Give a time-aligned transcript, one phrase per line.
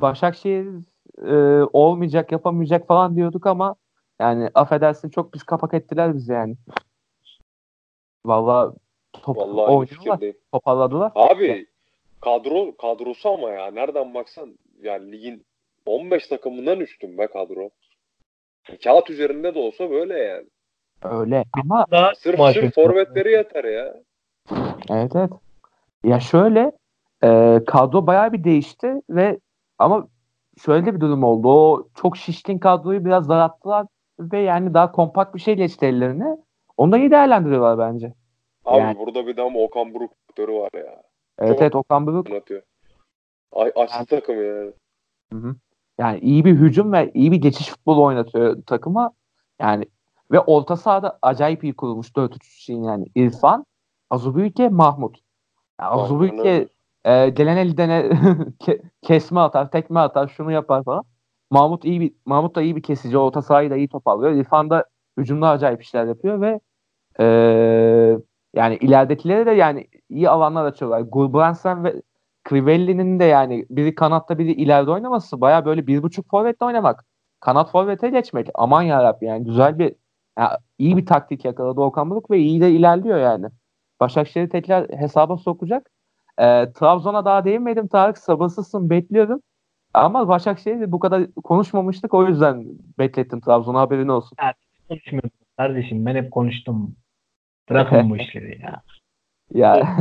[0.00, 0.66] Başakşehir
[1.26, 1.34] e,
[1.72, 3.74] olmayacak, yapamayacak falan diyorduk ama
[4.20, 6.56] yani affedersin çok pis kapak ettiler bizi yani.
[8.26, 8.74] Valla
[9.12, 10.20] top Vallahi oynuyorlar,
[10.52, 11.12] toparladılar.
[11.14, 11.66] Abi
[12.20, 15.46] kadro kadrosu ama ya nereden baksan yani ligin
[15.86, 17.70] 15 takımından üstün be kadro.
[18.84, 20.46] Kağıt üzerinde de olsa böyle yani.
[21.02, 23.94] Öyle ama Daha Sırf sırf forvetleri yeter ya.
[24.90, 25.30] evet evet.
[26.04, 26.72] Ya şöyle
[27.24, 29.38] e, kadro bayağı bir değişti ve
[29.78, 30.08] ama
[30.64, 31.48] şöyle bir durum oldu.
[31.48, 33.86] O çok şişkin kadroyu biraz daralttılar
[34.20, 36.36] ve yani daha kompakt bir şey geçti ellerine.
[36.76, 38.14] Onu da iyi değerlendiriyorlar bence.
[38.64, 41.02] Abi Yani- burada bir de ama Okan Buruk faktörü var ya.
[41.38, 42.62] Evet Çok- evet Okan Buruk Anlatıyor.
[43.52, 44.72] Ay, açtı Yani- takımı yani.
[45.32, 45.54] Hı hı.
[45.98, 49.12] Yani iyi bir hücum ve iyi bir geçiş futbolu oynatıyor takıma.
[49.60, 49.84] Yani
[50.32, 53.06] ve orta sahada acayip iyi kurulmuş 4-3 için yani.
[53.14, 53.66] İrfan,
[54.10, 55.18] Azubike, Mahmut.
[55.80, 56.68] Yani Aynen
[57.06, 57.26] Azubike öyle.
[57.26, 58.00] e, gelen eldene
[58.60, 61.04] ke- kesme atar, tekme atar, şunu yapar falan.
[61.50, 64.32] Mahmut iyi bir Mahmut da iyi bir kesici, orta sahayı da iyi toparlıyor.
[64.32, 64.84] İrfan da
[65.18, 66.60] hücumda acayip işler yapıyor ve
[67.20, 67.24] e,
[68.54, 71.00] yani ileridekilere de yani iyi alanlar açıyorlar.
[71.00, 72.02] Gulbrandsen ve
[72.48, 77.04] Crivelli'nin de yani biri kanatta biri ileride oynaması baya böyle bir buçuk forvetle oynamak.
[77.40, 78.48] Kanat forvete geçmek.
[78.54, 79.94] Aman yarabbi yani güzel bir
[80.38, 83.46] ya iyi bir taktik yakaladı Okan Buruk ve iyi de ilerliyor yani.
[84.00, 85.90] Başakşehir'i tekrar hesaba sokacak.
[86.38, 89.40] Ee, Trabzon'a daha değinmedim Tarık sabırsızsın bekliyorum.
[89.94, 92.64] Ama Başakşehir'i bu kadar konuşmamıştık o yüzden
[92.98, 94.38] beklettim Trabzon'a haberin olsun.
[94.88, 95.30] konuşmuyordum.
[95.56, 96.96] Kardeşim ben hep konuştum.
[97.70, 98.82] Bırakın bu işleri ya.
[99.54, 99.76] Ya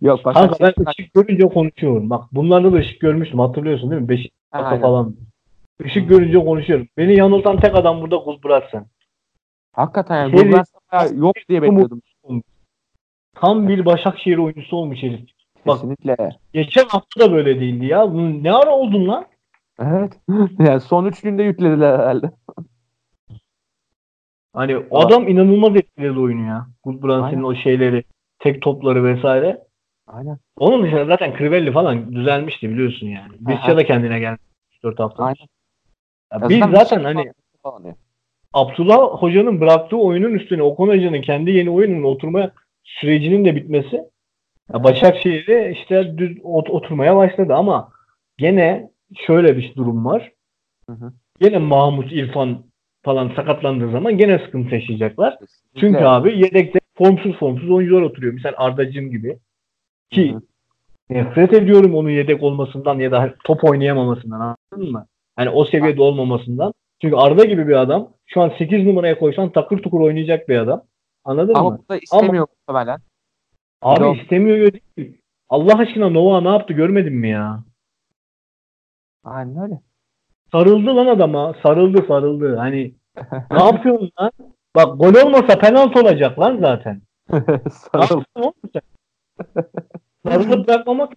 [0.00, 2.10] yok Kanka ben Başakşehir ışık görünce konuşuyorum.
[2.10, 4.08] Bak bunlarda da ışık görmüştüm hatırlıyorsun değil mi?
[4.08, 4.80] Beşiktaş'ta Aynen.
[4.80, 5.16] falan.
[5.84, 6.86] Işık görünce konuşuyorum.
[6.96, 8.86] Beni yanıltan tek adam burada Kuz Bıraksan.
[9.72, 12.02] Hakikaten yani Şey- bayağı yok diye bekliyordum.
[13.40, 15.20] Tam bir Başakşehir oyuncusu olmuş herif.
[15.66, 15.74] Bak.
[15.74, 16.16] Kesinlikle.
[16.52, 18.12] Geçen hafta da böyle değildi ya.
[18.12, 19.26] Bunun ne ara oldun lan?
[19.80, 20.12] Evet.
[20.58, 22.30] Yani son üç günde yüklediler herhalde.
[24.52, 26.66] Hani adam inanılmaz etkiledi oyunu ya.
[27.08, 27.42] Aynen.
[27.42, 28.04] o şeyleri,
[28.38, 29.58] tek topları vesaire.
[30.06, 30.38] Aynen.
[30.58, 33.32] Onun dışında zaten Crivelli falan düzelmişti biliyorsun yani.
[33.40, 33.76] Bizce Aha.
[33.76, 34.42] de kendine gelmiş
[34.82, 35.24] 4 hafta.
[35.24, 35.46] Aynen.
[36.32, 37.32] Ya biz zaten hani
[37.62, 37.82] falan.
[38.52, 42.50] Abdullah Hoca'nın bıraktığı oyunun üstüne Okan Hoca'nın kendi yeni oyunun oturma
[42.86, 44.02] sürecinin de bitmesi
[44.72, 47.88] Başakşehir'e işte düz ot- oturmaya başladı ama
[48.38, 48.90] gene
[49.26, 50.32] şöyle bir durum var.
[50.88, 51.12] Hı hı.
[51.40, 52.64] Gene Mahmut İrfan
[53.02, 55.36] falan sakatlandığı zaman gene sıkıntı yaşayacaklar.
[55.40, 56.06] Çünkü Kesinlikle.
[56.06, 58.34] abi yedekte formsuz formsuz oyuncular oturuyor.
[58.34, 59.38] Misal Ardacığım gibi.
[60.10, 60.40] Ki Hı hı.
[61.10, 65.06] nefret ediyorum onun yedek olmasından ya da top oynayamamasından anladın mı?
[65.36, 66.72] Hani o seviyede olmamasından.
[67.00, 70.82] Çünkü Arda gibi bir adam şu an 8 numaraya koysan takır tukur oynayacak bir adam.
[71.26, 71.78] Anladın Ama mı?
[71.84, 72.98] bu da istemiyor muhtemelen.
[73.82, 74.16] Abi Yok.
[74.22, 75.20] istemiyor değil.
[75.48, 77.64] Allah aşkına Nova ne yaptı görmedin mi ya?
[79.24, 79.80] Aynen öyle.
[80.52, 81.54] Sarıldı lan adama.
[81.62, 82.56] Sarıldı sarıldı.
[82.56, 82.94] Hani
[83.50, 84.30] ne yapıyorsun lan?
[84.76, 87.02] Bak gol olmasa penaltı olacak lan zaten.
[87.32, 88.02] Ne Sarıl.
[88.02, 88.82] yapıyorsun oğlum sen?
[90.26, 91.12] Sarılıp bırakmamak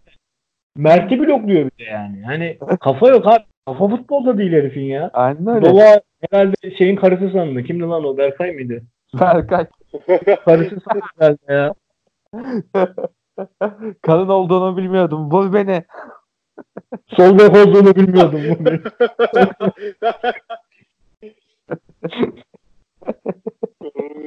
[0.78, 2.24] Mert'i blokluyor bir de yani.
[2.26, 3.44] Hani kafa yok abi.
[3.68, 5.10] Kafa futbolda değil herifin ya.
[5.14, 5.70] Aynen öyle.
[5.70, 7.64] Nova herhalde şeyin karısı sandı.
[7.64, 8.18] Kimdi lan o?
[8.18, 8.84] Berkay mıydı?
[9.20, 9.68] Berkay.
[10.46, 10.80] Sandı
[11.18, 11.74] herhalde ya.
[14.02, 15.32] Kadın olduğunu bilmiyordum.
[15.32, 15.84] Vur beni.
[17.08, 18.42] Sol bek olduğunu bilmiyordum.
[18.60, 18.70] bunu.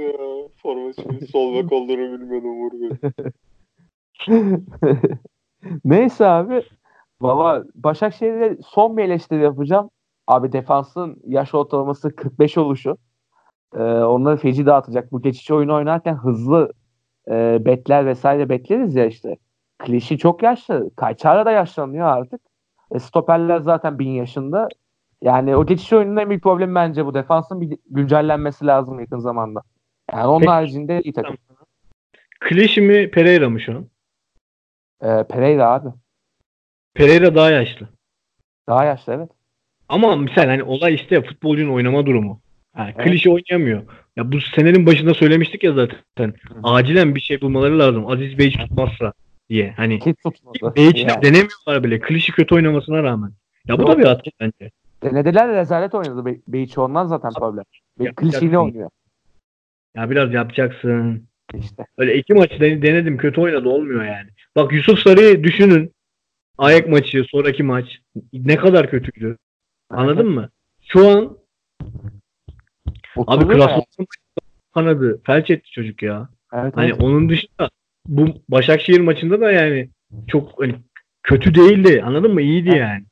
[0.00, 2.98] ya, formasyon sol bek olduğunu bilmiyordum.
[5.84, 6.64] Neyse abi.
[7.20, 9.90] Valla Başakşehir'e son bir eleştiri yapacağım.
[10.26, 12.96] Abi defansın yaş ortalaması 45 oluşu.
[13.74, 15.12] Ee, onları feci dağıtacak.
[15.12, 16.72] Bu geçiş oyunu oynarken hızlı
[17.28, 19.36] e, betler vesaire bekleriz ya işte.
[19.78, 20.90] Klişi çok yaşlı.
[20.96, 22.40] Kayçara da yaşlanıyor artık.
[22.94, 24.68] E, stoperler zaten bin yaşında.
[25.22, 27.14] Yani o geçiş oyununun en büyük problemi bence bu.
[27.14, 29.62] Defansın bir güncellenmesi lazım yakın zamanda.
[30.12, 30.50] Yani onun Peki.
[30.50, 31.36] haricinde iyi takım.
[32.40, 33.86] Klişi mi Pereira mı şu an?
[35.02, 35.88] Ee, Pereira abi.
[36.94, 37.88] Pereira daha yaşlı.
[38.68, 39.30] Daha yaşlı evet.
[39.88, 42.40] Ama misal hani olay işte futbolcunun oynama durumu.
[42.78, 43.06] Yani Evet.
[43.06, 43.82] klişe oynayamıyor.
[44.16, 46.34] Ya bu senenin başında söylemiştik ya zaten.
[46.62, 48.06] Acilen bir şey bulmaları lazım.
[48.06, 49.12] Aziz Bey tutmazsa
[49.48, 49.72] diye.
[49.76, 50.16] Hani Hiç.
[50.76, 51.22] Beyç'i Yani.
[51.22, 52.00] denemiyorlar bile.
[52.00, 53.32] Klişi kötü oynamasına rağmen.
[53.68, 53.90] Ya bu Yok.
[53.90, 54.70] da bir hata bence.
[55.02, 56.26] Denediler rezalet oynadı.
[56.26, 57.64] Be- ondan zaten problem.
[58.00, 58.90] Be klişeyle oynuyor.
[59.96, 61.26] Ya biraz yapacaksın.
[61.54, 61.86] İşte.
[61.98, 64.28] Öyle iki maçı den- denedim kötü oynadı olmuyor yani.
[64.56, 65.92] Bak Yusuf Sarı'yı düşünün.
[66.58, 67.98] Ayak maçı, sonraki maç
[68.32, 69.36] ne kadar kötüydü.
[69.90, 70.48] Anladın mı?
[70.80, 71.36] Şu an
[73.16, 73.66] Oturdu da.
[73.66, 73.84] Krasnodar
[74.74, 75.20] kanadı.
[75.26, 76.28] Felç etti çocuk ya.
[76.52, 77.02] Evet, Hani evet.
[77.02, 77.70] onun dışında
[78.08, 79.88] bu Başakşehir maçında da yani
[80.28, 80.74] çok hani
[81.22, 82.02] kötü değildi.
[82.06, 82.42] Anladın mı?
[82.42, 82.80] İyiydi Evet.
[82.80, 83.04] yani.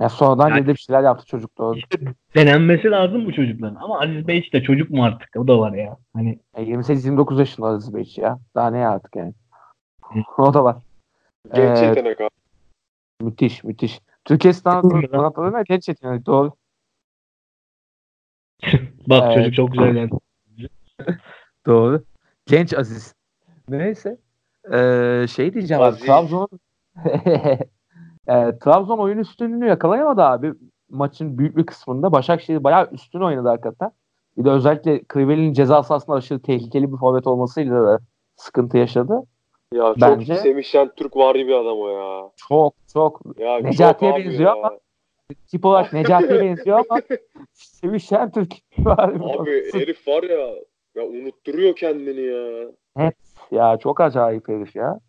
[0.00, 1.78] Ya sonradan Yani- bir şeyler yaptı çocuk doğru.
[1.78, 1.98] İşte
[2.34, 3.74] denenmesi lazım bu çocukların.
[3.74, 5.28] Ama Aziz Bey işte çocuk mu artık?
[5.36, 5.96] O da var ya.
[6.14, 8.38] Hani E, 28-29 yaşında Aziz Beyç ya.
[8.54, 9.34] Daha ne artık yani.
[10.38, 10.76] o da var.
[11.54, 12.28] Genç Ee, yetenek abi.
[13.20, 14.00] Müthiş müthiş.
[14.24, 16.52] Türkiye standartları sanatları genç yetenek doğru.
[19.06, 19.34] bak Evet.
[19.34, 20.10] çocuk çok güzel yani.
[21.66, 22.02] Doğru.
[22.46, 23.14] Genç Aziz.
[23.68, 24.16] Neyse.
[24.72, 25.88] Ee, şey diyeceğim abi.
[25.88, 26.06] Aziz.
[26.06, 26.48] Trabzon
[28.26, 30.52] e, Trabzon oyun üstünlüğünü yakalayamadı abi.
[30.90, 33.90] Maçın büyük bir kısmında Başakşehir bayağı üstün oynadı hakikaten.
[34.38, 37.98] Bir de özellikle Kriveli'nin ceza sahasında aşırı tehlikeli bir forvet olmasıyla da
[38.36, 39.22] sıkıntı yaşadı.
[39.74, 42.30] Ya çok bence- Semih Şentürk var bir adam o ya.
[42.48, 44.62] Çok çok Ya Necati'ye çok benziyor ya.
[44.62, 44.70] ama
[45.34, 47.00] tip olarak Necati'ye benziyor ama
[47.52, 49.08] Semih Şentürk var.
[49.14, 50.48] Abi herif var ya
[50.94, 53.10] ya unutturuyor kendini ya.
[53.50, 55.00] Ya çok acayip herif ya.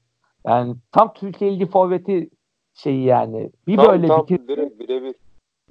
[0.45, 2.29] Yani tam Türkiye Ligi forveti
[2.73, 3.51] şeyi yani.
[3.67, 5.15] Bir Tam böyle tam bitir- direkt birebir.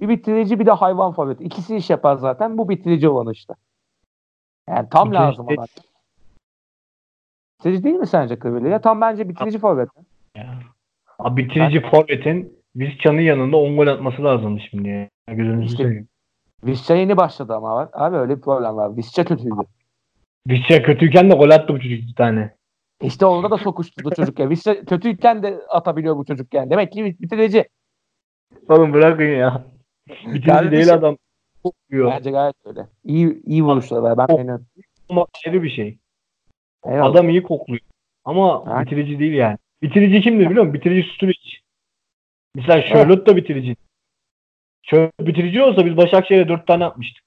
[0.01, 1.43] bir bitirici bir de hayvan forveti.
[1.43, 2.57] İkisi iş yapar zaten.
[2.57, 3.53] Bu bitirici olan işte.
[4.69, 5.65] Yani tam Bitirici lazım ona.
[7.59, 8.67] Bitirici değil mi sence Kıvırlı?
[8.69, 9.89] Ya tam bence bitirici forvet.
[10.35, 10.59] Ya.
[11.19, 15.09] Abi bitirici forvetin Vizcan'ın yanında 10 gol atması lazımdı şimdi ya.
[15.27, 16.07] Gözünüzü İşte- seveyim.
[16.63, 17.89] Visca yeni başladı ama var.
[17.93, 18.97] Abi öyle bir problem var.
[18.97, 19.55] Visca kötüydü.
[20.47, 22.55] Vizcan kötüyken de gol attı bu çocuk bir tane.
[23.01, 24.49] İşte orada da sokuşturdu çocuk ya.
[24.49, 26.69] Visca kötüyken de atabiliyor bu çocuk yani.
[26.69, 27.65] Demek ki bitirici.
[28.69, 29.63] Oğlum bırakın ya.
[30.09, 31.17] Bitirici değil adam.
[31.63, 32.11] Kokuyor.
[32.11, 32.87] Bence gayet öyle.
[33.03, 34.17] İyi, iyi vuruşlar var.
[34.17, 34.65] Ben beğeniyorum.
[35.45, 35.97] Ayrı bir şey.
[36.85, 37.05] Eyvallah.
[37.05, 37.81] Adam iyi kokluyor.
[38.25, 38.81] Ama Ha.
[38.81, 39.57] bitirici değil yani.
[39.81, 40.73] Bitirici kimdir biliyor musun?
[40.73, 41.49] Bitirici Sturridge.
[42.57, 43.75] Mesela Charlotte da bitirici.
[44.83, 47.23] Charlotte bitirici olsa biz Başakşehir'e 4 tane atmıştık.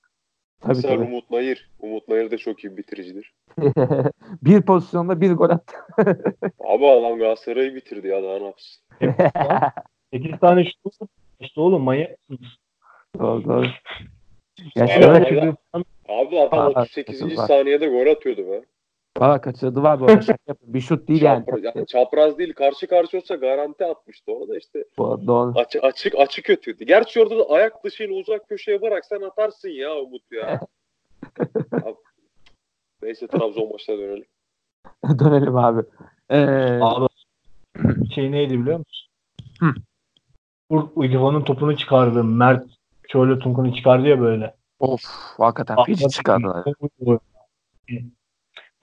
[0.61, 1.05] Tabii Mesela tabii.
[1.05, 1.71] Umut Nayır.
[1.79, 3.35] Umut Nayır da çok iyi bir bitiricidir.
[4.43, 5.77] bir pozisyonda bir gol attı.
[6.65, 8.83] Abi adam Galatasaray'ı bitirdi ya daha ne yapsın.
[10.13, 10.95] 8 tane şut
[11.41, 12.51] işte oğlum manyak mısınız?
[13.19, 13.67] doğru doğru.
[14.77, 15.55] Ya şöyle evet.
[16.09, 17.39] Abi adam Aa, 38.
[17.39, 17.47] var.
[17.47, 18.63] saniyede gol atıyordu be.
[19.21, 20.21] Valla kaçırdı var bu arada.
[20.21, 20.75] Şaka yapıyorum.
[20.75, 21.45] Bir şut değil yani.
[21.47, 24.85] Çapraz, ya çapraz değil karşı karşı olsa garanti atmıştı orada işte.
[24.99, 25.53] Bu- Doğru.
[25.59, 26.85] Açık açık açık kötüydü.
[26.85, 30.61] Gerçi orada da ayak dışıyla uzak köşeye bıraksan atarsın ya Umut ya.
[31.73, 31.95] Abi,
[33.03, 34.27] neyse Trabzon maçına dönelim.
[35.19, 35.83] Dönelim abi.
[36.31, 37.07] Ee, Abi
[38.15, 39.09] şey neydi biliyor musun?
[39.61, 39.67] Hı.
[40.71, 42.25] Bu İrfan'ın topunu çıkardı.
[42.25, 42.67] Mert
[43.13, 44.55] şöyle Tunkun'u çıkardı ya böyle.
[44.81, 45.03] of
[45.39, 46.65] hakikaten feci çıkardılar.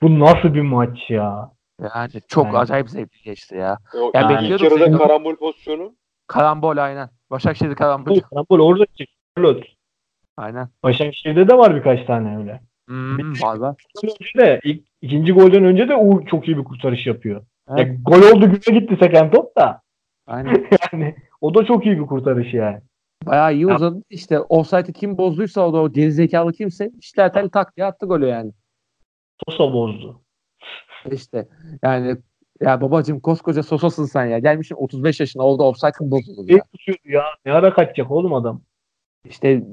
[0.02, 1.52] Bu nasıl bir maç ya?
[1.82, 2.58] Yani çok Yani.
[2.58, 3.78] acayip zevkli geçti ya.
[3.96, 5.96] O Ya ilk bekliyorduk yarıda karambol pozisyonu.
[6.28, 7.10] Karambol aynen.
[7.30, 8.20] Başakşehir karambol.
[8.20, 9.62] Karambol orada çıktı.
[10.38, 10.70] Aynen.
[10.84, 12.62] Başakşehir'de de var birkaç tane öyle.
[12.88, 13.76] Hmm, var var.
[14.04, 17.46] Önce de ilk, ikinci golden önce de Uğur çok iyi bir kurtarış yapıyor.
[17.70, 17.88] Evet.
[17.88, 19.82] Ya, gol oldu güne gitti seken top da.
[20.28, 20.68] Aynen.
[20.94, 22.80] Yani o da çok iyi bir kurtarış yani.
[23.26, 24.04] Bayağı iyi uzadı.
[24.10, 28.28] İşte offside'i kim bozduysa o da o gerizekalı kimse işte tel tak diye attı golü
[28.28, 28.52] yani.
[29.46, 30.22] Sosa bozdu.
[31.12, 31.48] İşte
[31.84, 32.18] yani
[32.62, 34.40] ya babacım koskoca sosasın sen ya.
[34.40, 36.64] Gelmişsin 35 yaşına oldu offside'ın bozuldu Ne ya.
[36.72, 37.24] tutuyordu ya?
[37.46, 38.62] Ne ara kaçacak oğlum adam?
[39.26, 39.64] İşte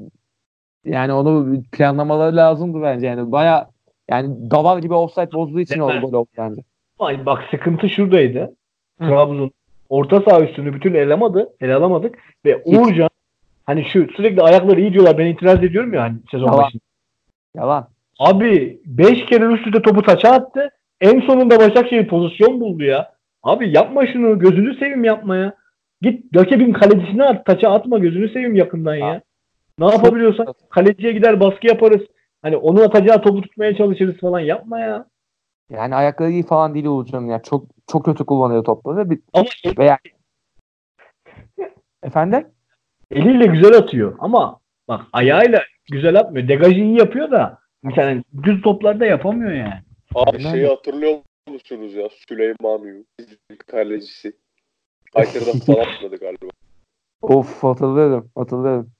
[0.85, 3.33] yani onu planlamaları lazımdı bence yani.
[3.33, 3.71] Baya
[4.11, 6.57] yani davar gibi offside bozduğu için oldu gol yani.
[6.99, 8.57] Ay bak sıkıntı şuradaydı.
[9.01, 9.07] Hı.
[9.09, 9.51] Trabzon
[9.89, 11.55] orta saha üstünü bütün ele alamadı.
[11.61, 13.11] Ele alamadık ve Uğurcan
[13.65, 16.59] hani şu sürekli ayakları iyi diyorlar ben itiraz ediyorum ya hani sezon Yalan.
[16.59, 16.83] başında.
[17.57, 17.89] Yalan.
[18.19, 20.71] Abi 5 kere üst üste topu taça attı.
[21.01, 23.13] En sonunda Başakşehir pozisyon buldu ya.
[23.43, 24.39] Abi yapma şunu.
[24.39, 25.55] Gözünü seveyim yapma ya.
[26.01, 27.47] Git rakibin kalecisine at.
[27.47, 27.99] Taça atma.
[27.99, 29.23] Gözünü seveyim yakından ya.
[29.79, 32.03] Ne yapabiliyorsan kaleciye gider baskı yaparız.
[32.43, 34.41] Hani onun atacağı topu tutmaya çalışırız falan.
[34.41, 35.07] Yapma ya.
[35.71, 37.43] Yani ayakları iyi falan değil Uğurcan'ın ya.
[37.43, 39.11] Çok çok kötü kullanıyor topları.
[39.11, 39.47] Bir, Ama
[39.79, 39.99] veya
[42.03, 42.47] Efendim?
[43.11, 44.17] eliyle güzel atıyor.
[44.19, 46.49] Ama bak ayağıyla güzel atmıyor.
[46.49, 49.81] Degajı iyi yapıyor da mesela düz toplarda yapamıyor yani.
[50.15, 50.53] Abi Aynen.
[50.53, 52.09] şeyi hatırlıyor musunuz ya?
[52.29, 53.05] Süleyman Yu.
[53.67, 54.33] Kalecisi.
[55.15, 56.47] Kayseri'den falan atladı galiba.
[57.23, 58.31] Of hatırlıyorum.
[58.35, 58.91] Hatırlıyorum.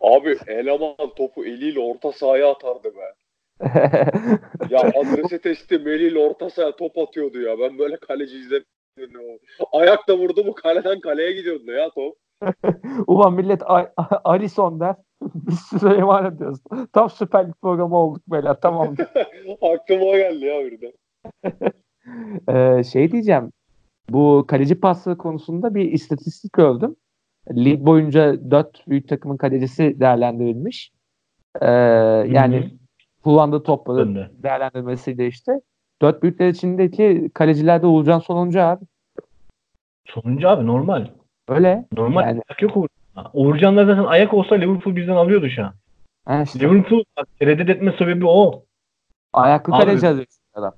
[0.00, 3.14] Abi eleman topu eliyle orta sahaya atardı be.
[4.70, 7.58] Ya adrese testi eliyle orta sahaya top atıyordu ya.
[7.58, 9.38] Ben böyle kaleci izlemedim.
[9.72, 12.16] Ayakta vurdu mu kaleden kaleye gidiyordu ya top.
[13.06, 14.96] Ulan millet A- A- Alisson der.
[15.34, 16.58] Biz Süleyman ediyoruz.
[16.92, 18.56] Tam Süper Lig programı olduk beyler.
[18.62, 18.88] Tamam.
[19.62, 20.92] Aklıma o geldi ya birden.
[22.48, 23.52] Ee, şey diyeceğim.
[24.10, 26.96] Bu kaleci pasları konusunda bir istatistik gördüm.
[27.52, 30.92] Lig boyunca dört büyük takımın kalecisi değerlendirilmiş.
[31.60, 31.66] Ee,
[32.28, 32.78] yani
[33.24, 34.30] kullandığı topları Döndü.
[34.42, 35.60] değerlendirmesiyle işte.
[36.02, 38.84] Dört büyükler içindeki kalecilerde Uğurcan sonuncu abi.
[40.06, 41.06] Sonuncu abi normal.
[41.48, 41.84] Öyle.
[41.96, 42.97] Normal Yani- yok Uğurcan'da.
[43.32, 45.74] Uğurcan'da zaten ayak olsa Liverpool bizden alıyordu şu an.
[46.42, 46.60] İşte.
[46.60, 48.64] Liverpool bak, tereddüt etme sebebi o.
[49.32, 50.74] Ayaklı kaleci arıyorsun adam.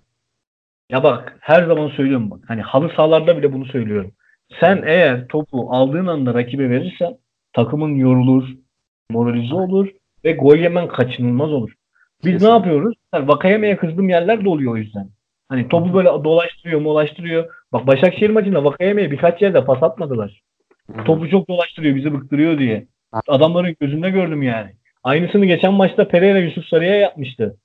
[0.91, 2.41] Ya bak her zaman söylüyorum bak.
[2.49, 4.13] Hani halı sahalarda bile bunu söylüyorum.
[4.61, 7.19] Sen eğer topu aldığın anda rakibe verirsen
[7.53, 8.49] takımın yorulur,
[9.11, 9.89] moralize olur
[10.25, 11.71] ve gol yemen kaçınılmaz olur.
[11.71, 12.47] Biz Kesinlikle.
[12.47, 12.95] ne yapıyoruz?
[13.15, 15.11] Yani Vakayeme'ye kızdığım yerler de oluyor o yüzden.
[15.49, 17.55] Hani topu böyle dolaştırıyor, molaştırıyor.
[17.73, 20.43] Bak Başakşehir maçında Vakayeme'ye birkaç yerde pas atmadılar.
[21.05, 22.87] Topu çok dolaştırıyor, bizi bıktırıyor diye.
[23.29, 24.71] Adamların gözünde gördüm yani.
[25.03, 27.57] Aynısını geçen maçta Pereira Yusuf Sarı'ya yapmıştı.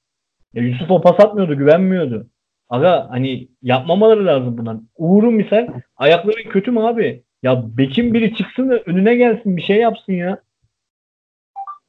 [0.53, 2.27] Ya Yusuf o pas atmıyordu, güvenmiyordu.
[2.69, 4.77] Aga hani yapmamaları lazım bunlar.
[4.97, 5.67] Uğur'un misal
[5.97, 7.23] ayakların kötü mü abi?
[7.43, 10.41] Ya Bekim biri çıksın da önüne gelsin bir şey yapsın ya.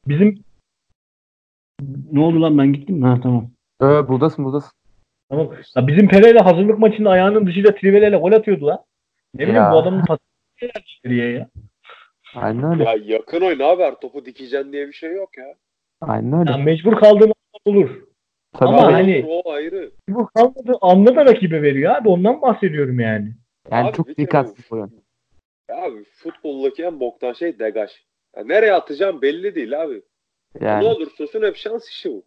[0.09, 0.45] Bizim
[2.13, 3.07] ne oldu lan ben gittim mi?
[3.07, 3.51] Ha tamam.
[3.83, 4.71] Ee, buradasın buradasın.
[5.31, 5.49] Tamam.
[5.77, 8.79] Ya bizim Pereira hazırlık maçında ayağının dışıyla Trivela'yla gol atıyordu lan.
[9.35, 9.73] Ne bileyim Ya.
[9.73, 10.21] bu adamın pası
[11.05, 11.49] geriye ya.
[12.35, 12.85] Aynen öyle.
[12.85, 15.55] Ya yakın oyun abi her topu dikeceksin diye bir şey yok ya.
[16.01, 16.51] Aynen öyle.
[16.51, 17.33] Ya mecbur kaldığın anda
[17.79, 18.03] olur.
[18.53, 18.93] Tabii ama abi.
[18.93, 19.91] hani- O ayrı.
[20.09, 22.09] Mecbur kalmadığı anda da rakibe veriyor abi.
[22.09, 23.35] Ondan bahsediyorum yani.
[23.71, 24.93] yani Abi çok bir kere dikkatsiz bu- oyun.
[25.71, 27.91] Ya abi futboldaki en boktan şey degaj.
[28.37, 30.03] Ya nereye atacağım belli değil abi.
[30.61, 32.23] Ne Yani olursa olsun hep şans işi bu.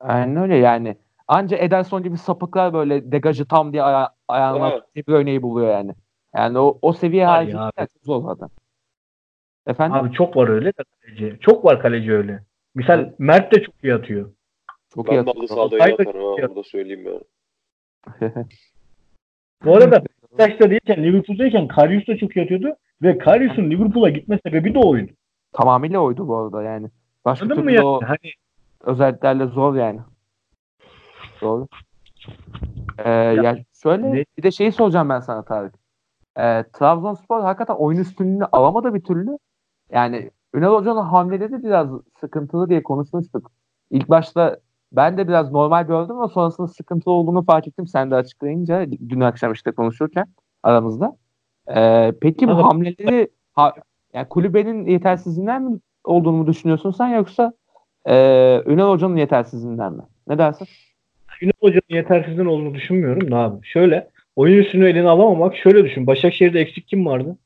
[0.00, 0.96] aynen öyle yani.
[1.28, 4.82] Anca Ederson gibi sapıklar böyle degajı tam diye aya ayağına Evet.
[5.08, 5.94] bir örneği buluyor yani.
[6.36, 7.52] Yani o, o seviye abi.
[7.52, 8.36] çok zor.
[9.66, 9.96] Efendim?
[9.96, 11.38] Abi çok var öyle de kaleci.
[11.40, 12.42] Çok var kaleci öyle.
[12.74, 14.30] Misal Mert de çok iyi atıyor.
[14.94, 15.36] çok Ben atıyor.
[15.36, 16.40] iyi Hayır, atarım ha.
[16.40, 16.50] yok.
[16.50, 17.20] Bunu da söyleyeyim ya.
[19.64, 22.76] Bu arada Beşiktaş'ta değilken Liverpool'dayken Karius da çok iyi atıyordu.
[23.02, 25.12] Ve Karius'un Liverpool'a gitme sebebi de oydu.
[25.52, 26.90] Tamamıyla oydu bu arada yani.
[27.24, 27.86] Başka Anladın mı türlü yani?
[27.86, 28.32] o Hani
[28.80, 30.00] özelliklerle zor yani.
[31.42, 31.66] Doğru.
[32.98, 35.74] Ee, ya, şöyle ne- bir de şeyi soracağım ben sana Tarık.
[36.38, 39.38] Ee, Trabzonspor hakikaten oyun üstünlüğünü alamadı bir türlü.
[39.92, 41.88] Yani Ünal Hoca'nın hamleleri de biraz
[42.20, 43.50] sıkıntılı diye konuşmuştuk.
[43.90, 44.60] İlk başta
[44.92, 47.86] ben de biraz normal gördüm ama sonrasında sıkıntılı olduğunu fark ettim.
[47.86, 50.26] Sen de açıklayınca dün akşam işte konuşurken
[50.62, 51.16] aramızda.
[51.76, 53.74] Ee, peki bu hamleleri ha,
[54.14, 57.52] yani kulübenin yetersizliğinden mi olduğunu mu düşünüyorsun sen yoksa
[58.04, 58.14] e,
[58.66, 60.02] Ünal Hoca'nın yetersizliğinden mi?
[60.26, 60.68] Ne dersin?
[61.42, 63.66] Ünal Hoca'nın yetersizliğin olduğunu düşünmüyorum da abi.
[63.66, 66.06] Şöyle oyun üstünü eline alamamak şöyle düşün.
[66.06, 67.38] Başakşehir'de eksik kim vardı?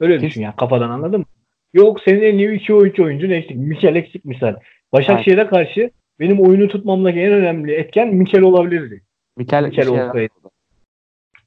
[0.00, 0.28] Öyle Kim?
[0.28, 1.26] düşün yani kafadan anladın mı?
[1.74, 3.56] Yok senin en iyi 2 oyuncu oyuncun eksik.
[3.56, 4.54] Mikel eksik misal.
[4.92, 9.02] Başakşehir'e karşı benim oyunu tutmamdaki en önemli etken Mikel olabilirdi.
[9.36, 10.32] Mikel, Mikel olsaydı.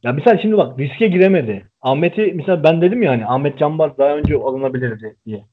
[0.04, 1.66] Ya misal şimdi bak riske giremedi.
[1.82, 5.46] Ahmet'i misal ben dedim ya hani Ahmet Canbaz daha önce alınabilirdi diye.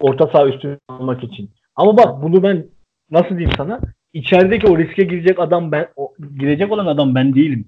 [0.00, 1.50] Orta saha üstünü almak için.
[1.76, 2.66] Ama bak bunu ben
[3.10, 3.80] nasıl diyeyim sana?
[4.12, 7.64] İçerideki o riske girecek adam ben o, girecek olan adam ben değilim.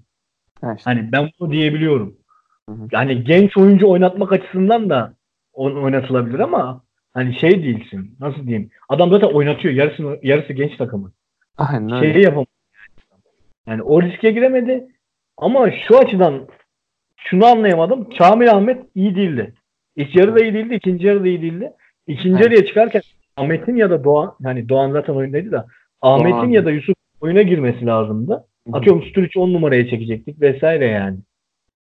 [0.63, 0.91] Ha işte.
[0.91, 2.15] Hani ben bunu diyebiliyorum.
[2.69, 2.89] Hı hı.
[2.93, 5.15] Yani genç oyuncu oynatmak açısından da
[5.53, 8.17] on- oynatılabilir ama hani şey değilsin.
[8.21, 8.71] Nasıl diyeyim?
[8.89, 9.75] Adam zaten oynatıyor.
[9.75, 11.13] Yarısı yarısı genç takımın.
[11.59, 12.13] Aynen öyle.
[12.13, 12.47] Şeyi yapamıyor.
[13.67, 14.87] Yani o riske giremedi.
[15.37, 16.49] Ama şu açıdan
[17.17, 18.09] şunu anlayamadım.
[18.19, 19.55] Kamil Ahmet iyi değildi.
[19.97, 20.75] İlk yarı da iyi değildi.
[20.75, 21.73] ikinci yarı da iyi değildi.
[22.07, 23.03] İkinci yarıya çıkarken
[23.37, 25.67] Ahmet'in ya da Doğan yani Doğan zaten oyundaydı da
[26.01, 28.45] Ahmet'in ya da Yusuf oyuna girmesi lazımdı.
[28.73, 31.19] Atıyorum Sturridge 10 numaraya çekecektik vesaire yani.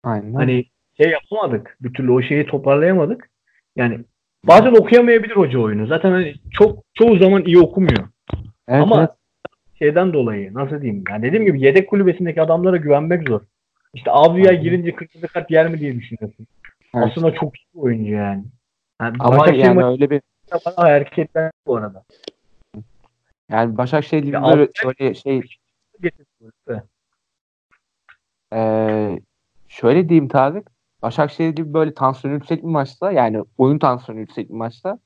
[0.03, 0.33] Aynen.
[0.33, 0.65] Hani
[1.01, 1.77] şey yapamadık.
[1.81, 3.29] Bir türlü o şeyi toparlayamadık.
[3.75, 3.99] Yani
[4.43, 5.87] bazen okuyamayabilir hoca oyunu.
[5.87, 8.07] Zaten hani çok çoğu zaman iyi okumuyor.
[8.67, 9.09] evet, ama- evet.
[9.79, 11.03] Şeyden dolayı nasıl diyeyim?
[11.09, 13.41] Yani dediğim gibi yedek kulübesindeki adamlara güvenmek zor.
[13.93, 16.47] İşte Avruya girince kırmızı kart yer mi diye düşünüyorsun.
[16.95, 17.07] Evet.
[17.07, 18.43] Aslında çok iyi oyuncu yani.
[19.01, 20.21] yani Ama Başakşehir yani maçında öyle bir
[20.75, 22.03] hareketler bu arada.
[23.51, 25.41] yani Başakşehir gibi böyle, şey.
[28.53, 29.19] Ee,
[29.67, 30.71] şöyle diyeyim Tarık.
[31.01, 34.99] Başakşehir gibi böyle tansiyonu yüksek bir maçta yani oyun tansiyonu yüksek bir maçta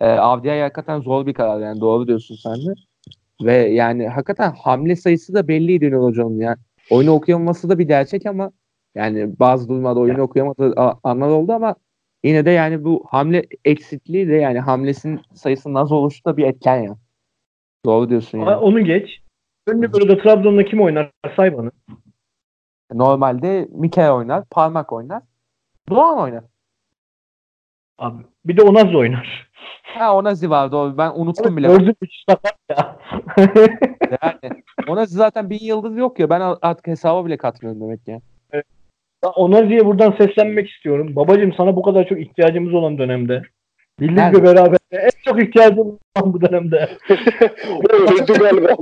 [0.00, 2.74] e, Avdiay hakikaten zor bir karar yani doğru diyorsun sen de.
[3.42, 6.56] Ve yani hakikaten hamle sayısı da belliydi Ünal Hoca'nın yani.
[6.90, 8.50] Oyunu okuyamaması da bir gerçek ama
[8.94, 10.74] yani bazı durumlarda oyunu okuyamadığı
[11.04, 11.74] anlar oldu ama
[12.24, 16.76] yine de yani bu hamle eksikliği de yani hamlesinin sayısının az oluşu da bir etken
[16.76, 16.96] ya.
[17.84, 18.60] Doğru diyorsun Ama yani.
[18.60, 19.23] onu geç.
[19.66, 21.10] Önce burada Trabzon'da kim oynar?
[21.36, 21.70] Say bana.
[22.92, 25.22] Normalde Mikel oynar, Parmak oynar,
[25.90, 26.44] Doğan oynar.
[27.98, 29.50] Abi, bir de Onaz oynar.
[29.82, 30.98] Ha Onazi vardı o.
[30.98, 31.66] Ben unuttum bile.
[31.66, 32.08] Gördün mü?
[32.28, 32.98] Sakat ya.
[34.22, 36.30] Yani Onazi zaten bin yıldız yok ya.
[36.30, 38.20] Ben artık hesaba bile katmıyorum demek ya.
[39.36, 41.16] Onazi'ye buradan seslenmek istiyorum.
[41.16, 43.42] Babacım sana bu kadar çok ihtiyacımız olan dönemde.
[44.00, 46.88] Birlik ve beraber en çok ihtiyacımız olan bu dönemde.
[47.90, 48.76] Öldü galiba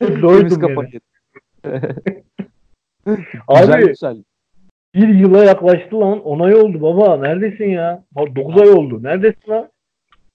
[0.00, 0.86] Doydum.
[3.04, 4.24] Güzel Abi güzel.
[4.94, 6.22] bir yıla yaklaştı lan.
[6.24, 7.16] 10 ay oldu baba.
[7.16, 8.04] Neredesin ya?
[8.16, 9.02] 9 ay oldu.
[9.02, 9.70] Neredesin lan?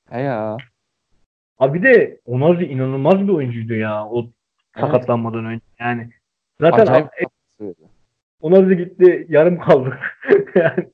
[0.10, 0.58] He ya.
[1.60, 4.06] Abi bir de Onazi inanılmaz bir oyuncuydu ya.
[4.06, 4.30] O
[4.80, 5.66] sakatlanmadan önce.
[5.80, 6.10] Yani
[6.60, 7.08] zaten Acayip
[7.62, 7.74] abi,
[8.42, 10.00] Onazi gitti yarım kaldı.
[10.56, 10.88] yani.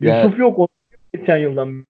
[0.00, 0.70] Ya- Yusuf yok.
[1.14, 1.86] Geçen yıldan.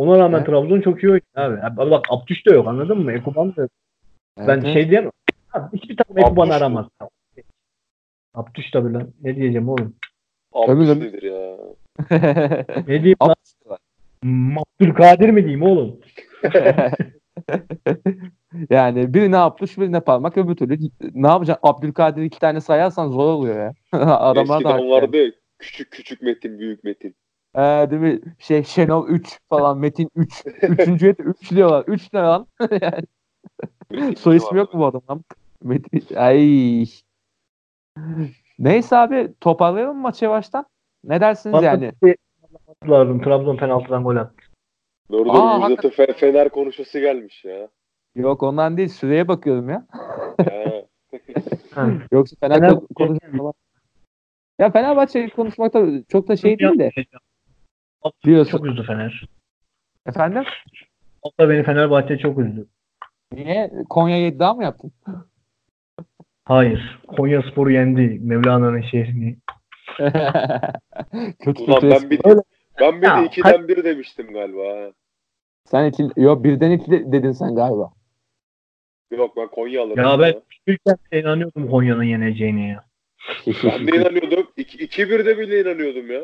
[0.00, 0.46] Ona rağmen Evet.
[0.46, 1.60] Trabzon çok iyi oynuyor abi.
[1.82, 1.90] abi.
[1.90, 3.12] Bak Abdüş de yok anladın mı?
[3.12, 3.70] Ekuban da yok.
[4.38, 5.10] Ben Evet, şey diyemem.
[5.52, 6.86] Abi, hiçbir takım Ekuban'ı aramaz.
[8.34, 9.08] Abdüş tabii lan.
[9.22, 9.94] Ne diyeceğim oğlum?
[10.52, 11.56] Abdüş nedir ya?
[12.88, 13.34] Ne diyeyim lan?
[14.80, 16.00] Abdülkadir mi diyeyim oğlum?
[18.70, 20.78] yani birine Abdüş birine parmak öbür türlü
[21.14, 21.68] ne yapacaksın?
[21.68, 23.72] Abdülkadir iki tane sayarsan zor oluyor ya.
[23.98, 24.90] Adamlar da Eskiden haklı.
[24.90, 27.14] vardı küçük küçük metin büyük metin.
[27.54, 28.20] Ee, değil mi?
[28.38, 30.44] Şey Şenol 3 falan Metin 3.
[30.62, 31.84] Üçüncüye de 3 diyorlar.
[31.86, 32.46] 3 ne lan?
[32.80, 35.24] yani, soy ismi yok mu bu adamın?
[35.62, 36.16] Metin.
[36.16, 36.84] Ay.
[38.58, 40.66] Neyse abi toparlayalım maçı yavaştan?
[41.04, 41.92] Ne dersiniz yani?
[42.88, 43.22] lazım.
[43.22, 44.34] Trabzon penaltıdan gol attı.
[45.12, 47.68] Doğru Aa, doğru Müjdat'a Fe- Fener konuşması gelmiş ya.
[48.14, 49.86] Yok ondan değil süreye bakıyorum ya.
[51.74, 51.88] Ha.
[52.12, 53.52] Yoksa Fener Fener- ko- konuşmak falan.
[54.58, 56.90] Ya Fenerbahçe konuşmakta çok da şey değil de.
[58.24, 58.50] Diyorsun.
[58.50, 59.28] Çok üzdü Fener.
[60.06, 60.44] Efendim?
[61.24, 62.66] Hatta beni Fenerbahçe çok üzdü.
[63.32, 63.70] Niye?
[63.90, 64.92] Konya 7 daha mı yaptın?
[66.44, 66.98] Hayır.
[67.06, 68.18] Konya Spor'u yendi.
[68.22, 69.36] Mevlana'nın şehrini.
[71.38, 71.90] kötü Ulan kötü.
[71.90, 72.40] ben bir, Öyle.
[72.80, 74.92] ben bir de ikiden bir demiştim galiba.
[75.64, 77.92] Sen iki, yok birden iki de- dedin sen galiba.
[79.10, 80.04] Yok ben Konya alırım.
[80.04, 80.34] Ya ben
[81.12, 82.84] de inanıyordum Konya'nın yeneceğine ya.
[83.46, 84.46] Ben de inanıyordum.
[84.58, 86.20] 2-1'de bile inanıyordum ya.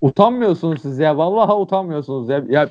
[0.00, 1.16] Utanmıyorsunuz siz ya.
[1.18, 2.44] Vallahi utanmıyorsunuz ya.
[2.48, 2.68] Ya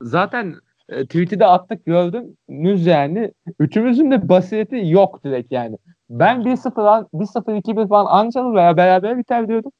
[0.00, 0.54] zaten
[0.88, 3.32] e, tweet'i de attık gördünüz yani.
[3.58, 5.78] Üçümüzün de basireti yok direkt yani.
[6.10, 9.72] Ben 1-0 an- 1-0 2-1 falan Ancalı veya beraber biter diyordum.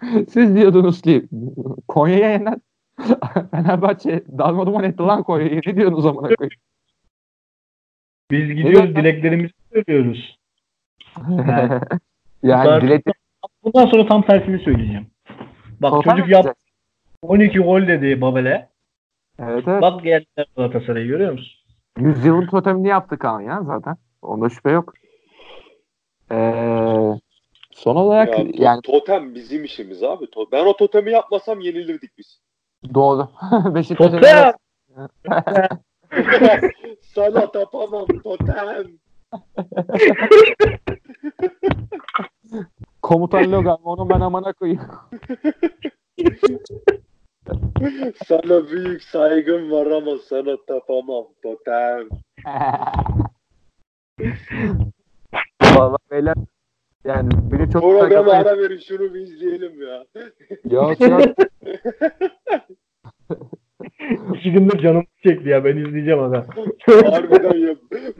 [0.30, 1.28] Siz diyordunuz ki
[1.88, 2.62] Konya'ya yenen
[3.50, 5.60] Fenerbahçe darmaduman etti lan Konya'yı.
[5.66, 6.30] Ne diyorsunuz o zaman?
[8.30, 10.38] Biz gidiyoruz dileklerimizi söylüyoruz.
[12.42, 13.04] Yani, dilek
[13.64, 15.06] bundan sonra tam tersini söyleyeceğim.
[15.80, 16.56] Bak Total çocuk yap
[17.22, 18.68] 12 gol dedi Babel'e.
[19.38, 19.82] Evet, evet.
[19.82, 21.52] Bak geldiler Galatasaray'ı görüyor musun?
[21.98, 23.96] Yüzyılın totemini yaptı Kaan ya zaten.
[24.22, 24.94] Onda şüphe yok.
[26.32, 27.14] Ee,
[27.72, 30.26] son olarak Ya, yani Totem bizim işimiz abi.
[30.52, 32.40] Ben o totemi yapmasam yenilirdik biz.
[32.94, 33.28] doğru.
[33.74, 34.52] Beşiktaş'a Totem!
[37.00, 38.86] Sana tapamam totem.
[43.02, 44.80] Komutan Logan onu ben amana koyayım.
[48.26, 52.08] Sana büyük saygım var ama sana tapamam totem.
[55.62, 56.34] Vallahi beyler
[57.04, 58.46] yani beni çok sakatlayın.
[58.46, 60.04] ara verin şunu bir izleyelim ya.
[60.70, 61.20] Yok yok.
[64.34, 66.46] İki gündür canım çekti ya ben izleyeceğim aga.
[67.10, 67.76] Harbiden ya.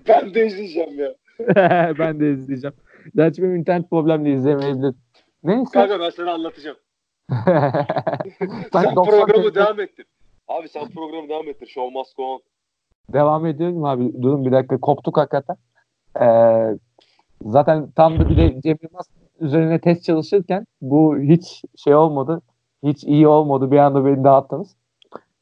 [0.08, 1.14] Ben de izleyeceğim ya.
[1.98, 2.74] ben de izleyeceğim.
[3.16, 4.94] Gerçi benim internet problemle izlemeyebilir.
[5.44, 5.70] Neyse.
[5.72, 6.76] Kanka ben sana anlatacağım.
[8.72, 10.06] sen 90 programı devam ettir.
[10.48, 11.66] Abi sen programı devam ettir.
[11.66, 12.40] Show must go on.
[13.12, 14.22] Devam ediyorum abi.
[14.22, 14.80] Durun bir dakika.
[14.80, 15.56] Koptuk hakikaten.
[16.20, 16.78] Ee,
[17.42, 19.06] zaten tam da bir de Cem Yılmaz
[19.40, 22.42] üzerine test çalışırken bu hiç şey olmadı.
[22.82, 23.70] Hiç iyi olmadı.
[23.70, 24.76] Bir anda beni dağıttınız.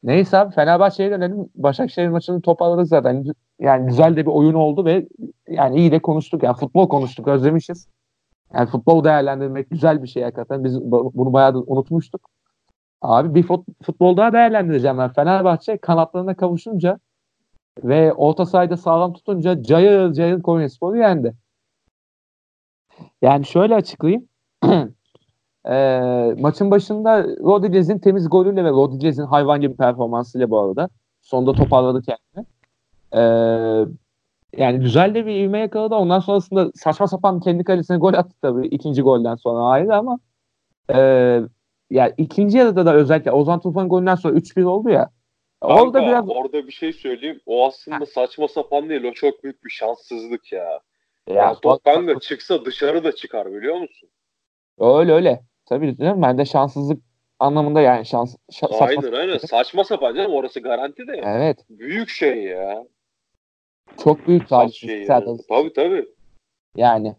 [0.03, 1.49] Neyse abi Fenerbahçe'ye dönelim.
[1.55, 3.25] Başakşehir maçını toparladık zaten.
[3.59, 5.07] Yani güzel de bir oyun oldu ve
[5.49, 6.43] yani iyi de konuştuk.
[6.43, 7.27] Yani futbol konuştuk.
[7.27, 7.87] Özlemişiz.
[8.53, 10.63] Yani futbol değerlendirmek güzel bir şey hakikaten.
[10.63, 12.29] Biz bu- bunu bayağı da unutmuştuk.
[13.01, 15.13] Abi bir fut- futbol daha değerlendireceğim ben.
[15.13, 16.99] Fenerbahçe kanatlarına kavuşunca
[17.83, 21.33] ve orta sahada sağlam tutunca cayır cayır Konyaspor'u yendi.
[23.21, 24.29] Yani şöyle açıklayayım.
[25.65, 30.89] Eee, maçın başında Rodriguez'in temiz golüyle ve Rodriguez'in hayvan gibi performansıyla bu arada
[31.21, 32.45] sonda toparladı kendini.
[33.13, 33.93] Eee,
[34.57, 35.95] yani güzel de bir ivme yakaladı.
[35.95, 40.19] Ondan sonrasında saçma sapan kendi kalesine gol attı tabii ikinci golden sonra ayrı ama
[40.89, 41.43] eee
[41.91, 45.09] yani ikinci yarıda da özellikle Ozan Tufan golünden sonra 3-1 oldu ya.
[45.61, 47.39] Kanka, Orada biraz orada bir şey söyleyeyim.
[47.45, 49.03] O aslında saçma sapan değil.
[49.03, 50.79] O çok büyük bir şanssızlık ya.
[51.29, 54.09] Ya, ya, top kanka çıksa dışarı da çıkar biliyor musun?
[54.79, 55.41] Öyle öyle.
[55.65, 57.01] Tabii canım ben de şanssızlık
[57.39, 58.85] anlamında yani şans şa- saçma.
[58.87, 59.37] Aynen aynen.
[59.37, 60.31] Saçma sapan canım.
[60.33, 61.21] Orası garanti de.
[61.25, 61.65] Evet.
[61.69, 62.83] Büyük şey ya.
[64.03, 65.37] Çok büyük talihsizlik şey Serdar.
[65.49, 66.05] Tabii tabii.
[66.75, 67.15] Yani.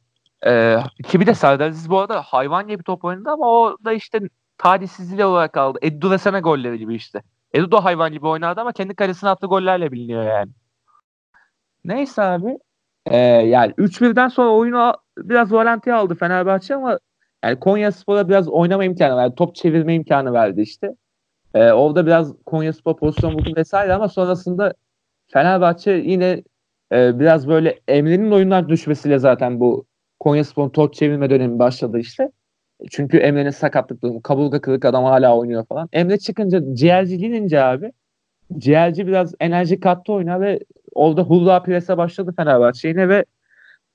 [0.46, 3.92] Ee, ki bir de Serdar Aziz bu arada hayvan gibi top oynadı ama o da
[3.92, 4.20] işte
[4.58, 5.78] talihsizliği olarak kaldı.
[5.82, 7.22] Edu Desene golleri gibi işte.
[7.52, 10.50] Edu da hayvan gibi oynadı ama kendi kalesine attığı gollerle biliniyor yani.
[11.84, 12.58] Neyse abi.
[13.06, 16.98] Ee, yani 3-1'den sonra oyunu biraz Valentia aldı Fenerbahçe ama
[17.44, 19.34] yani Konya Spor'a biraz oynama imkanı verdi.
[19.34, 20.94] Top çevirme imkanı verdi işte.
[21.54, 24.74] Ee, orada biraz Konya Spor pozisyon buldu vesaire ama sonrasında
[25.32, 26.42] Fenerbahçe yine
[26.92, 29.86] e, biraz böyle Emre'nin oyunlar düşmesiyle zaten bu
[30.20, 32.30] Konya Spor'un top çevirme dönemi başladı işte.
[32.90, 35.88] Çünkü Emre'nin sakatlık kaburga kırık adam hala oynuyor falan.
[35.92, 37.92] Emre çıkınca ciğerci girince abi
[38.58, 40.60] ciğerci biraz enerji kattı oyuna ve
[40.94, 43.24] orada hurra prese başladı Fenerbahçe yine ve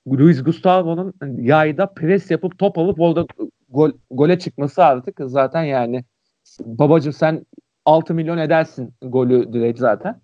[0.07, 3.25] Luis Gustavo'nun yayda pres yapıp top alıp orada
[3.69, 6.03] gol, gole çıkması artık zaten yani
[6.59, 7.45] babacım sen
[7.85, 10.21] 6 milyon edersin golü direkt zaten.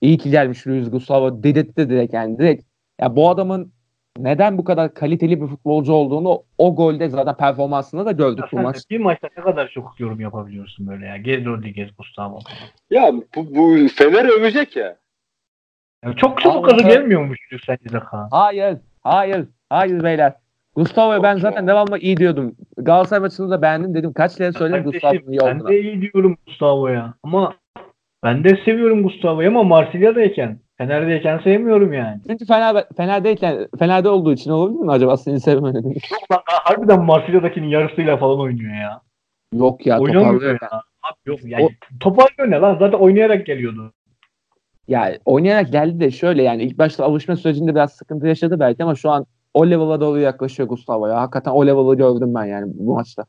[0.00, 2.64] İyi ki gelmiş Luis Gustavo dedirtti direkt yani direkt.
[3.00, 3.72] Ya bu adamın
[4.18, 8.90] neden bu kadar kaliteli bir futbolcu olduğunu o golde zaten performansında da gördük bu maç.
[8.90, 11.16] Bir maçta ne kadar çok yorum yapabiliyorsun böyle ya.
[11.16, 12.38] Gez Rodriguez, Gustavo.
[12.90, 14.96] Ya bu, bu Fener övecek ya.
[16.04, 18.28] ya çok çabuk gaza gelmiyormuş sence de Kaan.
[18.30, 20.32] Hayır, hayır, hayır beyler.
[20.76, 22.54] Gustavo'yu ben zaten devamlı iyi diyordum.
[22.76, 24.12] Galatasaray maçını da beğendim dedim.
[24.12, 25.68] Kaç kere söyledim Gustavo'nun iyi ben olduğunu.
[25.68, 27.14] de iyi diyorum Gustavo'ya.
[27.22, 27.54] Ama
[28.24, 32.20] ben de seviyorum Gustavo'yu ama Marsilya'dayken, Fener'deyken sevmiyorum yani.
[32.26, 35.40] Çünkü Fener, Fener'deyken, Fener'de olduğu için olabilir mi acaba seni
[36.32, 39.00] lan harbiden Marsilya'dakinin yarısıyla falan oynuyor ya.
[39.54, 40.58] Yok ya Oynamıyor toparlıyor.
[40.62, 40.68] ya.
[41.02, 41.68] Abi yok yani
[42.00, 43.92] toparlıyor ne lan zaten oynayarak geliyordu.
[44.88, 48.94] Ya oynayarak geldi de şöyle yani ilk başta alışma sürecinde biraz sıkıntı yaşadı belki ama
[48.94, 51.20] şu an o level'a doğru yaklaşıyor Gustavo ya.
[51.20, 53.24] Hakikaten o level'ı gördüm ben yani bu maçta.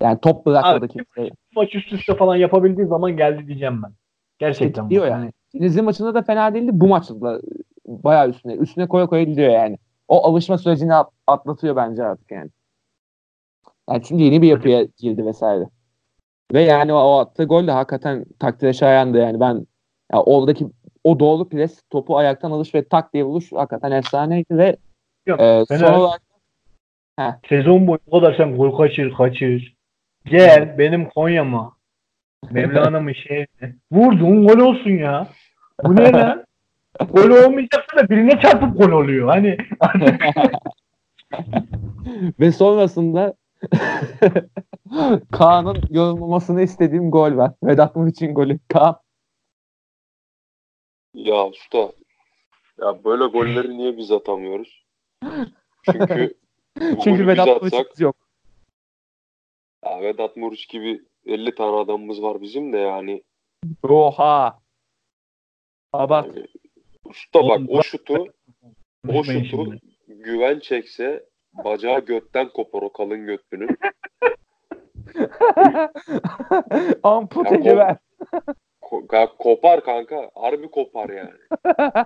[0.00, 1.30] Yani top bırakmadı kimseye.
[1.56, 3.92] Maç üst üste falan yapabildiği zaman geldi diyeceğim ben.
[4.38, 4.88] Gerçekten bu.
[4.88, 5.32] Gidiyor yani.
[5.54, 6.70] Denizli maçında da fena değildi.
[6.72, 7.40] Bu maçta da
[7.86, 8.54] bayağı üstüne.
[8.54, 9.78] Üstüne koya koya gidiyor yani.
[10.08, 12.50] O alışma sürecini at- atlatıyor bence artık yani.
[13.90, 15.64] Yani çünkü yeni bir yapıya girdi vesaire.
[16.52, 19.40] Ve yani o, o attığı gol de hakikaten takdire şayandı yani.
[19.40, 19.66] Ben
[20.12, 20.66] ya oradaki
[21.04, 24.76] o doğru pres, topu ayaktan alış ve tak diye vuruş hakikaten efsaneydi ve
[25.26, 26.20] Yok, e, son olarak
[27.48, 29.76] Sezon boyu o kadar sen gol kaçır kaçır.
[30.24, 31.76] Gel benim Konya'ma.
[32.50, 33.74] Mevlana'mın şehrine.
[33.92, 35.28] Vurdun gol olsun ya.
[35.84, 36.44] Bu ne lan?
[37.10, 39.28] gol olmayacaksa da birine çarpıp gol oluyor.
[39.28, 39.56] Hani
[42.40, 43.34] ve sonrasında
[45.32, 47.52] Kaan'ın yorumlamasını istediğim gol var.
[47.64, 48.58] Vedat Muriç'in golü.
[48.68, 48.96] Kaan
[51.14, 51.92] Ya usta.
[52.78, 54.84] Ya böyle golleri niye biz atamıyoruz?
[55.84, 56.34] Çünkü
[57.04, 58.16] Çünkü Vedat Muriç'imiz yok.
[59.84, 63.22] ya Vedat Muriç gibi 50 tane adamımız var bizim de yani.
[63.82, 64.58] Oha.
[65.92, 66.36] Abart.
[66.36, 66.46] yani
[67.04, 68.24] usta bak o şutu
[69.08, 69.74] o şutu
[70.06, 73.78] güven çekse bacağı götten kopar o kalın götlünün.
[77.02, 77.98] Ampute güven.
[78.90, 80.30] Ko- kopar kanka.
[80.34, 81.38] Harbi kopar yani.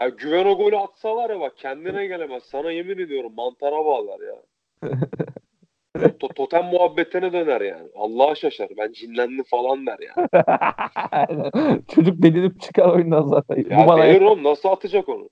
[0.00, 2.42] Ya güven o golü atsa var ya bak kendine gelemez.
[2.42, 4.36] Sana yemin ediyorum mantara bağlar ya.
[6.20, 7.88] To- totem muhabbetine döner yani.
[7.96, 8.68] Allah'a şaşar.
[8.78, 10.28] Ben cinlendim falan der yani.
[11.94, 13.56] Çocuk delirip çıkar oyundan zaten.
[13.70, 15.28] Ya Bu bana oğlum nasıl atacak onu?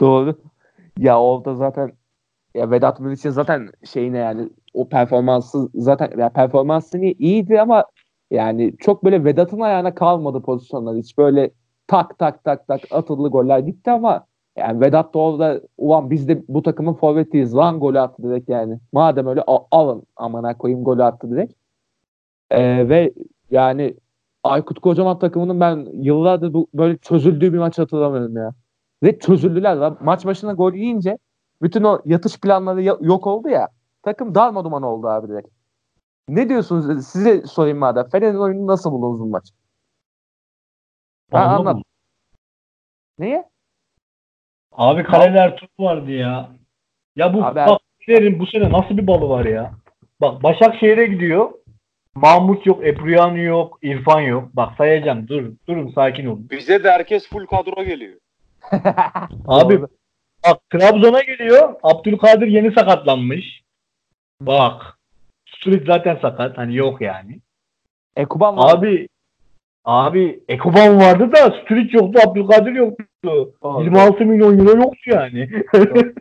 [0.00, 0.38] Doğru.
[0.98, 1.92] Ya orada zaten
[2.54, 7.84] ya Vedat Muriç'in zaten şeyine yani o performansı zaten ya performansı iyi- iyiydi ama
[8.30, 10.96] yani çok böyle Vedat'ın ayağına kalmadı pozisyonlar.
[10.96, 11.50] Hiç böyle
[11.86, 14.26] tak tak tak tak atıldı goller gitti ama
[14.58, 18.78] yani Vedat da orada ulan biz de bu takımın forvetiyiz lan golü attı direkt yani.
[18.92, 21.52] Madem öyle al- alın amına koyayım golü attı direkt.
[22.50, 23.12] Ee, ve
[23.50, 23.94] yani
[24.44, 28.52] Aykut Kocaman takımının ben yıllardır bu, böyle çözüldüğü bir maç hatırlamıyorum ya.
[29.02, 29.98] Ve çözüldüler lan.
[30.02, 31.18] Maç başına gol yiyince
[31.62, 33.68] bütün o yatış planları yok oldu ya.
[34.02, 35.48] Takım darmaduman oldu abi direkt.
[36.28, 37.06] Ne diyorsunuz?
[37.06, 38.08] Size sorayım madem.
[38.08, 39.44] Fener'in oyunu nasıl buldunuz bu maç?
[41.32, 41.82] Ha, Anladın anlat.
[43.18, 43.44] Neye?
[44.72, 46.50] Abi kaleler top vardı ya.
[47.16, 49.72] Ya bu Abi- bak Fener'in bu sene nasıl bir balı var ya.
[50.20, 51.52] Bak Başakşehir'e gidiyor.
[52.14, 54.48] Mahmut yok, Ebruyanu yok, İrfan yok.
[54.54, 55.28] Bak sayacağım.
[55.28, 56.50] Dur, durun sakin olun.
[56.50, 58.20] Bize de herkes full kadro geliyor.
[59.46, 59.82] Abi
[60.46, 61.74] bak Trabzon'a geliyor.
[61.82, 63.62] Abdülkadir yeni sakatlanmış.
[64.40, 64.98] Bak.
[65.46, 66.58] Sturridge zaten sakat.
[66.58, 67.40] Hani yok yani.
[68.16, 68.74] Ekuban var.
[68.74, 69.08] Abi
[69.84, 72.20] abi Ekoban vardı da Sturridge yoktu.
[72.26, 73.04] Abdülkadir yoktu.
[73.24, 73.84] Doğru.
[73.84, 75.50] 26 milyon euro yoktu yani.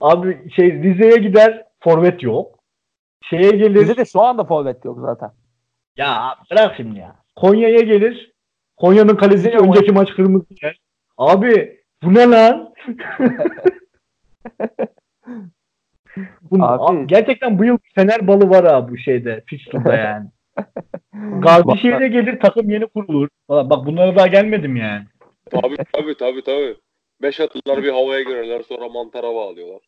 [0.00, 1.64] abi şey Rize'ye gider.
[1.80, 2.58] Forvet yok.
[3.30, 3.80] Şeye gelir.
[3.80, 5.30] Bizde de şu anda forvet yok zaten.
[5.96, 7.16] Ya bırak şimdi ya.
[7.36, 8.32] Konya'ya gelir.
[8.76, 10.78] Konya'nın kalesi Rize'ye önceki maç kırmızı yer.
[11.18, 12.74] Abi bu ne lan?
[16.50, 19.44] bu, Abi- abi, gerçekten bu yıl Fener balı var abi bu şeyde.
[19.46, 20.28] Fixture'da yani.
[21.42, 23.28] Gazişehir'e gelir takım yeni kurulur.
[23.48, 25.04] Valla bak bunlara daha gelmedim yani.
[25.50, 26.76] Tabii tabii tabii tabii.
[27.22, 29.80] Beş atırlar bir havaya girerler sonra mantara bağlıyorlar.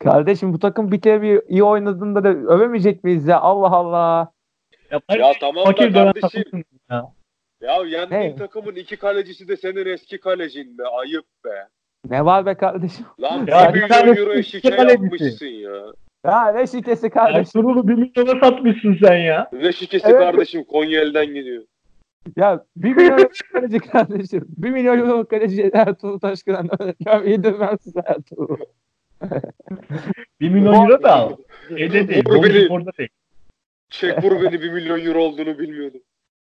[0.00, 3.40] Kardeşim bu takım bir kere bir iyi oynadığında da övemeyecek miyiz ya?
[3.40, 4.32] Allah Allah.
[4.90, 6.64] Ya, Ya tamam da fakir kardeşim.
[6.90, 7.12] ya.
[7.60, 8.36] Ya yendiğin Hey.
[8.36, 10.82] takımın iki kalecisi de senin eski kalecin be.
[11.00, 11.66] Ayıp be.
[12.10, 13.06] Ne var be kardeşim?
[13.20, 15.02] Lan Ya bir bir milyon tane euro şike kalecisi.
[15.04, 15.70] yapmışsın ya.
[16.24, 17.40] Ya ne şikesi kardeşim?
[17.60, 19.48] Ertuğrul'u bir milyona satmışsın sen ya.
[19.52, 20.18] Ne şikesi Evet.
[20.18, 21.62] kardeşim Konya elden gidiyor.
[22.36, 24.44] Ya bir milyon euro kaleci kardeşim.
[24.48, 26.68] Bir milyon euro kaleci Ertuğrul Taşkıran.
[27.06, 28.56] Ya yedirmezsin Ertuğrul.
[30.40, 31.32] 1 milyon euro da al.
[31.68, 32.24] Şeyde değil.
[32.28, 32.68] Vur beni.
[32.72, 33.08] Orada değil.
[33.90, 36.00] Çek vur beni bir milyon euro olduğunu bilmiyordum.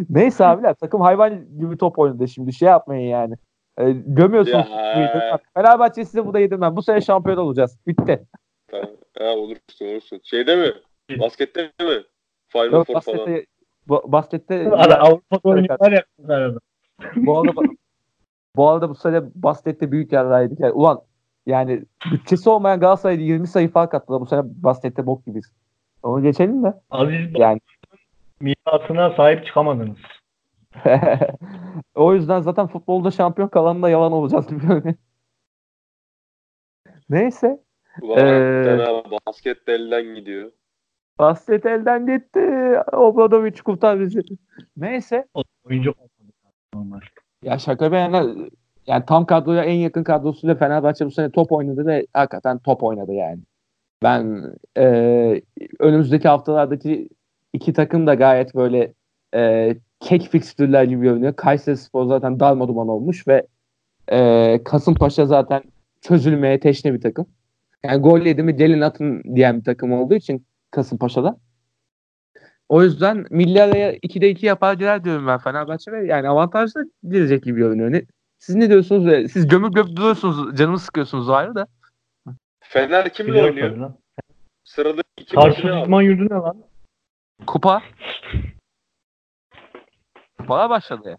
[0.09, 3.35] Neyse abiler takım hayvan gibi top oynadı şimdi şey yapmayın yani.
[3.77, 4.69] E, gömüyorsunuz.
[4.69, 5.39] Ya.
[5.53, 6.75] Fenerbahçe size bu da yedirmez.
[6.75, 7.79] Bu sene şampiyon olacağız.
[7.87, 8.25] Bitti.
[8.71, 8.89] Tamam.
[9.19, 10.19] Ha olursun olursun.
[10.23, 10.73] Şeyde mi?
[11.19, 12.03] Baskette mi?
[12.47, 13.17] Final Yok Four falan.
[13.17, 13.45] baskette,
[13.87, 16.03] bu- baskette Ara, Avrupa'da oynuyorlar ya.
[16.29, 16.59] arada.
[17.15, 17.51] bu arada
[18.55, 20.59] bu arada bu sene baskette büyük yerlerdeydik.
[20.59, 21.01] Yani, ulan
[21.45, 24.21] yani bütçesi olmayan Galatasaray'da 20 sayı fark attılar.
[24.21, 25.51] Bu sene baskette bok gibiyiz.
[26.03, 26.73] Onu geçelim de.
[26.91, 27.59] Aziz Yani
[28.43, 29.97] mirasına sahip çıkamadınız.
[31.95, 34.47] o yüzden zaten futbolda şampiyon kalanında yalan olacağız.
[37.09, 37.63] Neyse.
[38.01, 38.77] Ulan Ee,
[39.27, 40.51] basket de elden gidiyor.
[41.19, 42.39] Basket elden gitti.
[42.91, 44.21] Obradovic kurtar bizi.
[44.77, 45.27] Neyse.
[45.33, 45.93] O oyuncu
[46.75, 47.05] olmadı.
[47.43, 48.25] Ya şaka bir yana
[48.87, 53.13] yani tam kadroya en yakın kadrosuyla Fenerbahçe bu sene top oynadı ve hakikaten top oynadı
[53.13, 53.41] yani.
[54.03, 54.43] Ben
[54.77, 54.85] e,
[55.79, 57.09] önümüzdeki haftalardaki
[57.53, 58.93] iki takım da gayet böyle
[59.35, 61.35] e, kek fikstürler gibi görünüyor.
[61.35, 63.47] Kayseri Spor zaten darmaduman olmuş ve
[64.11, 65.63] e, Kasımpaşa zaten
[66.01, 67.25] çözülmeye teşne bir takım.
[67.83, 71.37] Yani gol yedi mi gelin atın diyen bir takım olduğu için Kasımpaşa'da.
[72.69, 77.43] O yüzden milli araya 2'de 2 yapar girer diyorum ben Fenerbahçe ve yani avantajlı girecek
[77.43, 77.91] gibi görünüyor.
[77.91, 78.01] Ne,
[78.39, 79.31] siz ne diyorsunuz?
[79.31, 80.57] Siz gömüp gömüp duruyorsunuz.
[80.57, 81.67] Canımı sıkıyorsunuz ayrı da.
[82.59, 83.93] Fener kimle oynuyor?
[84.63, 85.83] Sırada iki var?
[85.85, 86.63] İdman Yurdu ne lan?
[87.47, 87.81] Kupa.
[90.39, 91.17] Kupalar başladı ya.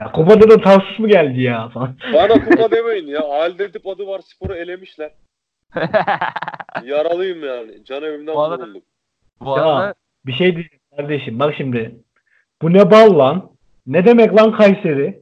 [0.00, 1.96] Ya Kupa'da da Tarsus mu geldi ya falan.
[2.14, 3.46] Bana kupa demeyin ya.
[3.46, 5.10] Edip adı var sporu elemişler.
[6.84, 7.84] Yaralıyım yani.
[7.84, 8.82] Can evimden Bu arada- vuruldum.
[9.40, 9.64] Bu Ya.
[9.64, 9.94] arada
[10.26, 11.96] Bir şey diyeyim kardeşim bak şimdi.
[12.62, 13.50] Bu ne bal lan?
[13.86, 15.20] Ne demek lan Kayseri?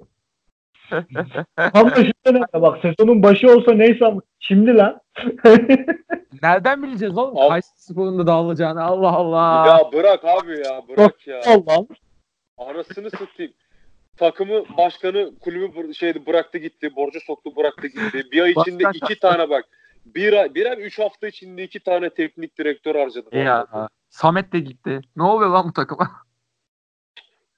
[1.56, 5.00] Tam da şu sene bak sezonun başı olsa neyse ama şimdi lan.
[6.42, 7.38] nereden bileceğiz oğlum?
[7.38, 7.48] Al.
[7.48, 8.82] Kayseri Spor'un da dağılacağını.
[8.82, 9.66] Allah Allah.
[9.66, 10.82] Ya bırak abi ya.
[10.88, 11.40] Bırak ya.
[11.46, 11.86] Allah.
[12.58, 13.52] Anasını satayım.
[14.16, 16.96] Takımı başkanı kulübü şeydi bıraktı gitti.
[16.96, 18.24] Borcu soktu bıraktı gitti.
[18.32, 19.64] Bir ay içinde Başkan- iki tane bak.
[20.06, 23.36] Bir ay, bir ay üç hafta içinde iki tane teknik direktör harcadı.
[23.36, 23.66] Ya.
[24.10, 25.00] Samet de gitti.
[25.16, 26.10] Ne oluyor lan bu takıma?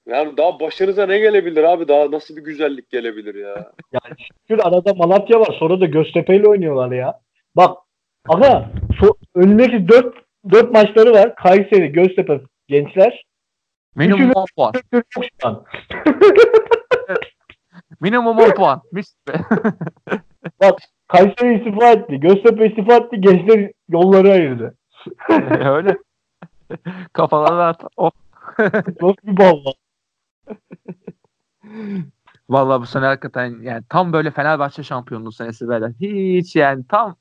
[0.07, 1.87] Yani daha başınıza ne gelebilir abi?
[1.87, 3.71] Daha nasıl bir güzellik gelebilir ya?
[3.93, 5.55] Ya şükür arada Malatya var.
[5.59, 7.19] Sonra da Göztepe ile oynuyorlar ya.
[7.55, 7.77] Bak
[8.27, 8.69] aga
[9.01, 10.15] so- önündeki 4
[10.51, 11.35] 4 maçları var.
[11.35, 13.25] Kayseri, Göztepe, Gençler.
[13.95, 14.73] Minimum Üçünü- 10 puan.
[14.91, 15.63] Yok şu an.
[18.01, 18.81] Minimum 10 puan.
[18.91, 19.33] Mis be.
[21.07, 22.19] Kayseri istifa etti.
[22.19, 23.21] Göztepe istifa etti.
[23.21, 24.75] Gençler yolları ayırdı.
[25.65, 25.97] Öyle.
[27.13, 27.83] Kafalar rahat.
[27.97, 28.11] Oh.
[29.01, 29.59] Nasıl bir bal?
[32.49, 35.87] Vallahi bu sene hakikaten yani tam böyle Fenerbahçe şampiyonluğu senesi böyle.
[35.99, 37.15] Hiç yani tam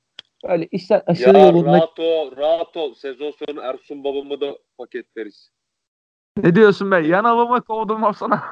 [0.49, 1.73] böyle işler aşırı ya yolunda.
[1.73, 2.95] rahat ol, rahat ol.
[2.95, 5.51] Sezon sonu Ersun babamı da paketleriz.
[6.43, 6.97] Ne diyorsun be?
[6.97, 8.43] Yan avıma kovdum sana.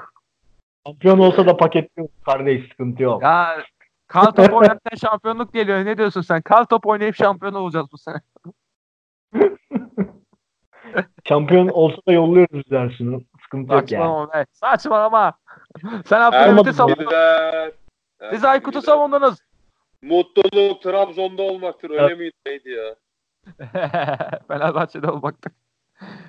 [0.87, 2.09] Şampiyon olsa da paketliyor.
[2.25, 3.23] Kardeş sıkıntı yok.
[3.23, 3.65] Ya
[4.07, 5.85] kar top oynarken şampiyonluk geliyor.
[5.85, 6.43] Ne diyorsun sen?
[6.43, 8.21] Kar top oynayıp şampiyon olacağız bu sene.
[11.29, 13.29] Şampiyon olsa da yolluyoruz dersin.
[13.53, 14.03] Sıkıntı yok yani.
[14.03, 14.47] Saçmalama be.
[14.53, 15.33] Saçmalama.
[16.07, 17.07] Sen Abdülhamit'i savundun.
[18.33, 19.39] Biz Aykut'u savundunuz.
[20.03, 21.91] Mutluluk Trabzon'da olmaktır.
[21.91, 22.19] Öyle Evet.
[22.19, 22.33] miydi?
[22.47, 22.95] Neydi ya?
[24.49, 25.51] Fenerbahçe'de olmaktı.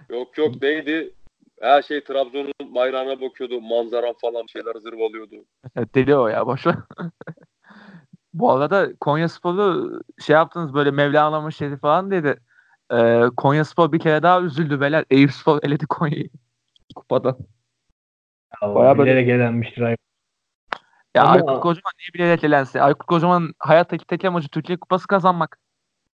[0.09, 1.13] Yok yok neydi?
[1.61, 3.61] Her şey Trabzon'un bayrağına bakıyordu.
[3.61, 5.35] Manzara falan şeyler zırvalıyordu.
[5.95, 6.65] Deli o ya boş.
[8.33, 12.39] Bu arada Konya Spor'u şey yaptınız böyle Mevlana Şerif falan dedi.
[12.91, 15.05] Ee, Konya Spor bir kere daha üzüldü beyler.
[15.09, 16.29] Eyüp Spor eledi Konya'yı
[16.93, 17.37] kupada.
[18.61, 19.81] Ya, Bayağı böyle- bilerek elenmiştir.
[19.81, 19.95] ay-
[21.15, 22.79] Ya Ama- Aykut Kocaman niye bilerek elensin?
[22.79, 25.57] Aykut Kocaman hayattaki tek amacı Türkiye Kupası kazanmak.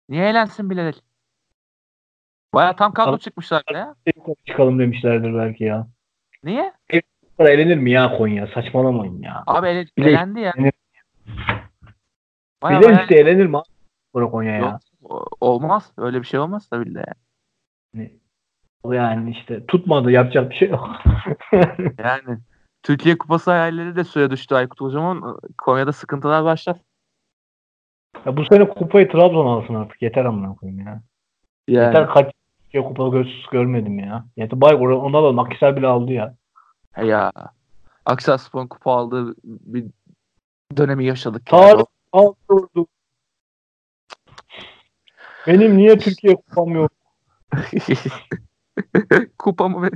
[0.08, 1.02] Niye elensin bilerek?
[2.54, 3.94] Baya tam kadro çıkmışlar ya.
[4.46, 5.86] Çıkalım demişlerdir belki ya.
[6.44, 6.72] Niye?
[7.36, 8.46] Sonra elenir mi ya Konya?
[8.46, 9.42] Saçmalamayın ya.
[9.46, 10.52] Abi ele, Bile- elendi ya.
[10.56, 10.72] Elenir.
[12.62, 13.58] Baya Bilir baya işte elenir mi?
[14.14, 14.78] Sonra Konya ya.
[15.02, 15.92] Yok, olmaz.
[15.96, 17.04] Öyle bir şey olmaz tabii de.
[17.94, 18.20] Yani,
[18.94, 20.90] yani işte tutmadı yapacak bir şey yok.
[21.98, 22.38] Yani
[22.82, 25.38] Türkiye Kupası hayalleri de suya düştü Aykut Hocam'ın.
[25.58, 26.76] Konya'da sıkıntılar başlar.
[28.26, 30.02] Ya bu sene kupayı Trabzon alsın artık.
[30.02, 31.02] Yeter amına koyayım ya.
[31.68, 31.86] Yani.
[31.86, 34.24] Yeter kaç Türkiye kupa gö- görmedim ya.
[34.36, 35.38] Yeter bay onu alalım.
[35.38, 36.34] Akhisar bile aldı ya.
[37.04, 37.32] Ya.
[38.04, 39.84] Aksaspor'un kupa aldığı bir
[40.76, 41.46] dönemi yaşadık.
[41.46, 42.86] Tarih aldırdı.
[45.46, 46.92] Benim niye Türkiye kupam yok?
[49.38, 49.88] kupa mı?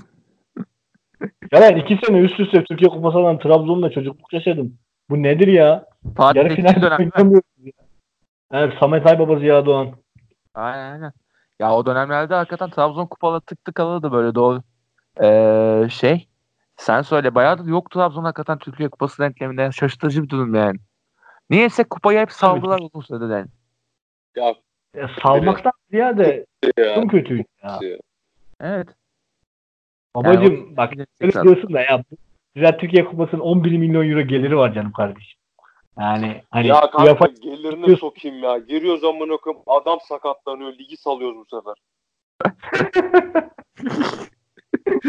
[1.53, 4.79] Ya ben iki sene üst üste Türkiye kupası alan Trabzon'la çocukluk yaşadım.
[5.11, 5.87] Bu nedir ya?
[6.17, 7.11] Fatih Yarı Tekin final dönem.
[7.17, 7.73] oynamıyoruz ya.
[8.53, 9.89] Evet Samet Aybaba Ziya Doğan.
[10.55, 11.13] Aynen aynen.
[11.59, 14.63] Ya o dönemlerde hakikaten Trabzon kupalı tık tık alırdı böyle doğru.
[15.23, 16.29] Ee, şey
[16.77, 20.79] sen söyle bayağıdır yok Trabzon hakikaten Türkiye Kupası denkleminde şaşırtıcı bir durum yani.
[21.51, 23.47] Niyeyse kupayı hep saldılar uzun yani.
[24.37, 24.55] Ya
[24.97, 26.47] Ya, salmaktan ziyade
[26.79, 26.95] ya.
[26.95, 27.81] çok kötüydü ya.
[28.61, 28.89] Evet.
[30.15, 32.05] Babacım o- bak öyle diyorsun da ya
[32.55, 35.41] güzel Türkiye Kupası'nın 11 milyon euro geliri var canım kardeşim.
[35.99, 38.59] Yani hani Ya kanka UEFA gelirini sokayım ya.
[38.59, 41.75] Giriyoruz amına koyayım adam sakatlanıyor ligi salıyoruz bu sefer.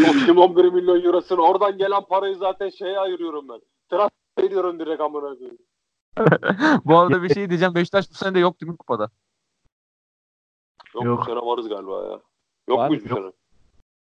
[0.05, 3.61] Sokayım 11 milyon eurosunu oradan gelen parayı zaten şeye ayırıyorum ben.
[3.89, 5.57] Transfer ediyorum direkt amına koyayım.
[6.85, 7.75] bu arada bir şey diyeceğim.
[7.75, 9.09] Beşiktaş bu sene de yok değil mi kupada?
[10.95, 11.19] Yok, Yok.
[11.21, 12.19] bu sene varız galiba ya.
[12.69, 13.09] Yok Var muyuz mı?
[13.11, 13.31] bu sene?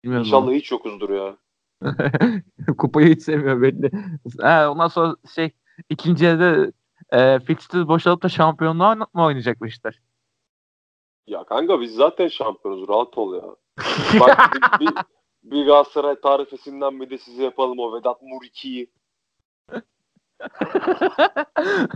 [0.08, 1.38] Bilmiyorum İnşallah hiç yokuzdur ya.
[2.78, 3.92] Kupayı hiç sevmiyor belli.
[4.42, 5.52] Ha, ondan sonra şey
[5.90, 6.72] ikinci yarıda
[7.12, 9.96] e, fixture boşalıp da şampiyonluğa mı oynayacak Beşiktaş?
[11.28, 13.44] Ya kanka biz zaten şampiyonuz rahat ol ya.
[14.20, 14.94] Bak bir, bir,
[15.44, 18.92] bir Galatasaray tarifesinden bir de size yapalım o Vedat Muriki'yi.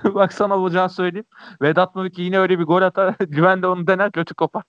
[0.03, 1.27] Bak sana olacağını söyleyeyim.
[1.61, 3.15] Vedat Muriqi yine öyle bir gol atar.
[3.19, 4.63] Güven de onu dener kötü kopar.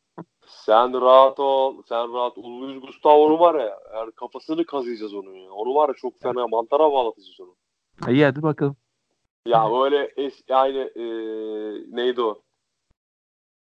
[0.52, 1.82] Sen rahat ol.
[1.88, 2.60] Sen rahat ol.
[2.60, 3.78] Luis Gustavo'nu var ya.
[3.94, 5.52] Yani kafasını kazıyacağız onun ya.
[5.52, 7.56] Onu var ya çok fena mantara bağlatacağız onu.
[8.08, 8.76] İyi hadi bakalım.
[9.46, 11.04] Ya böyle es, aynı e,
[11.96, 12.42] neydi o?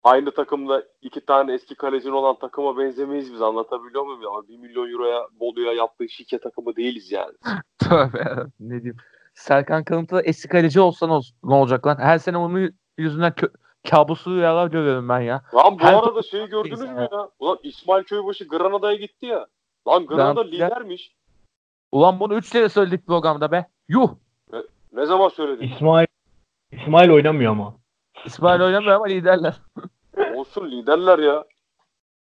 [0.02, 4.48] Aynı takımda iki tane eski kalecin olan takıma benzemeyiz biz anlatabiliyor muyum ya?
[4.48, 7.32] 1 milyon euroya Bolu'ya yaptığı şike takımı değiliz yani.
[7.78, 8.96] Tövbe ne diyeyim.
[9.34, 11.96] Serkan Kanıt'ta eski kaleci olsan ol- ne olacak lan?
[11.98, 13.54] Her sene onun yüzünden kö-
[13.90, 15.42] kabuslu rüyalar görüyorum ben ya.
[15.54, 17.28] Lan bu Her arada şeyi gördünüz mü ya?
[17.38, 19.46] Ulan İsmail Köybaşı Granada'ya gitti ya.
[19.88, 21.14] Lan Granada Granada- lidermiş.
[21.92, 23.66] Ulan bunu üç kere söyledik programda be.
[23.88, 24.08] Yuh.
[24.92, 25.66] Ne zaman söyledin?
[25.74, 26.06] İsmail
[26.72, 27.74] İsmail oynamıyor ama.
[28.24, 29.56] İsmail oynamıyor ama liderler.
[30.36, 31.44] Olsun liderler ya.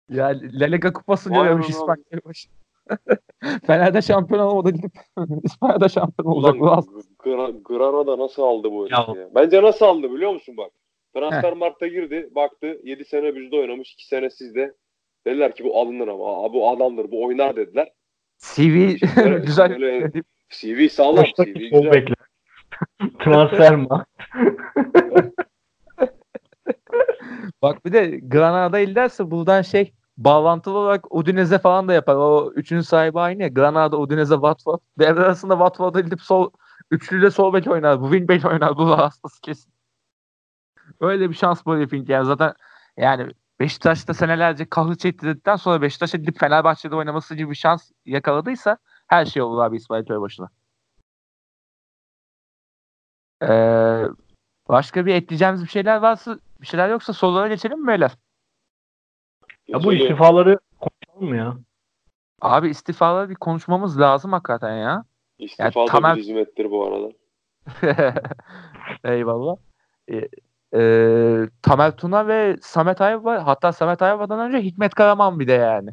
[0.09, 2.49] Ya La Liga kupası Vay görüyormuş be İsmail Köybaşı.
[3.67, 4.91] Fener'de şampiyon olamadı gidip
[5.43, 6.55] İspanya'da şampiyon olacak.
[6.61, 6.83] Ulan Ulan.
[7.19, 9.07] Gra- Granada nasıl aldı bu Ya.
[9.07, 9.29] herifi ya?
[9.35, 10.71] Bence nasıl aldı biliyor musun bak.
[11.13, 12.29] Transfer Mart'ta girdi.
[12.35, 13.93] Baktı 7 sene bizde oynamış.
[13.93, 14.73] 2 sene sizde.
[15.27, 16.45] Dediler ki bu alınır ama.
[16.45, 17.11] Aa, bu adamdır.
[17.11, 17.89] Bu oynar dediler.
[18.37, 19.81] CV Böyle- güzel.
[19.81, 20.11] böyle-
[20.49, 21.25] CV sağlam.
[21.25, 21.91] CV güzel.
[21.91, 22.15] bekler.
[23.19, 23.87] Transfer mi?
[27.61, 32.15] Bak bir de Granada il derse buradan şey bağlantılı olarak Udinese falan da yapar.
[32.15, 33.47] O üçüncü sahibi aynı ya.
[33.47, 34.79] Granada, Udinese, Watford.
[34.99, 36.51] Devre arasında Watford'a gidip sol
[36.91, 38.01] üçlüyle sol bek oynar.
[38.01, 38.77] Bu wing bek oynar.
[38.77, 39.73] Bu hastası kesin.
[40.99, 42.53] Öyle bir şans bu herifin yani zaten
[42.97, 49.25] yani Beşiktaş'ta senelerce kahır çektirdikten sonra Beşiktaş'a gidip Fenerbahçe'de oynaması gibi bir şans yakaladıysa her
[49.25, 50.49] şey olur abi İsmail Köybaşı'na.
[53.43, 54.03] Ee,
[54.69, 58.11] başka bir ekleyeceğimiz bir şeyler varsa bir şeyler yoksa sorulara geçelim mi beyler?
[59.67, 61.57] Ya bu istifaları konuşalım mı ya?
[62.41, 65.05] Abi istifaları bir konuşmamız lazım hakikaten ya.
[65.39, 67.11] İstifa Ya, da Tamer- bir hizmettir bu arada.
[69.03, 69.55] Eyvallah.
[70.11, 70.29] Ee,
[70.73, 70.79] e,
[71.63, 75.89] Tamer Tuna ve Samet Ayva hatta Samet Ayva'dan önce Hikmet Karaman bir de yani.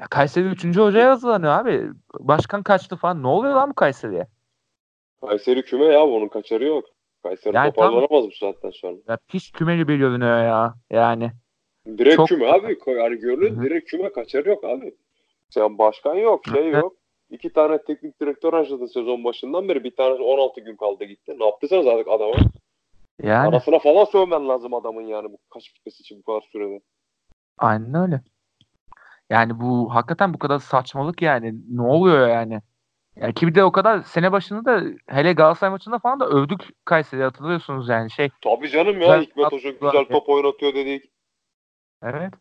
[0.00, 0.76] Ya Kayseri 3.
[0.76, 1.90] hocaya hazırlanıyor abi.
[2.20, 3.22] Başkan kaçtı falan.
[3.22, 4.26] Ne oluyor lan bu Kayseri'ye?
[5.20, 6.84] Kayseri küme ya onun kaçarı yok.
[7.22, 8.96] Kayseri Yani toparlanamaz bu saatten sonra.
[9.08, 10.74] Ya pis kümeli bir görünüyor ya.
[10.90, 11.30] Yani.
[11.86, 12.78] Direkt Çok- küme abi.
[12.86, 13.62] Yani hı.
[13.62, 14.94] direkt küme kaçarı yok abi.
[15.50, 16.96] Sen başkan yok şey yok.
[17.30, 19.84] İki tane teknik direktör harcadın sezon başından beri.
[19.84, 21.34] Bir tanesi 16 gün kaldı gitti.
[21.38, 22.34] Ne yaptıysanız artık adama.
[23.22, 23.48] Yani.
[23.48, 26.80] Anasına falan sövmen lazım adamın yani bu kaç bitmesi için bu kadar sürede.
[27.58, 28.20] Aynen öyle.
[29.30, 31.54] Yani bu hakikaten bu kadar saçmalık yani.
[31.70, 32.62] Ne oluyor yani?
[33.16, 36.60] Ya ki bir de o kadar sene başında da hele Galatasaray maçında falan da övdük
[36.84, 38.30] Kayseri'yi hatırlıyorsunuz yani şey.
[38.44, 41.10] Tabii canım ya Güzel Hikmet Hoca güzel top oynatıyor dedik.
[42.02, 42.34] Evet.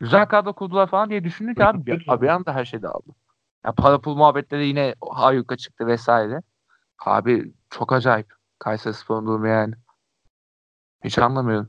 [0.00, 1.86] Güzel kadro kurdular falan diye düşündük abi.
[1.86, 3.10] Bir, bir anda her şey dağıldı.
[3.64, 6.42] Ya para pul muhabbetleri yine hayuka çıktı vesaire.
[7.06, 8.26] Abi çok acayip.
[8.58, 9.74] Kayseri Spor'un durumu yani.
[11.04, 11.68] Hiç anlamıyorum.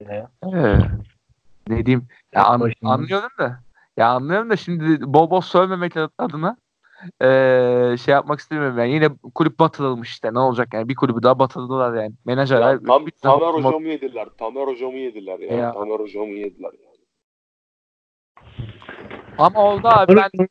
[0.00, 0.30] Ya.
[0.44, 0.78] Ee,
[1.68, 2.08] ne diyeyim?
[2.34, 3.60] Ya an- anlıyorum da.
[3.96, 6.56] Ya anlıyorum da şimdi bol bol sövmemek adına
[7.22, 8.90] eee, şey yapmak istemiyorum yani.
[8.92, 10.34] Yine kulüp batırılmış işte.
[10.34, 10.88] Ne olacak yani?
[10.88, 12.12] Bir kulübü daha batırdılar yani.
[12.26, 14.28] Menajerler Ya, tam, bir- Tamer hocamı yediler.
[14.38, 15.56] Tamer hocamı yediler ya.
[15.56, 15.72] Ya.
[15.72, 16.90] Tamer hocamı yediler yani.
[19.38, 20.46] Ama oldu abi ben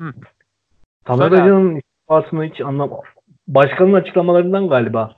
[0.00, 0.12] Hı.
[1.04, 1.30] Tamer.
[1.30, 2.90] Hoca'nın istifasını hiç anlam
[3.48, 5.16] Başkanın açıklamalarından galiba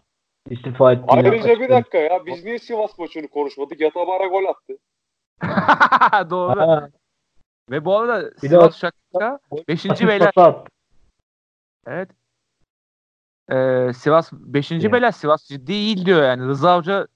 [0.51, 2.27] istifa ettiğini Ayrıca bir dakika ya.
[2.27, 3.81] Biz niye Sivas maçını konuşmadık?
[3.81, 4.79] Yatabara gol attı.
[6.31, 6.61] doğru.
[6.61, 6.89] Ha,
[7.71, 9.39] Ve bu arada Bir Sivas Şaka
[9.69, 10.33] Beşinci asist beyler.
[10.33, 10.71] pası attı.
[11.87, 12.11] Evet.
[13.53, 14.71] Ee, Sivas 5.
[14.71, 14.93] Ya.
[14.93, 16.49] beyler Sivas ciddi değil diyor yani.
[16.49, 17.07] Rıza Hoca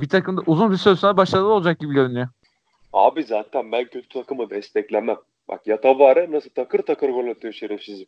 [0.00, 2.28] bir takımda uzun bir süre sonra başarılı olacak gibi görünüyor.
[2.92, 5.16] Abi zaten ben kötü takımı desteklemem.
[5.48, 8.06] Bak Yatabare nasıl takır takır gol atıyor şerefsizim.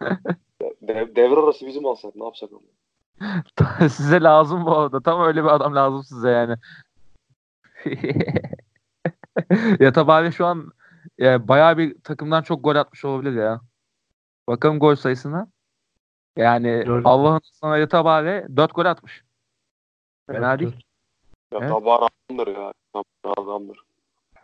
[0.82, 2.60] Dev, devre arası bizim alsak ne yapsak ama.
[3.80, 5.00] size lazım bu arada.
[5.00, 6.56] Tam öyle bir adam lazım size yani.
[9.80, 10.72] Yatabari şu an
[11.18, 13.60] ya, bayağı bir takımdan çok gol atmış olabilir ya.
[14.48, 15.48] Bakalım gol sayısına.
[16.36, 16.84] Yani.
[17.04, 19.24] Allah'ın sana Yatabari 4 gol atmış.
[20.26, 20.76] Fena değil.
[21.52, 22.72] Yatabare adamdır ya.
[22.94, 23.78] Yatabare adamdır.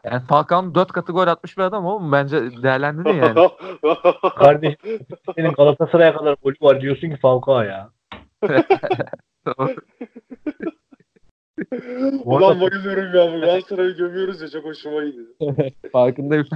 [0.05, 2.13] Yani Falcao'nun 4 katı gol atmış bir adam oğlum.
[2.13, 3.51] Bence değerlendirin yani.
[4.37, 5.07] Kardeşim
[5.37, 7.91] senin Galatasaray'a kadar golü var diyorsun ki Falcao ya.
[12.25, 13.33] Ulan bayılıyorum ya.
[13.33, 15.27] Bu Galatasaray'ı gömüyoruz ya çok hoşuma gidiyor.
[15.93, 16.47] Farkındayım.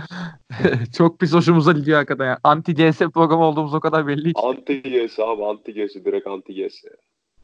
[0.97, 2.27] çok pis hoşumuza gidiyor hakikaten.
[2.27, 2.39] Yani.
[2.45, 4.41] Anti CS programı olduğumuz o kadar belli ki.
[4.43, 6.75] Anti GS abi anti GS direkt anti GS.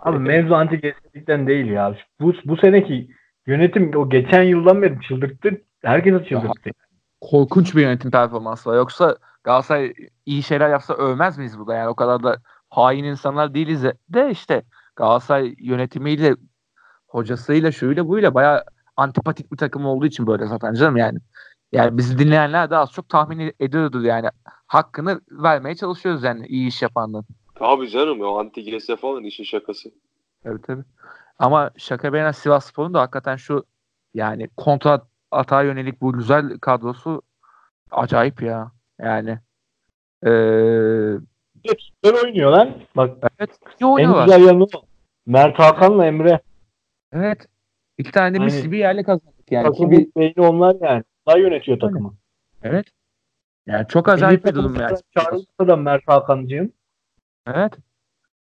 [0.01, 1.97] Abi mevzu anti geçtikten değil ya.
[2.21, 3.09] Bu, bu seneki
[3.47, 5.51] yönetim o geçen yıldan beri çıldırttı.
[5.83, 6.71] Herkesi çıldırttı.
[7.21, 8.77] Korkunç bir yönetim performansı var.
[8.77, 9.93] Yoksa Galatasaray
[10.27, 11.75] iyi şeyler yapsa övmez miyiz burada?
[11.75, 12.37] Yani o kadar da
[12.71, 14.63] hain insanlar değiliz de, işte
[14.97, 16.35] Galatasaray yönetimiyle
[17.09, 18.65] hocasıyla şuyla buyla bayağı
[18.97, 21.19] antipatik bir takım olduğu için böyle zaten canım yani.
[21.73, 24.29] Yani bizi dinleyenler de az çok tahmin ediyordur yani.
[24.67, 27.27] Hakkını vermeye çalışıyoruz yani iyi iş yapanların.
[27.55, 29.91] Tabii canım ya anti GS falan işin şakası.
[30.43, 30.85] Tabii tabii.
[31.39, 33.65] Ama şaka bir yana Sivas Spor'un da hakikaten şu
[34.15, 37.23] yani kontra atağa yönelik bu güzel kadrosu
[37.91, 38.71] acayip ya.
[39.01, 39.39] Yani
[41.69, 42.71] eee Güzel oynuyor lan.
[42.97, 43.51] Bak evet
[43.81, 44.25] iyi en oynuyorlar.
[44.27, 44.69] güzel yanı o.
[45.27, 46.41] Mert Hakan'la Emre.
[47.13, 47.47] Evet.
[47.99, 49.65] İki tane de mis gibi yerle kazandık yani.
[49.67, 51.05] Takımın bir- beyni onlar yani.
[51.27, 52.15] Daha yönetiyor takımı.
[52.63, 52.87] evet.
[53.67, 54.97] Yani çok acayip bir durum yani.
[55.19, 56.73] Çağrılsa da Mert Hakan'cığım.
[57.47, 57.73] Evet.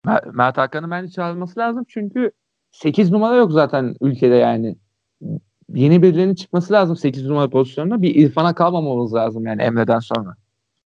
[0.06, 2.30] Mer- Mert Hakan'ın bence çağrılması lazım çünkü
[2.70, 4.76] 8 numara yok zaten ülkede yani.
[5.68, 8.02] Yeni birilerinin çıkması lazım 8 numara pozisyonuna.
[8.02, 10.36] Bir İrfan'a kalmamamız lazım yani Emre'den sonra.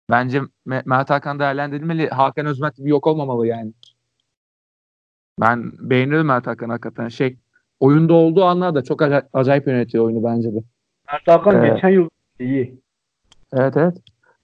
[0.09, 2.09] Bence Me- Mert Hakan değerlendirilmeli.
[2.09, 3.71] Hakan Özmet gibi yok olmamalı yani.
[5.41, 7.07] Ben beğeniyorum Mert Hakan hakikaten.
[7.07, 7.37] Şey
[7.79, 10.59] oyunda olduğu anlarda çok aca- acayip yönetiyor oyunu bence de.
[11.11, 11.75] Mert Hakan Evet.
[11.75, 12.81] geçen yıl iyi.
[13.53, 13.97] Evet evet.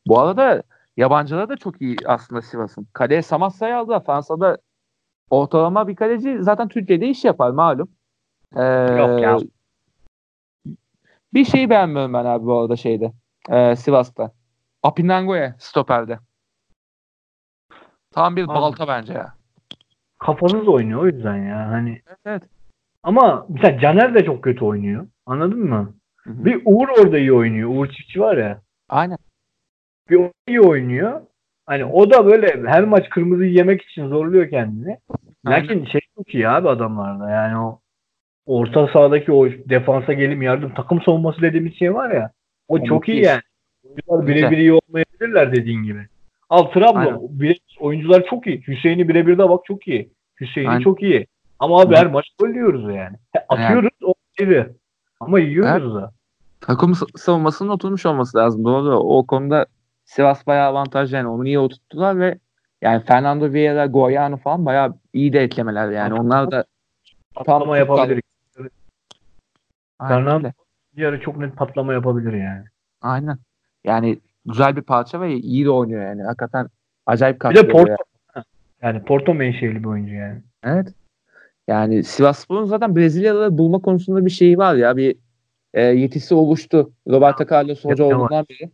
[0.08, 0.64] Bu arada
[0.98, 2.88] yabancılar da çok iyi aslında Sivas'ın.
[2.94, 4.04] Kaleye Samatsa'yı aldı.
[4.06, 4.58] Fransa'da
[5.30, 7.90] ortalama bir kaleci zaten Türkiye'de iş yapar malum.
[8.56, 8.62] Ee,
[8.98, 9.38] Yok ya.
[11.34, 13.12] Bir şeyi beğenmiyorum ben abi bu arada şeyde.
[13.50, 14.32] Ee, Sivas'ta.
[14.84, 16.20] Apinango'ya stoperde.
[18.12, 18.48] Tam bir Abi.
[18.48, 19.34] balta bence ya.
[20.20, 21.70] Kafasız oynuyor o yüzden ya.
[21.70, 22.44] Hani Evet evet.
[23.04, 25.08] ama mesela Caner de çok kötü oynuyor.
[25.26, 25.94] Anladın mı?
[26.18, 26.46] Hı hı.
[26.46, 27.70] Bir Uğur orada iyi oynuyor.
[27.70, 28.62] Uğur Çiftçi var ya.
[28.90, 29.18] Aynen.
[30.10, 31.22] Bir o iyi oynuyor.
[31.66, 34.98] Hani o da böyle her maç kırmızıyı yemek için zorluyor kendini.
[35.46, 37.30] Lakin şey çok iyi abi adamlarda.
[37.30, 37.80] Yani o
[38.46, 42.32] orta sahadaki o defansa gelim yardım takım savunması dediğimiz şey var ya.
[42.68, 43.42] O O çok iyi yani.
[43.92, 46.08] Oyuncular birebir iyi olmayabilirler dediğin gibi.
[46.50, 47.18] Al Trabzon.
[47.40, 48.62] Bire- oyuncular çok iyi.
[48.68, 50.12] Hüseyin'i birebir de bak çok iyi.
[50.42, 51.28] Hüseyin'i çok iyi.
[51.60, 53.18] Ama abi her maç gol yiyoruz yani.
[53.50, 54.74] Atıyoruz o ayrı.
[55.20, 56.12] Ama yiyoruz da.
[56.62, 58.66] Takım sa- savunmasının oturmuş olması lazım.
[58.66, 58.96] Doğru.
[59.00, 59.66] O konuda
[60.06, 61.28] Sivas bayağı avantajlı yani.
[61.28, 62.38] Onu iyi oturttular ve
[62.82, 66.14] yani Fernando Vieira, Goyano falan bayağı iyi de eklemeler yani.
[66.14, 66.66] Onlar da
[67.36, 68.22] Patlama yapabilir.
[70.00, 70.52] Fernando-
[71.00, 72.64] ara çok net patlama yapabilir yani.
[73.02, 73.38] Aynen.
[73.84, 76.24] Yani güzel bir parça ve iyi de oynuyor yani.
[76.24, 76.68] Hakikaten
[77.06, 78.44] acayip Bir katkı de veriyor Porto
[78.82, 80.42] yani Porto menşeli bir oyuncu yani.
[80.64, 80.94] Evet.
[81.68, 84.98] Yani Sivasspor'un zaten Brezilyalıları bulma konusunda bir şeyi var ya.
[84.98, 85.16] Bir
[85.74, 86.92] e, yetisi oluştu.
[87.08, 88.70] Roberto Carlos hoca olduğundan beri.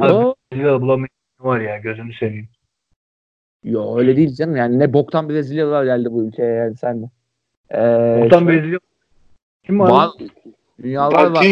[0.00, 1.08] Abi, Yo, Brezilya bulamayan
[1.40, 2.48] var ya gözünü seveyim.
[3.64, 4.56] yo, öyle değil canım.
[4.56, 7.10] Yani ne boktan Brezilyalılar geldi bu ülkeye yani sen de.
[7.70, 8.78] Ee, şöyle- Brezilya
[9.64, 9.90] kim var?
[9.90, 10.10] var.
[10.82, 11.44] Dünyalar var.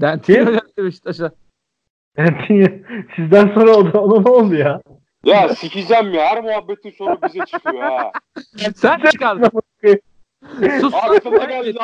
[0.00, 1.32] Dentino geldi Beşiktaş'a.
[3.16, 4.80] Sizden sonra o da ona ne oldu ya?
[5.24, 6.26] Ya sikeceğim ya.
[6.26, 8.12] Her muhabbetin sonu bize çıkıyor ha.
[8.76, 9.50] Sen çıkardın.
[10.80, 10.94] Sus.
[10.94, 11.78] Aklıma geldi.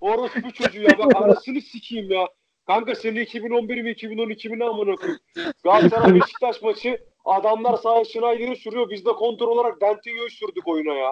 [0.00, 0.98] Orospu çocuğu ya.
[0.98, 2.26] Bak anasını sikeyim ya.
[2.66, 5.20] Kanka senin 2011 mi 2012 mi ne amına koyayım?
[5.64, 8.90] Galatasaray Beşiktaş maçı adamlar sahaya Schneider'i sürüyor.
[8.90, 11.10] Biz de kontrol olarak Dentinho'yu sürdük oyuna ya.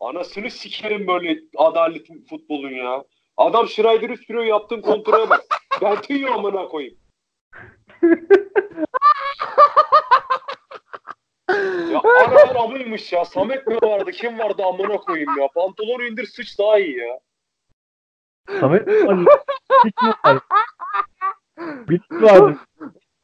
[0.00, 3.04] Anasını sikerim böyle adaletin futbolun ya.
[3.38, 5.44] Adam Schneider'i sürüyor yaptığın kontrole bak.
[5.80, 6.98] Dentinho amına koyayım.
[11.92, 13.24] Ya aralar amıymış ya.
[13.24, 14.10] Samet mi vardı?
[14.10, 15.48] Kim vardı amına koyayım ya?
[15.54, 17.18] Pantolonu indir sıç daha iyi ya.
[18.60, 19.18] Samet mi var?
[19.84, 20.38] Hiç mi var?
[21.58, 22.58] Bir vardı.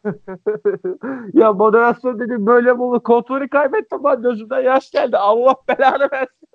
[1.33, 3.03] ya moderasyon dedim böyle mi olur?
[3.03, 5.17] Kontrolü kaybettim ben gözümden yaş geldi.
[5.17, 6.49] Allah belanı versin.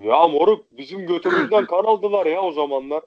[0.00, 3.02] Ya moruk bizim götümüzden kan aldılar ya o zamanlar.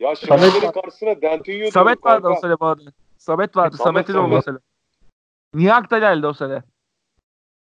[0.00, 0.72] Ya Samet var.
[0.72, 2.90] karşısına Dentinho Samet vardı o sene arada.
[3.18, 3.76] Samet vardı.
[3.76, 4.44] Samet, Samet'in oldu o Samet.
[4.44, 4.58] sene.
[5.54, 6.62] Niyak da geldi o sene.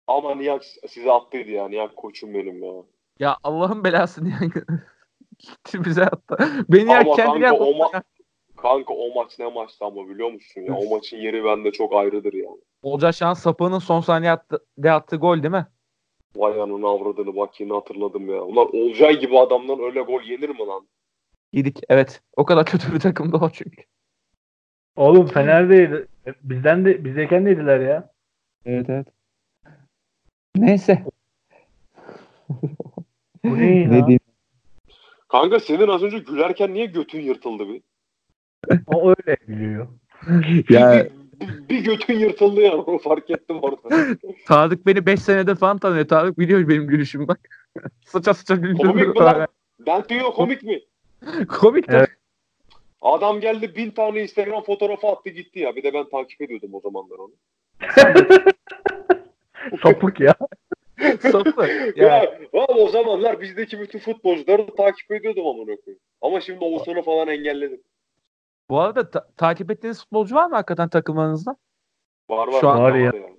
[0.08, 1.68] Ama Niyak size attıydı ya.
[1.70, 2.74] Niyak koçum benim ya.
[3.20, 4.42] Ya Allah'ın belası Niyak.
[5.40, 6.38] Gitti bize attı.
[6.70, 8.04] Beni Niyak Ama kendine kanka o ma-
[8.58, 10.74] Kanka o maç ne maçtı ama biliyor musun ya?
[10.78, 12.50] O maçın yeri bende çok ayrıdır ya.
[12.84, 15.68] Olcay Şahan sapığının son saniye attı, de attığı gol değil mi?
[16.36, 18.42] Vay anını avradını bak yine hatırladım ya.
[18.42, 20.88] Ulan Olcay gibi adamdan öyle gol yenir mi lan?
[21.54, 21.80] Yedik.
[21.90, 22.22] Evet.
[22.38, 23.84] O kadar kötü bir takımdı o çünkü.
[24.96, 26.08] Oğlum Fener'deydi.
[26.44, 28.14] Bizden de bizdeyken deydiler ya.
[28.66, 29.08] Evet evet.
[30.56, 31.04] Neyse.
[33.44, 33.90] Bu ne ya?
[33.90, 34.20] ne diyeyim?
[35.28, 37.82] Kanka senin az önce gülerken niye götün yırtıldı bir?
[38.88, 39.88] O öyle biliyor.
[40.70, 41.08] Ya
[41.70, 44.16] Bir, götün yırtıldı ya onu fark ettim orada.
[44.48, 46.08] Tarık beni 5 senedir falan tanıyor.
[46.08, 47.40] Tarık biliyor benim gülüşümü bak.
[48.06, 48.78] sıça sıça güldüm.
[48.78, 49.48] Komik mi lan?
[49.86, 50.82] Dentinho komik mi?
[51.48, 51.98] Komik de.
[51.98, 52.10] Evet.
[53.02, 55.76] Adam geldi bin tane Instagram fotoğrafı attı gitti ya.
[55.76, 57.32] Bir de ben takip ediyordum o zamanlar onu.
[59.84, 60.36] Sapık ya.
[61.20, 61.68] Sapı.
[61.96, 66.02] Ya, Ya, vallahi o zamanlar bizdeki bütün futbolcuları takip ediyordum amına koyayım.
[66.22, 67.82] Ama şimdi Oğuzhan'ı falan engelledim.
[68.70, 71.56] Bu arada ta- takip ettiğiniz futbolcu var mı hakikaten takımlarınızda?
[72.30, 72.62] Var var.
[72.62, 73.04] Şu an- Var ya.
[73.06, 73.34] yani.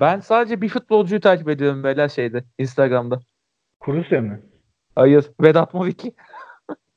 [0.00, 3.20] Ben sadece bir futbolcuyu takip ediyorum böyle şeyde Instagram'da.
[3.80, 4.42] Kuruse mi?
[4.94, 5.30] Hayır.
[5.40, 6.14] Vedat Moviki.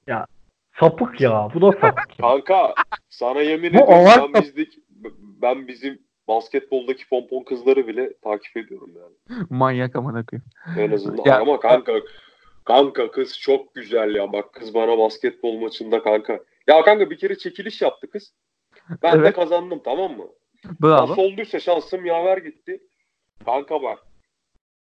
[0.79, 1.49] Sapık ya.
[1.53, 2.17] Bu da sapık.
[2.21, 2.73] Kanka
[3.09, 4.73] sana yemin ediyorum ben bizdik
[5.41, 9.43] ben bizim basketboldaki pompon kızları bile takip ediyorum yani.
[9.49, 10.45] Manyak amına koyayım.
[10.77, 11.23] En azından.
[11.25, 11.93] Ya- Ama kanka
[12.65, 14.33] kanka kız çok güzel ya.
[14.33, 16.39] Bak kız bana basketbol maçında kanka.
[16.69, 18.33] Ya kanka bir kere çekiliş yaptı kız.
[19.03, 19.35] Ben de Evet.
[19.35, 20.27] kazandım tamam mı?
[20.81, 21.09] Bravo.
[21.09, 22.83] Nasıl olduysa şansım yaver gitti.
[23.45, 23.99] Kanka bak.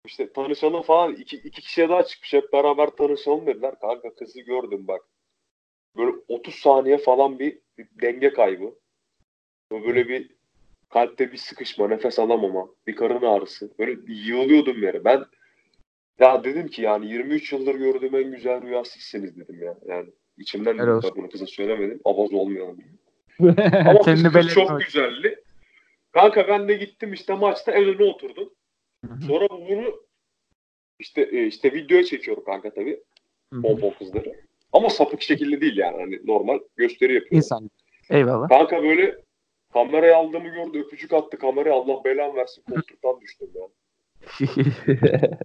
[0.06, 1.16] İşte tanışalım falan.
[1.16, 2.34] iki, iki kişiye daha çıkmış.
[2.34, 3.80] Hep beraber tanışalım dediler.
[3.80, 5.02] Kanka kızı gördüm bak.
[5.98, 8.76] Böyle 30 saniye falan bir, bir denge kaybı.
[9.72, 10.36] Böyle bir
[10.90, 13.72] kalpte bir sıkışma, nefes alamama, bir karın ağrısı.
[13.80, 15.06] Böyle yığılıyordum yere.
[15.06, 15.26] Ben
[16.20, 19.78] ya dedim ki yani 23 yıldır gördüğüm en güzel rüya sizsiniz dedim ya.
[19.88, 20.10] Yani
[20.40, 21.12] içimden Helal olsun.
[21.16, 22.00] bunu kıza söylemedim.
[22.06, 22.90] Abaz olmayalım diye.
[23.80, 24.84] Ama kız, Kendini kız belli çok etme.
[24.86, 25.44] güzeldi.
[26.12, 28.54] Kanka ben de gittim işte maçta en öne oturdum.
[29.28, 30.04] Sonra bu bunu
[31.00, 33.04] işte e, işte videoya çekiyorum kanka tabii.
[33.54, 33.62] Hı hı.
[33.62, 34.34] Pompon kızları.
[34.74, 35.98] Ama sapık şekilde değil yani.
[35.98, 37.38] Hani normal gösteri yapıyorum.
[37.38, 37.70] İnsan.
[38.10, 38.50] Eyvallah.
[38.50, 39.16] Kanka böyle
[39.74, 40.80] kamerayı aldığımı gördü.
[40.80, 41.74] Öpücük attı kameraya.
[41.76, 42.64] Allah belan versin.
[42.70, 43.62] Koltuktan düştüm ya.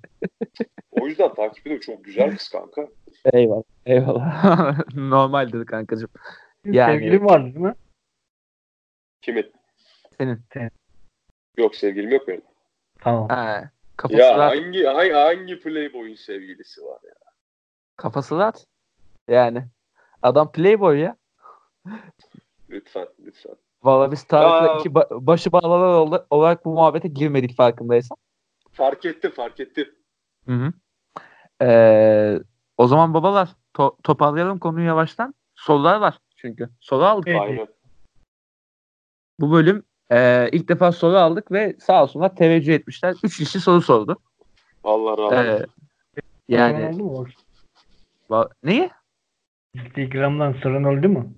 [0.91, 1.81] O yüzden takip ediyorum.
[1.87, 2.89] Çok güzel kız kanka.
[3.33, 3.63] eyvallah.
[3.87, 4.79] Eyvallah.
[4.95, 6.09] Normaldir kankacığım.
[6.65, 7.75] Yani- Sevgilin vardı değil mi?
[9.23, 9.53] Kimin?
[10.19, 10.41] Senin.
[10.53, 10.71] Senin.
[11.57, 12.43] Yok sevgilim yok benim.
[13.01, 13.29] Tamam.
[13.29, 14.53] Ha, kafası Ya rahat.
[14.57, 17.15] hangi, hangi, hangi playboy'un sevgilisi var ya?
[17.97, 18.67] Kafası rahat.
[19.29, 19.65] Yani.
[20.23, 21.17] Adam playboy ya.
[22.71, 23.55] Lütfen lütfen.
[23.83, 28.17] Valla biz Tarık'la iki ba- başı bağlanan ol- olarak bu muhabbete girmedik farkındaysan.
[28.75, 29.89] Fark ettim fark ettim.
[30.47, 30.73] Hı hı.
[31.63, 32.39] Ee,
[32.77, 35.35] o zaman babalar to- toparlayalım konuyu yavaştan.
[35.55, 36.69] Sorular var çünkü.
[36.81, 37.29] Soru aldık.
[37.29, 37.41] Evet.
[37.41, 37.67] Aynen.
[39.41, 43.15] Bu bölüm e, ilk defa soru aldık ve sağ olsunlar teveccüh etmişler.
[43.23, 44.19] Üç kişi soru sordu.
[44.85, 45.67] Allah razı olsun.
[46.17, 46.99] Ee, yani
[48.31, 48.91] va- neyi?
[49.75, 51.35] Instagram'dan sorun oldu mu?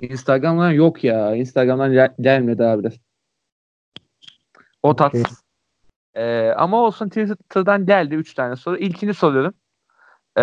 [0.00, 1.34] Instagram'dan yok ya.
[1.36, 2.88] Instagram'dan gel- gelmedi abi.
[4.82, 5.39] O tatsız.
[6.14, 8.76] Ee, ama olsun Twitter'dan geldi 3 tane soru.
[8.76, 9.54] İlkini soruyorum.
[10.38, 10.42] Ee,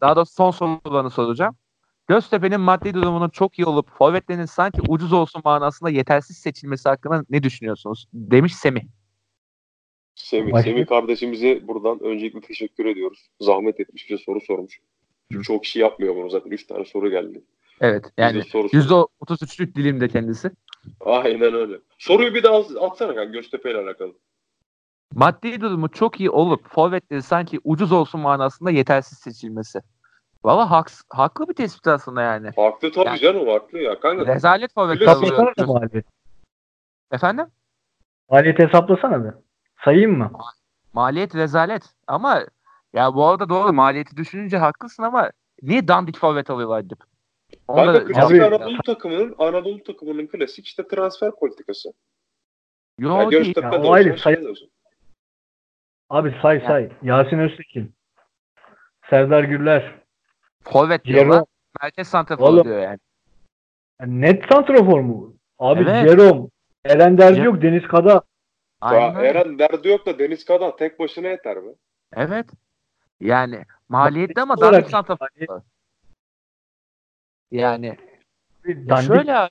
[0.00, 1.56] daha doğrusu son sorularını soracağım.
[2.08, 7.42] Göztepe'nin maddi durumunun çok iyi olup forvetlerinin sanki ucuz olsun manasında yetersiz seçilmesi hakkında ne
[7.42, 8.08] düşünüyorsunuz?
[8.12, 8.82] Demiş Semih.
[10.14, 10.70] Semih, Başka?
[10.70, 13.28] Semih kardeşimize buradan öncelikle teşekkür ediyoruz.
[13.40, 14.80] Zahmet etmiş bize soru sormuş.
[15.32, 15.42] Hı.
[15.42, 16.50] Çok kişi yapmıyor bunu zaten.
[16.50, 17.44] 3 tane soru geldi.
[17.80, 20.50] Evet yani Bize soru %33'lük dilimde kendisi.
[21.00, 21.78] Aynen öyle.
[21.98, 24.12] Soruyu bir daha atsana kanka Göztepe ile alakalı.
[25.14, 29.80] Maddi durumu çok iyi olup forvetleri sanki ucuz olsun manasında yetersiz seçilmesi.
[30.44, 32.50] Valla haks, haklı bir tespit aslında yani.
[32.56, 34.00] Haklı tabii Yani- canım haklı ya.
[34.00, 35.54] Kanka Rezalet forvet alıyor.
[37.12, 37.46] Efendim?
[38.30, 39.30] Maliyeti hesaplasana bir.
[39.84, 40.30] Sayayım mı?
[40.92, 41.82] Maliyet rezalet.
[42.06, 42.42] Ama
[42.92, 45.30] ya bu arada doğru maliyeti düşününce haklısın ama
[45.62, 46.84] niye dandik forvet alıyorlar?
[47.68, 51.92] Onu Kanka klasik Abi- Anadolu takımının Anadolu takımının klasik işte transfer politikası.
[52.98, 53.54] Yo Yani değil.
[53.62, 54.68] Ya, o ayrı, şey say-.
[56.10, 56.90] Abi say say.
[57.02, 57.92] Yasin Öztekin.
[59.10, 59.94] Serdar Gürler.
[60.64, 61.44] Forvet diyorlar.
[61.82, 62.98] Merkez santrafor diyor yani.
[64.00, 65.34] Yani net santrafor mu?
[65.58, 66.08] Abi Evet.
[66.10, 66.48] Jerome.
[66.84, 67.62] Eren Derdi Jer- yok.
[67.62, 68.10] Deniz Kada.
[68.12, 68.22] Ya
[68.80, 69.24] Aynen.
[69.24, 71.72] Eren derdi yok da Deniz Kadan tek başına yeter mi?
[72.16, 72.46] Evet.
[73.20, 75.28] Yani maliyetli ama olarak- dandik santrafor.
[77.50, 77.86] Yani
[78.66, 79.06] ya Dandik.
[79.06, 79.50] şöyle abi.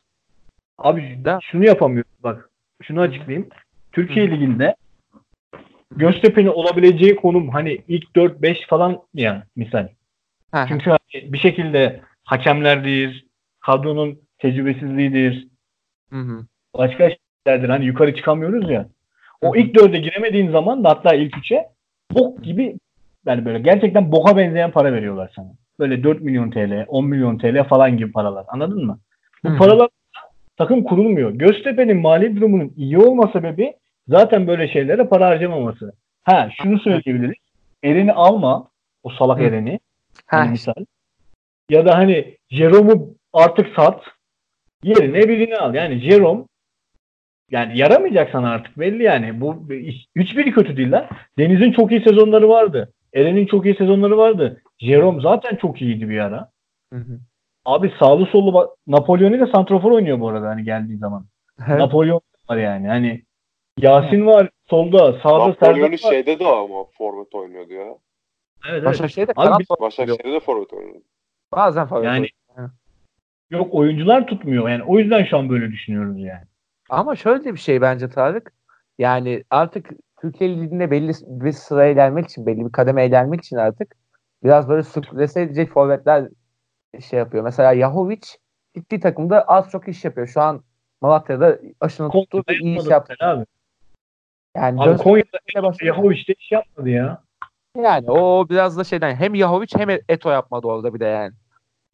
[0.78, 2.50] Abi Da- şunu yapamıyoruz bak.
[2.84, 3.50] Şunu açıklayayım.
[3.92, 4.76] Türkiye Ligi'nde
[5.96, 9.88] Göztepe'nin olabileceği konum hani ilk 4-5 falan ya misal.
[10.68, 13.12] Çünkü hani bir şekilde hakemlerdeyiz.
[13.60, 15.48] Kadronun tecrübesizliğidir.
[16.10, 16.46] Hı hı.
[16.78, 17.10] Başka
[17.46, 17.70] şeylerdir.
[17.70, 18.82] Hani yukarı çıkamıyoruz ya.
[18.82, 18.88] Hı
[19.42, 19.60] O hı.
[19.60, 21.66] ilk dörde giremediğin zaman da hatta ilk üçe
[22.12, 22.78] bok gibi
[23.26, 25.48] yani böyle gerçekten boka benzeyen para veriyorlar sana.
[25.80, 28.46] Böyle 4 milyon TL, 10 milyon TL falan gibi paralar.
[28.48, 29.00] Anladın mı?
[29.44, 29.58] Bu Hı hı.
[29.58, 29.90] paralar
[30.58, 31.32] takım kurulmuyor.
[31.32, 33.74] Göztepe'nin mali durumunun iyi olma sebebi
[34.08, 35.94] zaten böyle şeylere para harcamaması.
[36.24, 37.36] Ha şunu söyleyebiliriz.
[37.84, 38.70] Eren'i alma.
[39.04, 39.44] O salak Hı.
[39.44, 39.80] Eren'i.
[40.26, 40.86] Hani misal.
[41.70, 44.04] Ya da hani Jerome'u artık sat.
[44.84, 45.76] Yerine birini al.
[45.76, 46.44] Yani Jerome
[47.52, 49.42] yani yaramayacak sana artık belli yani.
[49.42, 49.68] Bu
[50.16, 51.06] hiçbiri kötü değil lan.
[51.38, 52.94] Deniz'in çok iyi sezonları vardı.
[53.14, 54.62] Eren'in çok iyi sezonları vardı.
[54.80, 56.50] Jerome zaten çok iyiydi bir ara.
[56.94, 57.20] Hı hı.
[57.66, 61.26] Abi sağlı sollu bak Napolyon ile santrafor oynuyor bu arada hani geldiği zaman.
[61.68, 61.80] Evet.
[61.80, 62.88] Napolyon var yani.
[62.88, 63.24] Hani
[63.78, 65.98] Yasin var solda, sağda Serdar var.
[65.98, 67.86] şeyde de ama forvet oynuyordu ya.
[68.70, 68.84] Evet,
[69.18, 69.30] evet.
[69.30, 71.04] Abi kanat biz- forvet Başakşehir'de de forvet oynuyordu.
[71.52, 72.72] Bazen forvet Yani- oynuyor.
[73.50, 74.70] Yok oyuncular tutmuyor.
[74.70, 76.44] Yani o yüzden şu an böyle düşünüyoruz yani.
[76.90, 78.54] Ama şöyle de bir şey bence Tarık.
[79.00, 79.90] Yani artık
[80.22, 83.96] Türkiye Ligi'nde belli bir sıraya gelmek için, belli bir kademeye gelmek için artık
[84.44, 86.28] biraz böyle sürklese edecek forvetler
[87.10, 87.44] şey yapıyor.
[87.44, 88.22] Mesela Yahovic
[88.76, 90.28] gittiği takımda az çok iş yapıyor.
[90.28, 90.64] Şu an
[91.02, 93.14] Malatya'da aşını tuttu iyi iş yaptı.
[93.22, 93.46] Abi,
[94.58, 95.74] Yani abi Konya'da.
[95.84, 97.22] Yahovic de iş yapmadı ya.
[97.84, 101.32] Yani o biraz da şeyden hem Yahovic hem Eto yapmadı orada bir de yani.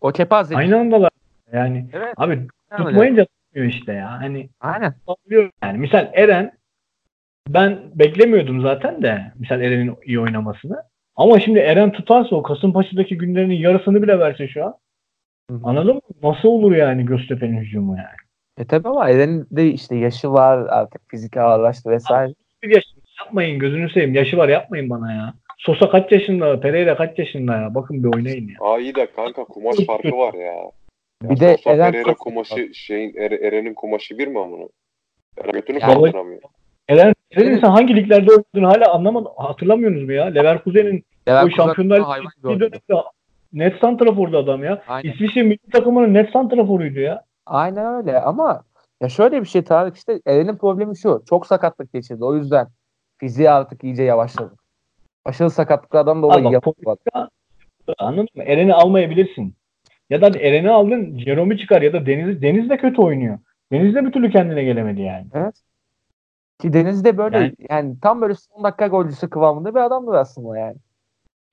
[0.01, 0.55] O kepaze.
[0.55, 1.11] Aynı andalar.
[1.53, 2.13] Yani Evet.
[2.17, 2.87] abi Aynen.
[2.87, 4.11] tutmayınca tutmuyor işte ya.
[4.11, 4.93] Hani Aynen.
[5.63, 5.77] Yani.
[5.77, 6.51] Misal Eren
[7.49, 10.83] ben beklemiyordum zaten de misal Eren'in iyi oynamasını.
[11.15, 14.75] Ama şimdi Eren tutarsa o Kasımpaşa'daki günlerinin yarısını bile verse şu an.
[15.51, 15.59] Hı hı.
[15.63, 16.01] Anladın mı?
[16.23, 18.17] Nasıl olur yani Göztepe'nin hücumu yani?
[18.57, 22.33] E tabi ama Eren'in de işte yaşı var artık fizik ağırlaştı vesaire.
[22.63, 22.83] Bir yaş
[23.19, 24.13] yapmayın gözünü seveyim.
[24.15, 25.33] Yaşı var yapmayın bana ya.
[25.57, 26.59] Sosa kaç yaşında?
[26.59, 27.75] Pereira kaç yaşında ya?
[27.75, 28.55] Bakın bir oynayın ya.
[28.61, 30.53] Aa iyi de kanka kumaş farkı var ya.
[31.23, 34.67] Bir de Sosa Eren Pereira kumaşı şeyin Er- Eren'in kumaşı bir mi amına?
[35.37, 36.41] Eren götünü Yani- kaldıramıyor.
[36.89, 39.31] Eren, Eren'in sen hangi liglerde oynadığını hala anlamadım.
[39.37, 40.25] Hatırlamıyorsunuz mu ya?
[40.25, 43.03] Leverkusen'in o Leverkusen şampiyonlar hayvan gibi Ligi döneminde
[43.53, 44.83] net santrafordu adam ya.
[44.87, 45.11] Aynen.
[45.11, 47.23] İsviçre milli takımının net santraforuydu ya.
[47.45, 48.63] Aynen öyle ama
[49.03, 51.23] ya şöyle bir şey Tarık işte Eren'in problemi şu.
[51.29, 52.23] Çok sakatlık geçirdi.
[52.23, 52.67] O yüzden
[53.17, 54.55] fiziği artık iyice yavaşladı.
[55.25, 56.99] Aşırı sakatlıklardan dolayı Ama yapamadı.
[57.97, 58.43] Anladın mı?
[58.43, 59.55] Eren'i almayabilirsin.
[60.09, 63.39] Ya da Eren'i aldın Jerome'u çıkar ya da Deniz Deniz de kötü oynuyor.
[63.71, 65.27] Deniz de bir türlü kendine gelemedi yani.
[65.33, 65.55] Evet.
[66.61, 70.57] Ki Deniz de böyle yani, Yani- tam böyle son dakika golcüsü kıvamında bir adamdır aslında
[70.57, 70.75] yani.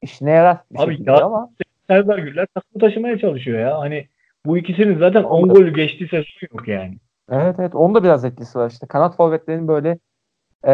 [0.03, 1.51] İşine yarar bir Abi şekilde ya- ama
[1.87, 3.79] Serdar Güller takımı taşımaya çalışıyor ya.
[3.79, 4.07] Hani
[4.47, 5.55] bu ikisinin zaten 10 Oldu.
[5.55, 6.97] golü geçtiği sezon yok yani.
[7.31, 8.87] Evet evet onun da biraz etkisi var işte.
[8.87, 9.99] Kanat forvetlerin böyle
[10.67, 10.73] e,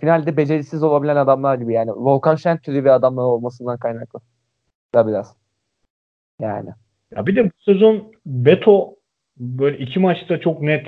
[0.00, 1.90] finalde becerisiz olabilen adamlar gibi yani.
[1.90, 4.20] Volkan Şen türü bir adamlar olmasından kaynaklı.
[4.94, 5.36] Da biraz.
[6.40, 6.70] Yani.
[7.16, 8.96] Ya bir de bu sezon Beto
[9.36, 10.86] böyle iki maçta çok net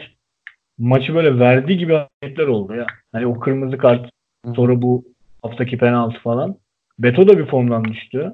[0.78, 2.86] maçı böyle verdiği gibi hareketler oldu ya.
[3.12, 4.11] Hani o kırmızı kart
[4.57, 5.04] sonra bu
[5.42, 6.57] haftaki penaltı falan.
[6.98, 8.32] Beto da bir formdan düştü.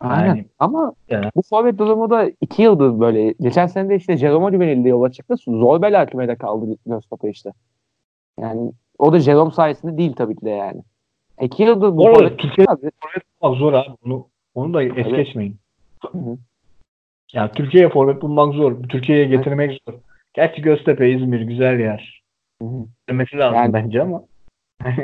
[0.00, 0.26] Aynen.
[0.28, 1.26] Yani- Ama Yani.
[1.36, 3.34] bu forvet durumu da iki yıldır böyle.
[3.40, 5.34] Geçen sene de işte Jerome Oliveira'yla yola çıktı.
[5.46, 7.52] Zor bela kümede kaldı Göztepe işte.
[8.40, 10.82] Yani o da Jerome sayesinde değil tabii ki de yani.
[11.40, 12.40] İki yıldır bu forvet.
[13.42, 13.88] Bak zor abi.
[14.06, 15.16] Onu, onu da es Evet.
[15.16, 15.56] geçmeyin.
[16.12, 16.38] Hı hı.
[17.32, 18.82] Ya Türkiye'ye forvet bulmak zor.
[18.88, 19.94] Türkiye'ye getirmek zor.
[20.34, 22.22] Gerçi Göztepe, İzmir güzel yer.
[22.62, 22.86] Hı hı.
[23.08, 24.22] Demesi lazım Yani- bence ama.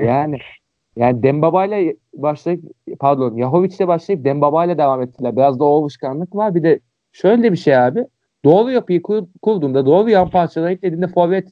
[0.04, 0.38] Yani
[0.96, 2.62] yani Dembaba ile başlayıp
[3.00, 5.36] pardon Yahovic'le başlayıp Dembaba ile devam ettiler.
[5.36, 6.54] Biraz da o alışkanlık var.
[6.54, 6.80] Bir de
[7.12, 8.06] şöyle bir şey abi.
[8.44, 11.48] Doğru yapıyı kur, kurduğunda doğru yan parçaları eklediğinde forvet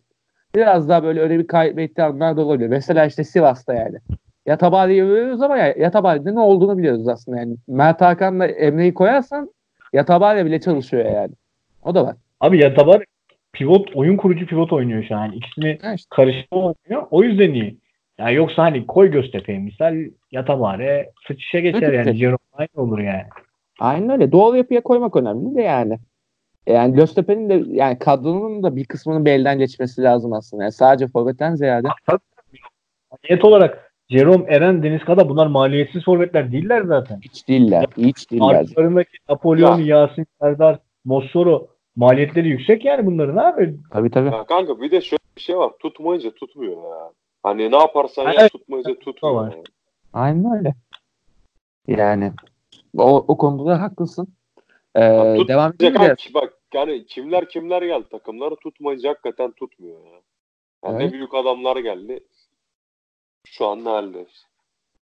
[0.55, 2.69] biraz daha böyle öyle bir kaybettiği anlar da olabilir.
[2.69, 3.99] Mesela işte Sivas'ta yani.
[4.47, 7.57] Yatabari'yi övüyoruz ama ya, Yatabari'de ne olduğunu biliyoruz aslında yani.
[7.69, 9.51] Mert Hakan'la Emre'yi koyarsan
[9.93, 11.33] Yatabari bile çalışıyor yani.
[11.85, 12.17] O da var.
[12.41, 13.05] Abi Yatabari
[13.53, 15.21] pivot, oyun kurucu pivot oynuyor şu an.
[15.21, 16.09] Yani ikisini işte.
[16.11, 17.07] karıştırma oynuyor.
[17.11, 17.82] O yüzden iyi.
[18.23, 19.97] Yani yoksa hani koy Göztepe'ye misal
[20.31, 22.13] Yatabari sıçışa geçer yani.
[22.13, 23.25] Jerome aynı olur yani.
[23.81, 24.33] Aynen öyle.
[24.33, 25.99] Doğru yapıya koymak önemli de yani.
[26.67, 30.63] Yani Göztepe'nin de yani kadronun da bir kısmının bir elden geçmesi lazım aslında.
[30.63, 31.89] Yani sadece forvetten ziyade.
[33.29, 37.21] Niyet olarak Jerome, Eren, Deniz Kada bunlar maliyetsiz forvetler değiller zaten.
[37.21, 37.87] Hiç değiller.
[37.97, 38.55] Hiç değiller.
[38.55, 43.75] Arkalarındaki Napolyon, Yasin, Serdar, Mossoro maliyetleri yüksek yani bunların abi.
[43.91, 44.29] Tabii tabii.
[44.29, 45.73] Ya kanka bir de şöyle bir şey var.
[45.79, 47.11] Tutmayınca tutmuyor ya.
[47.43, 48.53] Hani ne yaparsan yap Evet.
[49.23, 49.63] Yani.
[50.13, 50.75] Aynen öyle.
[51.87, 52.33] Yani
[52.97, 54.29] o, o konuda da haklısın.
[54.95, 60.11] Ee, Ya tut- devam edelim bak yani kimler kimler geldi takımları tutmayınca hakikaten tutmuyor ya.
[60.85, 61.01] Yani Evet.
[61.01, 62.21] ne büyük adamlar geldi.
[63.47, 64.27] Şu an ne halde?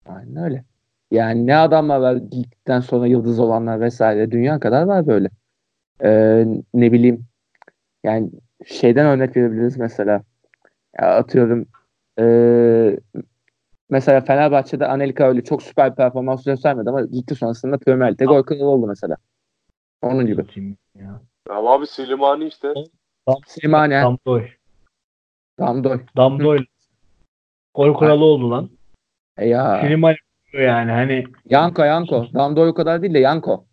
[0.07, 0.65] Aynen öyle.
[1.11, 4.31] Yani ne adamlar var gittikten sonra yıldız olanlar vesaire.
[4.31, 5.29] Dünya kadar var böyle.
[6.05, 7.25] Ee, ne bileyim.
[8.05, 8.31] Yani
[8.67, 10.23] şeyden örnek verebiliriz mesela.
[11.01, 11.67] Ya atıyorum
[12.19, 13.01] ee,
[13.91, 18.43] mesela Fenerbahçe'de Anelka öyle çok süper bir performans göstermedi ama gitti sonrasında Premier Lig'de gol
[18.43, 19.17] kralı oldu mesela.
[20.03, 20.45] Onun gibi.
[20.95, 21.21] Ya.
[21.49, 22.75] Ya abi Silimani işte.
[23.47, 24.49] Slimani, Damdoy.
[25.59, 26.01] Damdoy.
[26.17, 26.59] Damdoy.
[27.75, 28.71] Gol kralı oldu lan.
[29.39, 29.81] E ya.
[29.81, 30.17] Slimani
[30.53, 32.27] yani hani Yanko Yanko.
[32.35, 33.65] Damdoy o kadar değil de Yanko.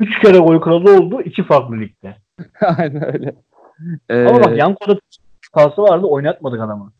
[0.00, 2.16] üç kere gol kralı oldu iki farklı ligde.
[2.78, 3.34] Aynen öyle.
[4.08, 4.98] Ee, Ama bak Yanko'da
[5.54, 6.92] şansı vardı oynatmadık adamı.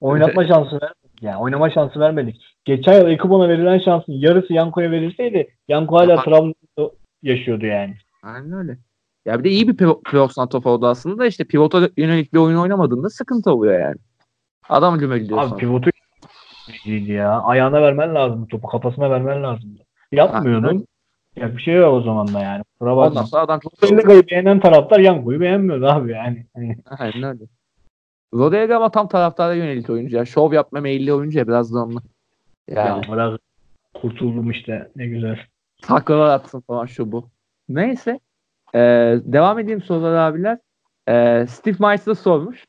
[0.00, 1.36] Oynatma şansı vermedik yani.
[1.36, 2.42] Oynama şansı vermedik.
[2.64, 6.90] Geçen yıl Ekubon'a verilen şansın yarısı Yanko'ya verilseydi Yanko hala Trabzon'da
[7.22, 7.94] yaşıyordu yani.
[8.22, 8.78] Aynen öyle.
[9.24, 11.26] Ya bir de iyi bir pivot, pivot santrafor oldu aslında.
[11.26, 13.96] İşte pivota yönelik bir oyun oynamadığında sıkıntı oluyor yani.
[14.68, 15.58] Adam cüme gidiyor Abi sonra.
[15.58, 15.90] pivotu
[16.86, 17.40] ya.
[17.40, 18.46] Ayağına vermen lazım.
[18.46, 19.78] Topu kafasına vermen lazım.
[20.12, 20.86] Yapmıyordun.
[21.36, 22.64] Ya bir şey yok o zaman da yani.
[22.64, 23.10] Kusura bakma.
[23.10, 26.46] Ondan sonra adam çok beğenen taraftar Yanko'yu beğenmiyordu abi yani.
[26.98, 27.44] Aynen öyle.
[28.34, 30.24] Rodrigo ama tam taraftara yönelik oyuncu ya.
[30.24, 32.00] Şov yapma meyilli oyuncu ya biraz da onunla.
[32.68, 33.40] Yani ya bırak
[33.94, 35.38] kurtuldum işte ne güzel.
[35.82, 37.30] taklalar atsın falan şu bu.
[37.68, 38.20] Neyse.
[38.74, 40.58] Ee, devam edeyim sorular abiler.
[41.08, 42.64] Ee, Steve Meister sormuş.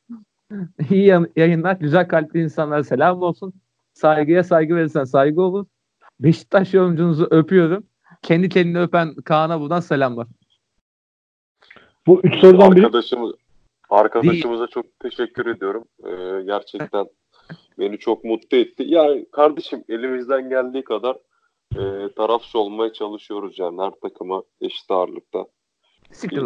[0.90, 1.76] İyi yayınlar.
[1.76, 3.52] Güzel kalpli insanlara selam olsun.
[3.92, 5.66] Saygıya saygı verirsen saygı olur.
[6.20, 7.84] Beşiktaş yorumcunuzu öpüyorum.
[8.22, 10.26] Kendi kendini öpen Kaan'a buradan selamlar.
[12.06, 13.32] Bu üç sorudan biri Arkadaşımız,
[13.90, 15.84] arkadaşımıza çok teşekkür ediyorum.
[16.04, 17.06] Ee, gerçekten
[17.78, 18.84] beni çok mutlu etti.
[18.86, 21.16] Ya kardeşim elimizden geldiği kadar
[21.74, 25.46] e, tarafsız olmaya çalışıyoruz yani her takıma eşit ağırlıkta.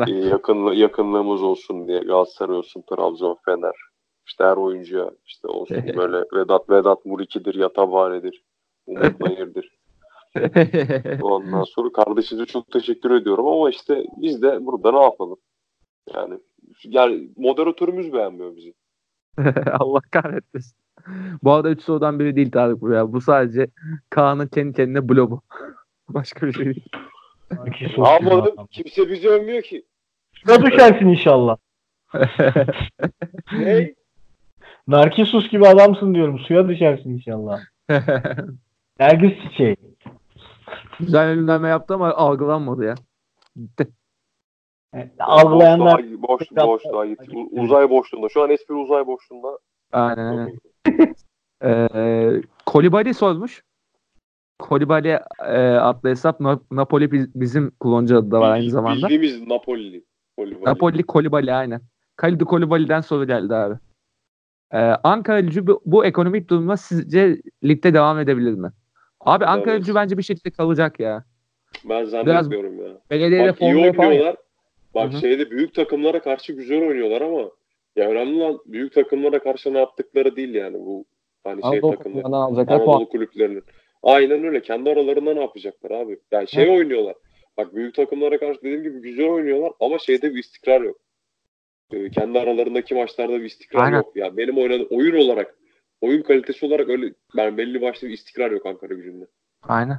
[0.08, 3.74] E, yakınlı, yakınlığımız olsun diye Galatasaray olsun, Trabzon, Fener.
[4.26, 8.44] İşte her oyuncuya işte olsun böyle Vedat Vedat Muriki'dir, Yatabari'dir,
[8.86, 9.80] Umut Nayır'dır.
[11.22, 15.38] Ondan sonra kardeşinize çok teşekkür ediyorum ama işte biz de burada ne yapalım?
[16.14, 16.38] Yani
[16.84, 18.74] yani moderatörümüz beğenmiyor bizi.
[19.72, 20.76] Allah kahretmesin.
[21.42, 23.12] Bu arada üç sorudan biri değil Tarık bu ya.
[23.12, 23.66] Bu sadece
[24.10, 25.42] Kaan'ın kendi kendine blogu.
[26.08, 26.84] Başka bir şey değil.
[27.50, 28.66] Ne adam.
[28.66, 29.84] Kimse bizi övmüyor ki.
[30.32, 31.56] Suya düşersin inşallah.
[33.52, 33.94] Ne?
[34.86, 36.38] Narkisus gibi adamsın diyorum.
[36.38, 37.60] Suya düşersin inşallah.
[39.00, 39.76] Nergis çiçeği.
[41.00, 42.94] Güzel önlenme yaptı ama algılanmadı ya.
[43.56, 43.88] Gitti.
[44.94, 47.36] Evet, Algılayanlar boş, boş, boşluğa gitti.
[47.36, 48.28] U- Uzay boşluğunda.
[48.28, 49.58] Şu an espri uzay boşluğunda.
[49.92, 50.58] Aynen aynen.
[51.64, 53.62] Ee, Kolibali sormuş.
[54.58, 55.08] Kolibali
[55.46, 59.08] e, adlı hesap Na- Napoli biz- bizim kullanıcı adı da var aynı zamanda.
[59.08, 60.04] Bildiğimiz Napoli.
[60.36, 60.64] Kolibali.
[60.64, 61.80] Napoli Kolibali aynen.
[62.16, 63.74] Kalidi Kolibali'den soru geldi abi.
[64.72, 68.70] Ee, Ankara gücü bu, bu ekonomik durumda sizce ligde devam edebilir mi?
[69.20, 69.80] Abi Ankara Evet.
[69.80, 71.24] gücü bence bir şekilde kalacak ya.
[71.88, 72.88] Ben zannetmiyorum ya.
[73.10, 74.36] Belediyeyle Bak iyi formülü falan.
[74.94, 75.20] Bak Hı hı.
[75.20, 77.50] şeyde büyük takımlara karşı güzel oynuyorlar ama
[77.96, 81.04] ya önemli olan büyük takımlara karşı ne yaptıkları değil yani bu
[81.44, 82.22] hani şey Anadolu takımlar.
[82.24, 82.74] alacaklar.
[82.74, 83.64] Anadolu kulüplerinin.
[84.02, 84.62] Aynen öyle.
[84.62, 86.18] Kendi aralarında ne yapacaklar abi?
[86.32, 87.14] Yani şey oynuyorlar.
[87.56, 90.96] Bak büyük takımlara karşı dediğim gibi güzel oynuyorlar ama şeyde bir istikrar yok.
[91.92, 93.96] Ee, kendi aralarındaki maçlarda bir istikrar Aynen.
[93.96, 94.16] yok.
[94.16, 95.54] Ya benim oynadığım oyun olarak,
[96.00, 99.24] oyun kalitesi olarak öyle ben belli başlı bir istikrar yok Ankara gücünde.
[99.62, 99.98] Aynen.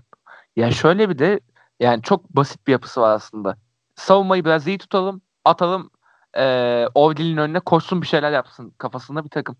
[0.56, 1.40] Ya şöyle bir de
[1.80, 3.58] yani çok basit bir yapısı var aslında.
[4.02, 5.90] Savunmayı biraz iyi tutalım, atalım
[6.38, 9.58] eee Ovdil'in önüne koşsun bir şeyler yapsın kafasında bir takım.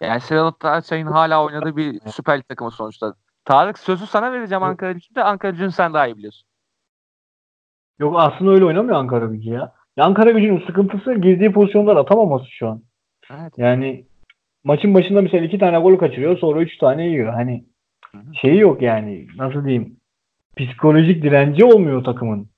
[0.00, 3.14] Yani Serhat Tarçay'ın hala oynadığı bir Süper Lig takımı sonuçta.
[3.44, 5.24] Tarık sözü sana vereceğim Ankara gücünde.
[5.24, 6.48] Ankara gücünü sen daha iyi biliyorsun.
[7.98, 9.72] Yok aslında öyle oynamıyor Ankara gücü ya.
[9.96, 12.82] Ya Ankara gücünün sıkıntısı girdiği pozisyonlar atamaması şu an.
[13.30, 13.52] Evet.
[13.56, 14.06] Yani
[14.64, 17.34] maçın başında mesela iki tane gol kaçırıyor sonra üç tane yiyor.
[17.34, 17.64] Hani
[18.40, 19.26] şeyi yok yani.
[19.36, 19.96] Nasıl diyeyim?
[20.56, 22.53] Psikolojik direnci olmuyor takımın.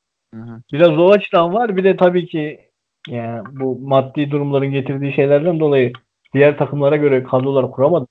[0.72, 1.76] Biraz o açıdan var.
[1.76, 2.61] Bir de tabii ki
[3.09, 5.93] yani bu maddi durumların getirdiği şeylerden dolayı
[6.34, 8.07] diğer takımlara göre kadrolar kuramadı.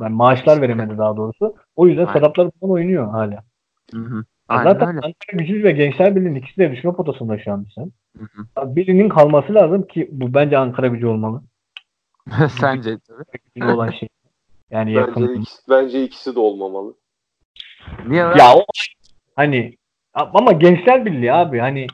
[0.00, 1.54] Yani maaşlar veremedi daha doğrusu.
[1.76, 2.06] O yüzden.
[2.12, 3.42] Seraplar bundan oynuyor hala.
[3.94, 4.24] Hı hı.
[4.48, 4.96] Aynen Zaten öyle.
[4.96, 7.92] Ankara Gücü ve Gençler Birliği'nin ikisi de düşme potasında şu an sen.
[8.18, 8.76] Hı hı.
[8.76, 11.42] Birinin kalması lazım ki bu bence Ankara Gücü olmalı.
[12.60, 13.64] Sence tabii.
[13.64, 14.08] Olan şey.
[14.70, 15.34] Yani Bence, yakın.
[15.34, 16.94] ikisi, bence ikisi de olmamalı.
[18.06, 18.22] Niye?
[18.22, 18.64] Ya o
[19.36, 19.76] hani
[20.16, 21.86] ama Gençler Birliği abi hani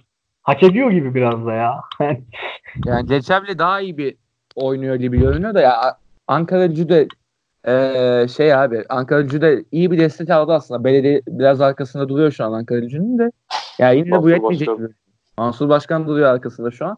[0.42, 1.80] hak ediyor gibi biraz da ya.
[2.86, 4.16] Yani Gençler daha iyi bir
[4.56, 5.98] oynuyor gibi görünüyor da ya
[6.28, 7.06] Ankara gücü de
[7.66, 10.84] eee, şey abi Ankara gücü de iyi bir destek aldı aslında.
[10.84, 13.30] Belediye biraz arkasında duruyor şu an Ankara gücünün de.
[13.78, 14.68] Yani yine de bu Mansur yetmeyecek.
[14.68, 14.94] Başkan.
[15.38, 16.96] Mansur Başkan duruyor arkasında şu an.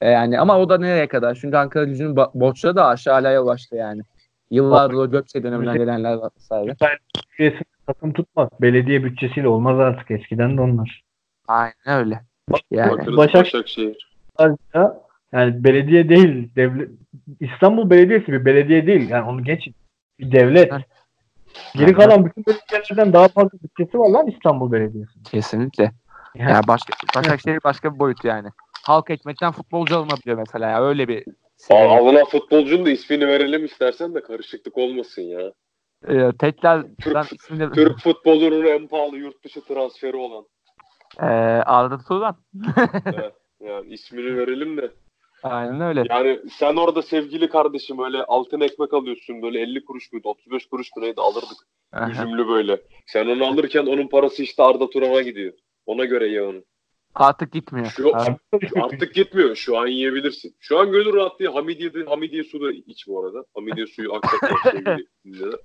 [0.00, 1.34] E, yani ama o da nereye kadar?
[1.34, 4.02] Çünkü Ankara gücünün borçları da aşağıya ulaştı yani.
[4.50, 6.30] Yıllardır o Gökçe döneminden gelenler var.
[6.36, 6.76] vesaire.
[7.86, 8.48] Takım tutmaz.
[8.60, 11.02] Belediye bütçesiyle olmaz artık eskiden de onlar.
[11.48, 12.20] Aynen öyle.
[12.70, 14.10] Yani Başak- Başakşehir.
[15.32, 16.88] Yani belediye değil, devlet
[17.40, 19.08] İstanbul Belediyesi bir belediye değil.
[19.10, 19.74] Yani onu geçin.
[20.18, 20.72] Bir devlet.
[20.72, 20.84] Evet.
[21.74, 25.22] Geri kalan bütün belediyelerden daha fazla bütçesi var lan İstanbul Belediyesi.
[25.30, 25.92] kesinlikle.
[26.34, 28.48] Yani, Yani başka Başakşehir başka bir boyut yani.
[28.86, 31.24] Halk ekmekten futbolcu alınabiliyor mesela ya öyle bir
[31.70, 35.52] Aa, alınan futbolcunun da ismini verelim istersen de karışıklık olmasın ya.
[36.08, 40.44] Ee, Tekrar Türk- ismini Türk futbolunun en pahalı yurt dışı transferi olan.
[41.20, 41.24] ee,
[41.66, 42.36] Arda Turan.
[43.06, 44.90] Evet, yani ismini verelim de.
[45.42, 46.04] Aynen öyle.
[46.10, 50.88] Yani sen orada sevgili kardeşim öyle altın ekmek alıyorsun böyle 50 kuruş muydu 35 kuruş
[50.96, 51.58] mu neydi alırdık.
[52.10, 52.80] Üzümlü böyle.
[53.06, 55.52] Sen onu alırken onun parası işte Arda Turan'a gidiyor.
[55.86, 56.64] Ona göre ye onu.
[57.14, 57.86] Artık gitmiyor.
[57.86, 58.12] Şu,
[58.82, 59.56] artık gitmiyor.
[59.56, 60.56] Şu an yiyebilirsin.
[60.60, 63.44] Şu an gönül rahatlığı Hamidiye'de Hamidiye su da iç bu arada.
[63.54, 64.20] Hamidiye suyu
[64.62, 65.06] sevgili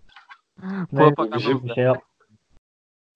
[0.92, 2.02] Neyse, bir şey yap.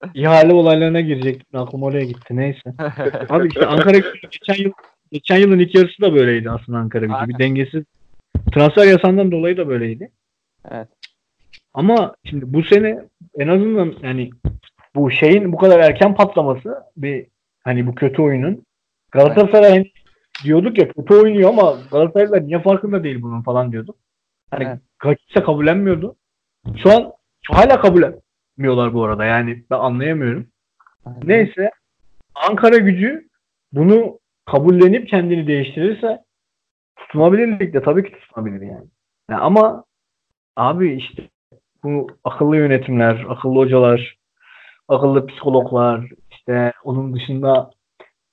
[0.14, 1.60] İhale olaylarına girecektim.
[1.60, 2.36] Aklım oraya gitti.
[2.36, 2.74] Neyse.
[3.28, 4.72] Abi işte Ankara Gücü geçen yıl
[5.12, 7.28] geçen yılın ilk yarısı da böyleydi aslında Ankara Gücü.
[7.28, 7.84] Bir dengesiz
[8.54, 10.10] transfer yasağından dolayı da böyleydi.
[10.70, 10.88] Evet.
[11.74, 12.98] Ama şimdi bu sene
[13.38, 14.30] en azından yani
[14.94, 17.26] bu şeyin bu kadar erken patlaması bir
[17.64, 18.66] hani bu kötü oyunun
[19.12, 19.92] Galatasaray hani
[20.44, 23.96] diyorduk ya kötü oynuyor ama Galatasaraylılar niye farkında değil bunun falan diyorduk.
[24.50, 24.64] Hani
[25.04, 25.18] Evet.
[25.18, 26.16] kimse kabullenmiyordu.
[26.82, 27.12] Şu an
[27.50, 29.24] hala kabullenmiyorlar bu arada.
[29.24, 30.46] Yani ben anlayamıyorum.
[31.24, 31.70] Neyse
[32.34, 33.28] Ankara gücü
[33.72, 36.22] bunu kabullenip kendini değiştirirse
[36.96, 38.86] tutunabilir ligde tabii ki tutunabilir yani.
[39.30, 39.84] Yani ama
[40.56, 41.28] abi işte
[41.82, 44.18] bu akıllı yönetimler, akıllı hocalar,
[44.88, 47.70] akıllı psikologlar, işte onun dışında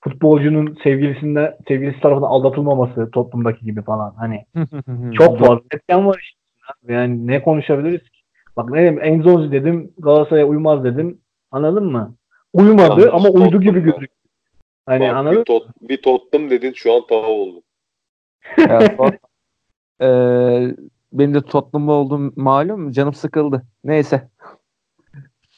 [0.00, 4.14] futbolcunun sevgilisinde sevgilisi tarafından aldatılmaması toplumdaki gibi falan.
[4.16, 4.44] Hani
[5.14, 6.40] çok fazla etken var işte.
[6.84, 6.92] abi.
[6.92, 8.11] Yani ne konuşabiliriz?
[8.56, 11.20] Bak ne diyeyim Enzozi dedim Galatasaray'a uymaz dedim.
[11.50, 12.14] Anladın mı?
[12.52, 13.84] Uymadı Yanlış ama uydu gibi Tottenham.
[13.84, 14.08] gözüküyor.
[14.86, 17.62] Hani Bak, anladın bir, tot, bir Tottenham dedin şu an tava oldu.
[20.00, 20.76] Ee,
[21.12, 22.90] benim de Tottenham'da olduğum malum.
[22.92, 23.62] Canım sıkıldı.
[23.84, 24.28] Neyse.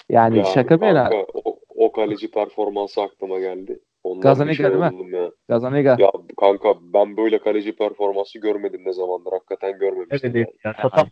[0.08, 1.08] Yani Ya şaka bir yana.
[1.10, 3.80] kanka, o, o kaleci performansı aklıma geldi.
[4.04, 5.16] Ondan Gazaniga şey değil mi?
[5.16, 5.30] ya.
[5.48, 5.96] Gazaniga.
[5.98, 9.32] Ya kanka ben böyle kaleci performansı görmedim ne zamandır.
[9.32, 10.30] Hakikaten görmemiştim.
[10.36, 10.74] Evet yani.
[10.78, 10.82] ya.
[10.82, 11.06] Satan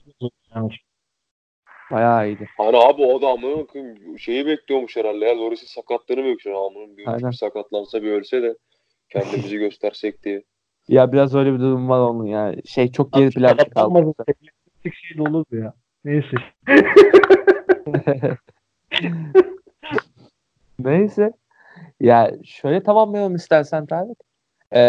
[0.54, 0.70] yani.
[1.92, 2.48] Bayağı iyiydi.
[2.56, 3.68] Hani abi o adamın
[4.18, 5.38] şeyi bekliyormuş herhalde ya.
[5.38, 6.56] Loris'in sakatlığını bekliyor.
[6.56, 7.30] Adamın bir, Aynen.
[7.30, 8.54] sakatlansa bir ölse de
[9.08, 10.42] kendimizi göstersek diye.
[10.88, 12.54] Ya biraz öyle bir durum var onun ya.
[12.64, 14.14] Şey çok geri planda kaldı.
[14.82, 15.74] Tek şey de olurdu ya.
[16.04, 16.36] Neyse.
[20.78, 21.32] Neyse.
[22.00, 24.18] Ya şöyle tamamlayalım istersen Tarık.
[24.72, 24.80] Ee,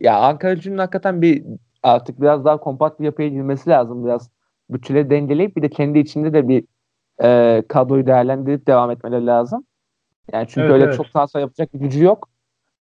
[0.00, 1.44] ya Ankara Gücü'nün hakikaten bir
[1.82, 4.04] artık biraz daha kompakt bir yapıya girmesi lazım.
[4.04, 4.30] Biraz
[4.72, 6.64] bütçeleri dengeleyip bir de kendi içinde de bir
[7.22, 9.64] e, kadroyu değerlendirip devam etmeleri lazım.
[10.32, 10.96] Yani çünkü Evet, öyle evet.
[10.96, 12.28] çok transfer yapacak bir gücü yok.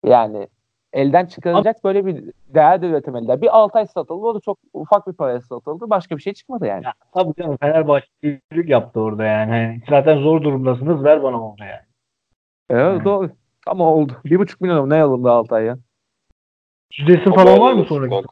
[0.06, 0.48] Yani
[0.94, 3.42] elden çıkarılacak böyle bir değer de üretemediler.
[3.42, 4.26] Bir Altay satıldı.
[4.26, 5.90] O da çok ufak bir paraya satıldı.
[5.90, 6.86] Başka bir şey çıkmadı yani.
[6.86, 8.08] Ya, tabii canım Fenerbahçe
[8.52, 9.52] büyük yaptı orada yani.
[9.52, 11.86] Hani zaten zor durumdasınız ver bana oldu yani.
[12.70, 13.06] Evet, Evet.
[13.06, 13.30] doğru.
[13.68, 14.14] Ama oldu.
[14.26, 15.78] Bir buçuk milyon ne alındı Altay ya?
[16.98, 18.28] Yüzdesi Ama falan var mı sonraki?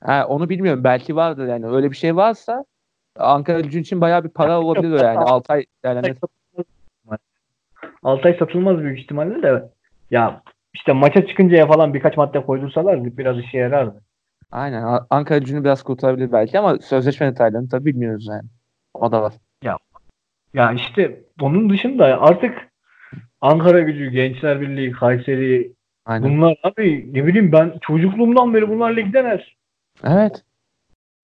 [0.00, 0.84] Ha, onu bilmiyorum.
[0.84, 1.66] Belki vardır yani.
[1.66, 2.64] Öyle bir şey varsa
[3.18, 5.18] Ankara gücü için bayağı bir para olabilir yani.
[5.18, 6.14] Altay yani.
[8.02, 9.68] Altay satılmaz büyük ihtimalle de
[10.10, 10.42] ya
[10.74, 14.02] işte maça çıkıncaya falan birkaç madde koydursalar biraz işe yarardı.
[14.52, 14.98] Aynen.
[15.10, 18.48] Ankara gücünü biraz kurtarabilir belki ama sözleşme detaylarını tabii bilmiyoruz yani.
[18.94, 19.32] O da var.
[20.54, 22.68] Ya işte onun dışında artık
[23.40, 25.72] Ankara gücü, Gençler Birliği, Kayseri
[26.06, 26.30] Aynen.
[26.30, 29.56] bunlar abi ne bileyim ben çocukluğumdan beri bunlar ligdeler.
[30.04, 30.42] Evet.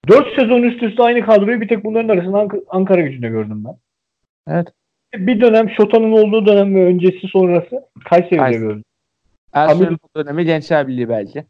[0.08, 3.76] 4 sezon üst üste aynı kadroyu bir tek bunların arasında Ank- Ankara gücünde gördüm ben.
[4.48, 4.68] Evet.
[5.14, 8.62] Bir dönem Şota'nın olduğu dönem ve öncesi sonrası Kayseri'de Kayseri.
[8.62, 8.82] gördüm.
[9.52, 11.44] Ersun dönemi Gençler Birliği belki.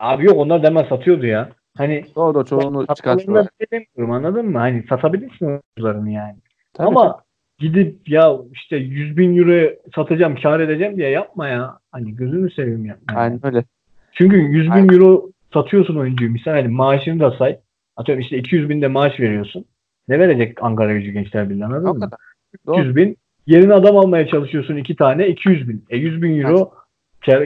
[0.00, 1.48] Abi yok onlar demez satıyordu ya.
[1.76, 3.46] Hani Doğru da çoğunu çıkarttılar.
[3.72, 4.58] demiyorum anladın mı?
[4.58, 6.36] Hani satabilirsin oyuncularını yani.
[6.74, 7.20] Tabii, Ama
[7.58, 11.78] gidip ya işte 100 bin euro satacağım kar edeceğim diye yapma ya.
[11.92, 13.02] Hani gözünü seveyim yapma.
[13.06, 13.16] tabii.
[13.18, 13.24] yani.
[13.24, 13.64] Aynen öyle.
[14.12, 14.88] Çünkü 100 bin Aynen.
[14.94, 16.30] euro satıyorsun oyuncuyu.
[16.30, 17.58] Misal hani maaşını da say.
[17.96, 19.64] Atıyorum işte 200 bin de maaş veriyorsun.
[20.08, 22.00] Ne verecek Ankara Gücü Gençler Birliği anladın O mı?
[22.00, 22.18] kadar.
[22.66, 22.80] Doğru.
[22.80, 23.16] 300 bin.
[23.46, 25.84] Yerine adam almaya çalışıyorsun iki tane 200 bin.
[25.90, 26.72] E 100 bin euro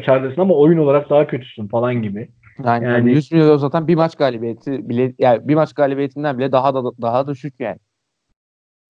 [0.06, 2.28] kardasın ama oyun olarak daha kötüsün falan gibi.
[2.64, 6.74] Yani, Yani- 100 milyon zaten bir maç galibiyeti bile yani bir maç galibiyetinden bile daha
[6.74, 7.78] da daha da düşük yani.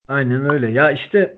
[0.07, 0.71] Aynen öyle.
[0.71, 1.35] Ya işte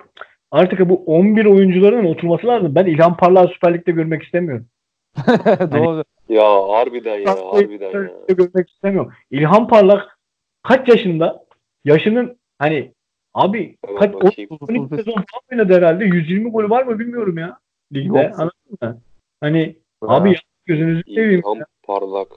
[0.51, 2.75] artık bu 11 oyuncuların oturması lazım.
[2.75, 4.65] Ben İlhan Parlak'ı Süper Lig'de görmek istemiyorum.
[5.71, 6.03] Doğru.
[6.29, 8.35] Ya harbiden ya harbiden Süper ya.
[8.35, 9.13] Görmek istemiyorum.
[9.31, 10.19] İlhan Parlak
[10.63, 11.45] kaç yaşında?
[11.85, 12.93] Yaşının hani
[13.33, 14.49] abi Hemen kaç bakayım.
[14.61, 16.05] 12 sezon falan oynadı herhalde.
[16.05, 17.59] 120 golü var mı bilmiyorum ya.
[17.93, 18.17] Ligde.
[18.19, 18.39] Yok.
[18.39, 19.01] Anladın mı?
[19.41, 21.39] Hani abi ya, gözünüzü seveyim.
[21.39, 22.27] İlham parlak.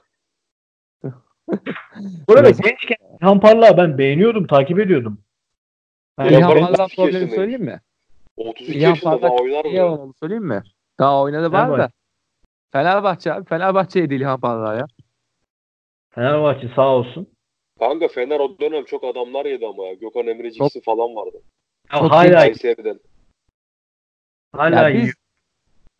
[2.27, 5.17] Bu arada Biraz- gençken İlhan Parlak'ı ben beğeniyordum, takip ediyordum.
[6.19, 7.81] Yani Ya İlhan Parlak 32 problemi söyleyeyim mi?
[8.37, 9.97] 32 İlhan yaşında daha Parlak oynar mı iyi ya?
[10.19, 10.63] söyleyeyim mi?
[10.99, 11.89] Daha oynadı var da.
[12.71, 13.29] Fenerbahçe.
[13.29, 13.45] Fenerbahçe abi.
[13.45, 14.87] Fenerbahçe'ydi İlhan Parlak ya.
[16.09, 17.27] Fenerbahçe sağ olsun.
[17.79, 19.93] Kanka Fener o dönem çok adamlar yedi ama ya.
[19.93, 21.41] Gökhan Emreciks'i falan vardı.
[21.93, 22.99] Ya Çok hala Kayseri'den.
[24.55, 25.13] hala Ya biz,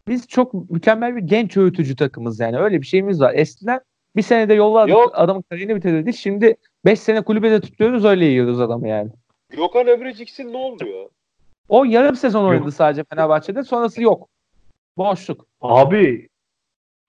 [0.07, 2.57] biz çok mükemmel bir genç öğütücü takımız yani.
[2.57, 3.33] Öyle bir şeyimiz var.
[3.35, 3.79] Eskiden
[4.15, 5.11] bir senede yolladık Yok.
[5.13, 6.15] adamın kariyerini bitirdik.
[6.15, 6.55] Şimdi
[6.85, 9.11] 5 sene kulübede tutuyoruz öyle yiyoruz adamı yani.
[9.49, 11.07] Gökhan Emreciks'in ne oldu ya?
[11.69, 13.63] O yarım sezon oynadı sadece Fenerbahçe'de.
[13.63, 14.29] Sonrası yok.
[14.97, 15.45] Boşluk.
[15.61, 16.27] Abi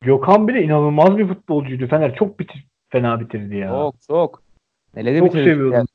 [0.04, 1.86] Gökhan bile inanılmaz bir futbolcuydu.
[1.88, 3.68] Fener çok bitir, fena bitirdi ya.
[3.68, 4.42] Çok çok.
[4.96, 5.74] Neleri Çok bitirdik seviyordum.
[5.74, 5.86] yani.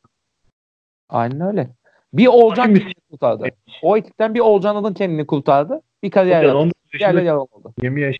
[1.09, 1.69] Aynen öyle.
[2.13, 3.47] Bir Olcan kendini kurtardı.
[3.81, 5.81] O ekipten bir Olcan Adın kendini kurtardı.
[6.03, 6.57] Bir kariyer yaptı.
[6.57, 7.73] 19 Diğerleri yaşında yalan oldu.
[7.81, 8.15] 20 yaş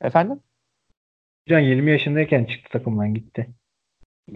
[0.00, 0.40] Efendim?
[1.48, 3.46] Can 20 yaşındayken çıktı takımdan gitti.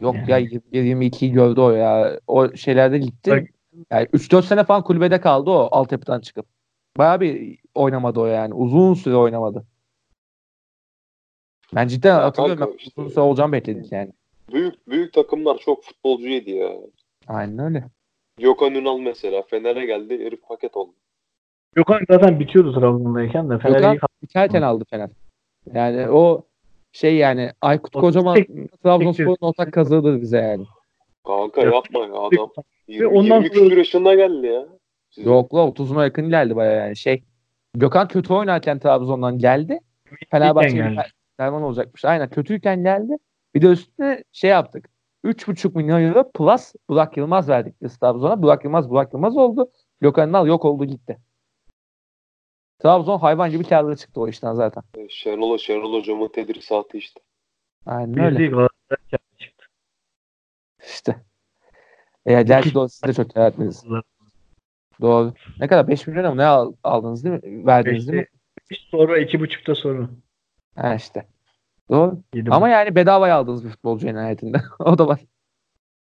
[0.01, 0.30] Yok Yani.
[0.72, 2.20] ya 22'yi gördü o ya.
[2.26, 3.30] O şeylerde gitti.
[3.30, 3.49] Bak-
[3.90, 6.46] Yani 3-4 sene falan kulübede kaldı o altyapıdan çıkıp.
[6.99, 8.55] Bayağı bir oynamadı o yani.
[8.55, 9.64] Uzun süre oynamadı.
[11.74, 12.58] Ben cidden Ya hatırlıyorum.
[12.58, 14.12] kanka Ben işte- uzun süre bekledik yani.
[14.52, 16.72] Büyük büyük takımlar çok futbolcu yedi ya.
[17.28, 17.84] Aynen öyle.
[18.38, 20.92] Gökhan Ünal mesela Fener'e geldi herif paket oldu.
[21.74, 23.58] Gökhan zaten bitiyordu Trabzon'dayken de.
[23.58, 25.10] Fener Gökhan biterken aldı Fener.
[25.74, 26.42] Yani o
[26.92, 28.36] şey yani Aykut O Kocaman
[28.82, 30.64] Trabzonspor'un ortak kazığıdır bize yani.
[31.26, 32.50] Kanka Ya- yapma ya adam.
[32.88, 34.66] 20, ondan 20 sonra- küsur yaşında geldi ya.
[35.10, 35.30] Size.
[35.30, 36.96] Yok la 30'una yakın ilerledi bayağı yani.
[36.96, 37.22] Şey
[37.74, 39.78] Gökhan kötü oynarken Trabzon'dan geldi.
[40.30, 41.06] Fenerbahçe'nin geldi.
[41.41, 42.05] Derman olacakmış.
[42.05, 43.12] Aynen kötüyken geldi.
[43.55, 44.89] Bir de üstüne şey yaptık.
[45.24, 48.43] 3,5 milyon euro plus Burak Yılmaz verdik biz Trabzon'a.
[48.43, 49.70] Burak Yılmaz Burak Yılmaz oldu.
[50.01, 51.18] Gökhan Ünal yok oldu gitti.
[52.78, 54.82] Trabzon hayvan gibi karlı çıktı o işten zaten.
[54.97, 57.20] E, Şenol, Şenol hocamın tedrisatı işte.
[57.86, 58.47] Aynen Biz öyle.
[58.47, 59.66] Galatasaray çıktı.
[60.84, 61.16] İşte.
[62.26, 63.84] E ya gerçi doğru siz de çok değer etmediniz.
[65.01, 65.32] Doğru.
[65.61, 65.89] Ne kadar?
[65.89, 67.66] 5 milyon mu ne al- aldınız değil mi?
[67.66, 68.26] Verdiniz değil mi?
[68.70, 70.09] Beşte- Sonra iki buçukta sonra.
[70.80, 71.26] Ha işte.
[71.90, 72.18] Doğru.
[72.34, 74.58] Yedi Ama yani bedavaya aldınız bir futbolcu en nihayetinde.
[74.78, 75.20] o da var.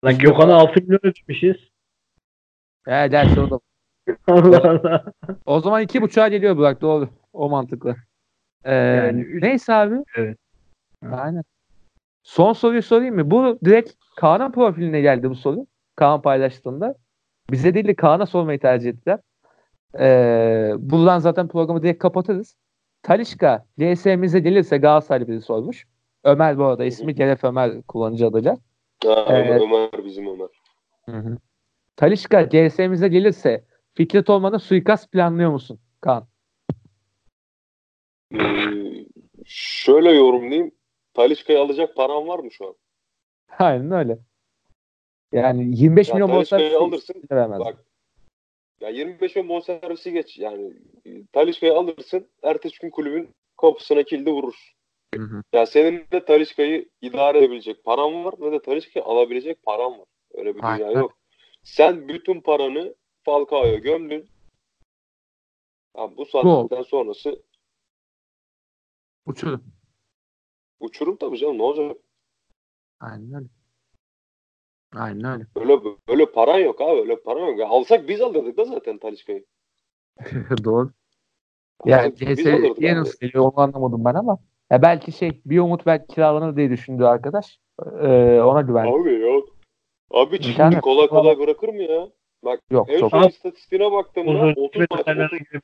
[0.05, 1.55] Lan Gökhan'a 6 milyon ödemişiz.
[2.88, 3.59] Ya gerçi o da
[4.28, 5.03] Allah Allah.
[5.45, 7.09] O zaman iki buçuğa geliyor Burak doğru.
[7.34, 7.95] O mantıklı.
[8.63, 9.95] Ee, Yani üç- neyse abi.
[10.15, 10.38] Evet.
[11.11, 11.43] Aynen.
[12.23, 13.32] Son soruyu sorayım mı?
[13.32, 15.65] Bu direkt Kaan'ın profiline geldi bu soru.
[15.95, 16.95] Kaan paylaştığında.
[17.51, 19.19] Bize değil de Kaan'a sormayı tercih ettiler.
[19.99, 22.55] Ee, buradan zaten programı direkt kapatırız.
[23.06, 25.88] Talişka GS'mize gelirse Galatasaraylı biri sormuş.
[26.24, 28.58] Ömer bu arada ismi Geref Ömer kullanıcı adıyla.
[29.06, 29.62] Ha, Evet.
[29.62, 30.47] Ömer bizim Ömer.
[31.06, 31.38] Hı hı.
[31.95, 36.28] Talişka GS'mize gelirse Fikret Orman'a suikast planlıyor musun Kaan?
[38.34, 38.39] Ee,
[39.45, 40.72] şöyle yorumlayayım.
[41.14, 42.76] Talişka'yı alacak param var mı şu an?
[43.60, 44.18] Aynen öyle.
[45.32, 47.60] Yani 25 Ya milyon bonservis alırsın, veremez.
[47.60, 47.86] Bak.
[48.82, 50.38] Ya 25 milyon bonservisi geç.
[50.38, 50.73] Yani
[51.05, 52.30] e, Talişka'yı alırsın.
[52.43, 54.73] Ertesi gün kulübün kapısına kilidi vurur.
[55.15, 55.43] Hı hı.
[55.53, 60.07] Ya senin de Talişka'yı idare edebilecek paran var ve de Talişka'yı alabilecek paran var.
[60.34, 60.99] Öyle bir dünya Aynen.
[60.99, 61.17] yok.
[61.63, 64.30] Sen bütün paranı Falcao'ya gömdün.
[65.97, 67.43] Ya bu saatten sonrası
[69.26, 69.63] Uçurum.
[70.80, 71.97] uçurum tabii canım ne olacak?
[72.99, 73.47] Aynen öyle.
[74.96, 75.46] Aynen öyle.
[75.56, 77.60] Öyle öyle paran yok abi öyle paran yok.
[77.60, 79.46] Ya alsak biz alırdık da zaten Talişka'yı.
[80.64, 80.89] Doğru.
[81.86, 82.46] Yani CS
[82.78, 84.38] niye nasıl geliyor onu anlamadım ben ama
[84.72, 87.60] ya belki şey bir umut belki kiralanır diye düşündü arkadaş.
[88.02, 88.86] Ee, ona güven.
[88.86, 89.50] Abi yok.
[90.12, 90.39] Abi
[90.74, 90.84] yok.
[90.84, 92.08] kolay kolay bırakır mı ya?
[92.72, 93.12] Yok En çok.
[93.12, 95.64] son istatistiğine baktığımda Uzun 30 süre maç, detaylarına 30 girip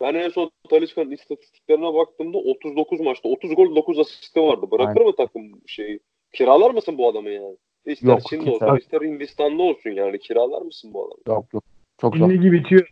[0.00, 4.70] ben en son Talisca'nın istatistiklerine baktığımda 39 maçta 30 gol 9 asisti vardı.
[4.70, 6.00] Bırakır mı takım şeyi?
[6.32, 7.56] Kiralar mısın bu adamı yani?
[7.86, 11.36] İster Yok, Çin'de olsun ister Hindistan'da olsun yani kiralar mısın bu adamı?
[11.36, 11.64] Yok yok.
[12.00, 12.30] Çok Çin zor.
[12.30, 12.88] Ligi bitiyor.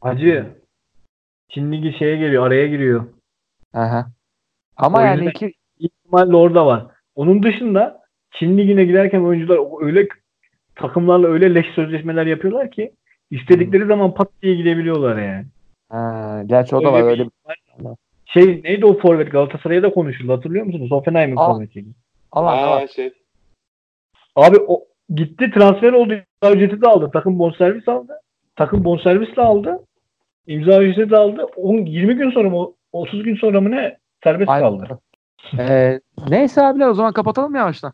[0.00, 0.46] Hacı.
[1.48, 3.06] Çin Ligi şeye geliyor, araya giriyor.
[3.74, 4.06] Aha.
[4.76, 6.86] Ama O yani yüzden- iki İhtimal de orada var.
[7.14, 10.08] Onun dışında Çin Ligi'ne giderken oyuncular öyle
[10.74, 12.92] takımlarla öyle leş sözleşmeler yapıyorlar ki
[13.30, 15.46] istedikleri zaman pat diye gidebiliyorlar yani.
[15.88, 17.88] ha, gerçi o da var Öyle öyle bir-
[18.26, 20.90] Şey neydi o forvet Galatasaray'a da konuşuldu hatırlıyor musunuz?
[20.90, 21.54] Hoffenheim'in Aa.
[21.54, 21.88] forvetiydi.
[22.32, 22.56] Alan.
[22.56, 23.12] Ha şey.
[24.36, 26.12] Abi o gitti transfer oldu.
[26.14, 27.10] İmza ücreti de aldı.
[27.12, 28.20] Takım bonservis aldı.
[28.56, 29.84] Takım bonservis de aldı.
[30.46, 31.44] İmza ücreti de aldı.
[31.56, 34.68] 10, 20 gün sonra mı 30 gün sonra mı ne serbest Aynen.
[34.78, 34.98] kaldı.
[35.58, 37.92] Ee, neyse abiler o zaman kapatalım yavaştan.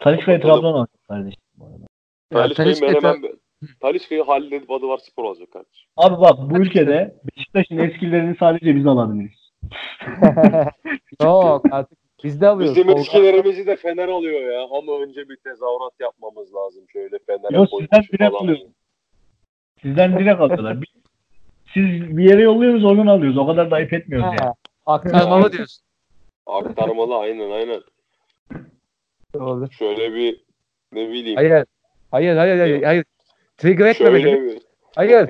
[0.00, 1.42] Talisca'yı Trabzon aldı kardeşim.
[1.56, 2.48] bu arada.
[2.48, 3.38] Ya, Talisca'yı Talisca- Menemen
[3.80, 5.88] Talisca'yı halledip adı var spor alacak kardeşim.
[5.96, 9.37] Abi bak bu ülkede Beşiktaş'ın eskilerini sadece biz alabiliriz.
[11.22, 12.76] Yok artık biz de alıyoruz.
[12.76, 14.62] Bizim Tolga- eskilerimizi de Fener alıyor ya.
[14.62, 18.42] Ama önce bir tezahürat yapmamız lazım şöyle Fener'e Yok sizden direkt falan.
[18.44, 18.66] alıyoruz.
[19.82, 20.82] Sizden direkt alıyorlar.
[20.82, 20.98] Biz-
[21.74, 23.38] Siz bir yere yolluyorsunuz oradan alıyoruz.
[23.38, 24.40] O kadar da ayıp etmiyoruz yani.
[24.40, 24.54] Ha,
[24.86, 25.84] aktarmalı diyorsun.
[26.46, 27.80] Aktarmalı aynen aynen.
[29.34, 29.70] Doğru.
[29.70, 30.44] Şöyle bir
[30.92, 31.36] ne bileyim.
[31.36, 31.64] Hayır.
[32.10, 32.82] Hayır hayır hayır.
[32.82, 33.04] hayır.
[33.56, 34.22] Trigger etme beni.
[34.22, 34.58] şöyle bir.
[34.96, 35.28] Hayır.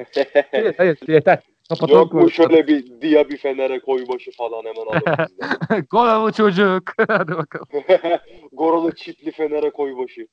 [0.52, 1.38] Hayır hayır yeter.
[1.68, 2.00] Kapatalım.
[2.00, 5.84] Yok mu şöyle bir Dia bir Fener'e koybaşı falan hemen.
[5.90, 6.82] Gol bu çocuk.
[7.08, 7.66] Hadi bakalım.
[8.52, 10.26] Goralı çitli Fener'e koybaşı.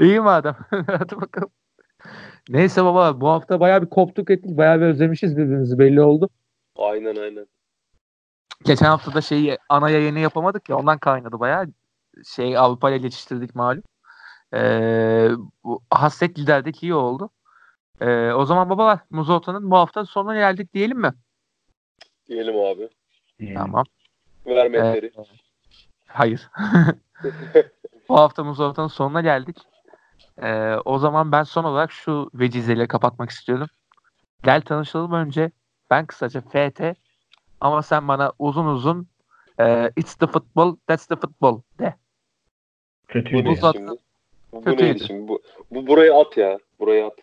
[0.00, 0.56] İyi madem.
[0.70, 1.50] Hadi bakalım.
[2.48, 4.56] Neyse baba bu hafta bayağı bir koptuk ettik.
[4.56, 6.28] Bayağı bir özlemişiz birbirimizi belli oldu.
[6.76, 7.46] Aynen aynen.
[8.64, 11.66] Geçen hafta da şeyi ana yayını yapamadık ya ondan kaynadı bayağı.
[12.26, 13.82] Şey Avrupa ile geçiştirdik malum.
[14.54, 15.28] Ee,
[15.64, 17.30] bu hasret liderdik iyi oldu.
[18.02, 21.12] Ee, o zaman babalar Muzota'nın bu hafta sonuna geldik diyelim mi?
[22.28, 22.88] Diyelim abi.
[23.54, 23.84] Tamam.
[24.46, 25.06] Vermetleri.
[25.06, 25.22] Ee,
[26.06, 26.50] hayır.
[28.08, 29.56] bu hafta Muzota'nın sonuna geldik.
[30.42, 33.66] Ee, o zaman ben son olarak şu vecizeyle kapatmak istiyorum.
[34.42, 35.50] Gel tanışalım önce.
[35.90, 36.80] Ben kısaca FT
[37.60, 39.08] ama sen bana uzun uzun
[39.60, 41.94] e, it's the football, that's the football de.
[43.02, 43.44] Bu Kötüydü.
[43.44, 43.98] Bu,
[44.52, 44.84] bu Kötüydü.
[44.84, 45.28] neydi şimdi?
[45.28, 46.58] Bu, bu buraya at ya.
[46.80, 47.14] Buraya at.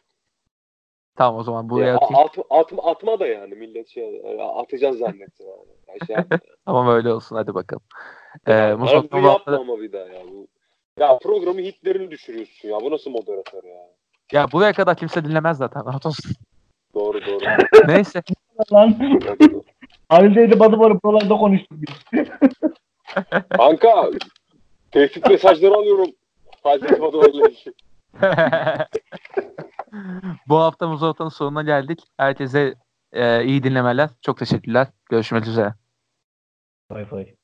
[1.20, 2.16] Tamam o zaman buraya Ya, atayım.
[2.16, 4.22] at, atma, atma da yani millet şey
[4.56, 5.68] atacağız zannetti yani.
[5.88, 6.40] Ya şey yapma.
[6.66, 7.84] Tamam öyle olsun hadi bakalım.
[8.48, 10.22] Ee, Ya, bu yapma hafta- ama bir daha ya.
[10.32, 10.48] Bu,
[11.00, 12.82] ya programı hitlerini düşürüyorsun ya.
[12.82, 13.86] Bu nasıl moderatör ya?
[14.32, 15.86] ya buraya kadar kimse dinlemez zaten.
[15.86, 16.32] Rahat olsun.
[16.94, 17.40] Doğru doğru.
[17.88, 18.22] Neyse.
[18.74, 18.96] Lan.
[20.10, 22.26] Halil'deydi Batı Barı buralarda konuştuk biz.
[23.58, 24.10] Kanka
[24.92, 26.08] tehdit mesajları alıyorum.
[26.64, 27.74] Hazreti Badoğlu'yla ilgili.
[30.48, 32.04] Bu hafta Muzafa'nın sonuna geldik.
[32.18, 32.76] Herkese
[33.12, 34.10] e, iyi dinlemeler.
[34.22, 34.88] Çok teşekkürler.
[35.10, 35.74] Görüşmek üzere.
[36.90, 37.39] Fay fay.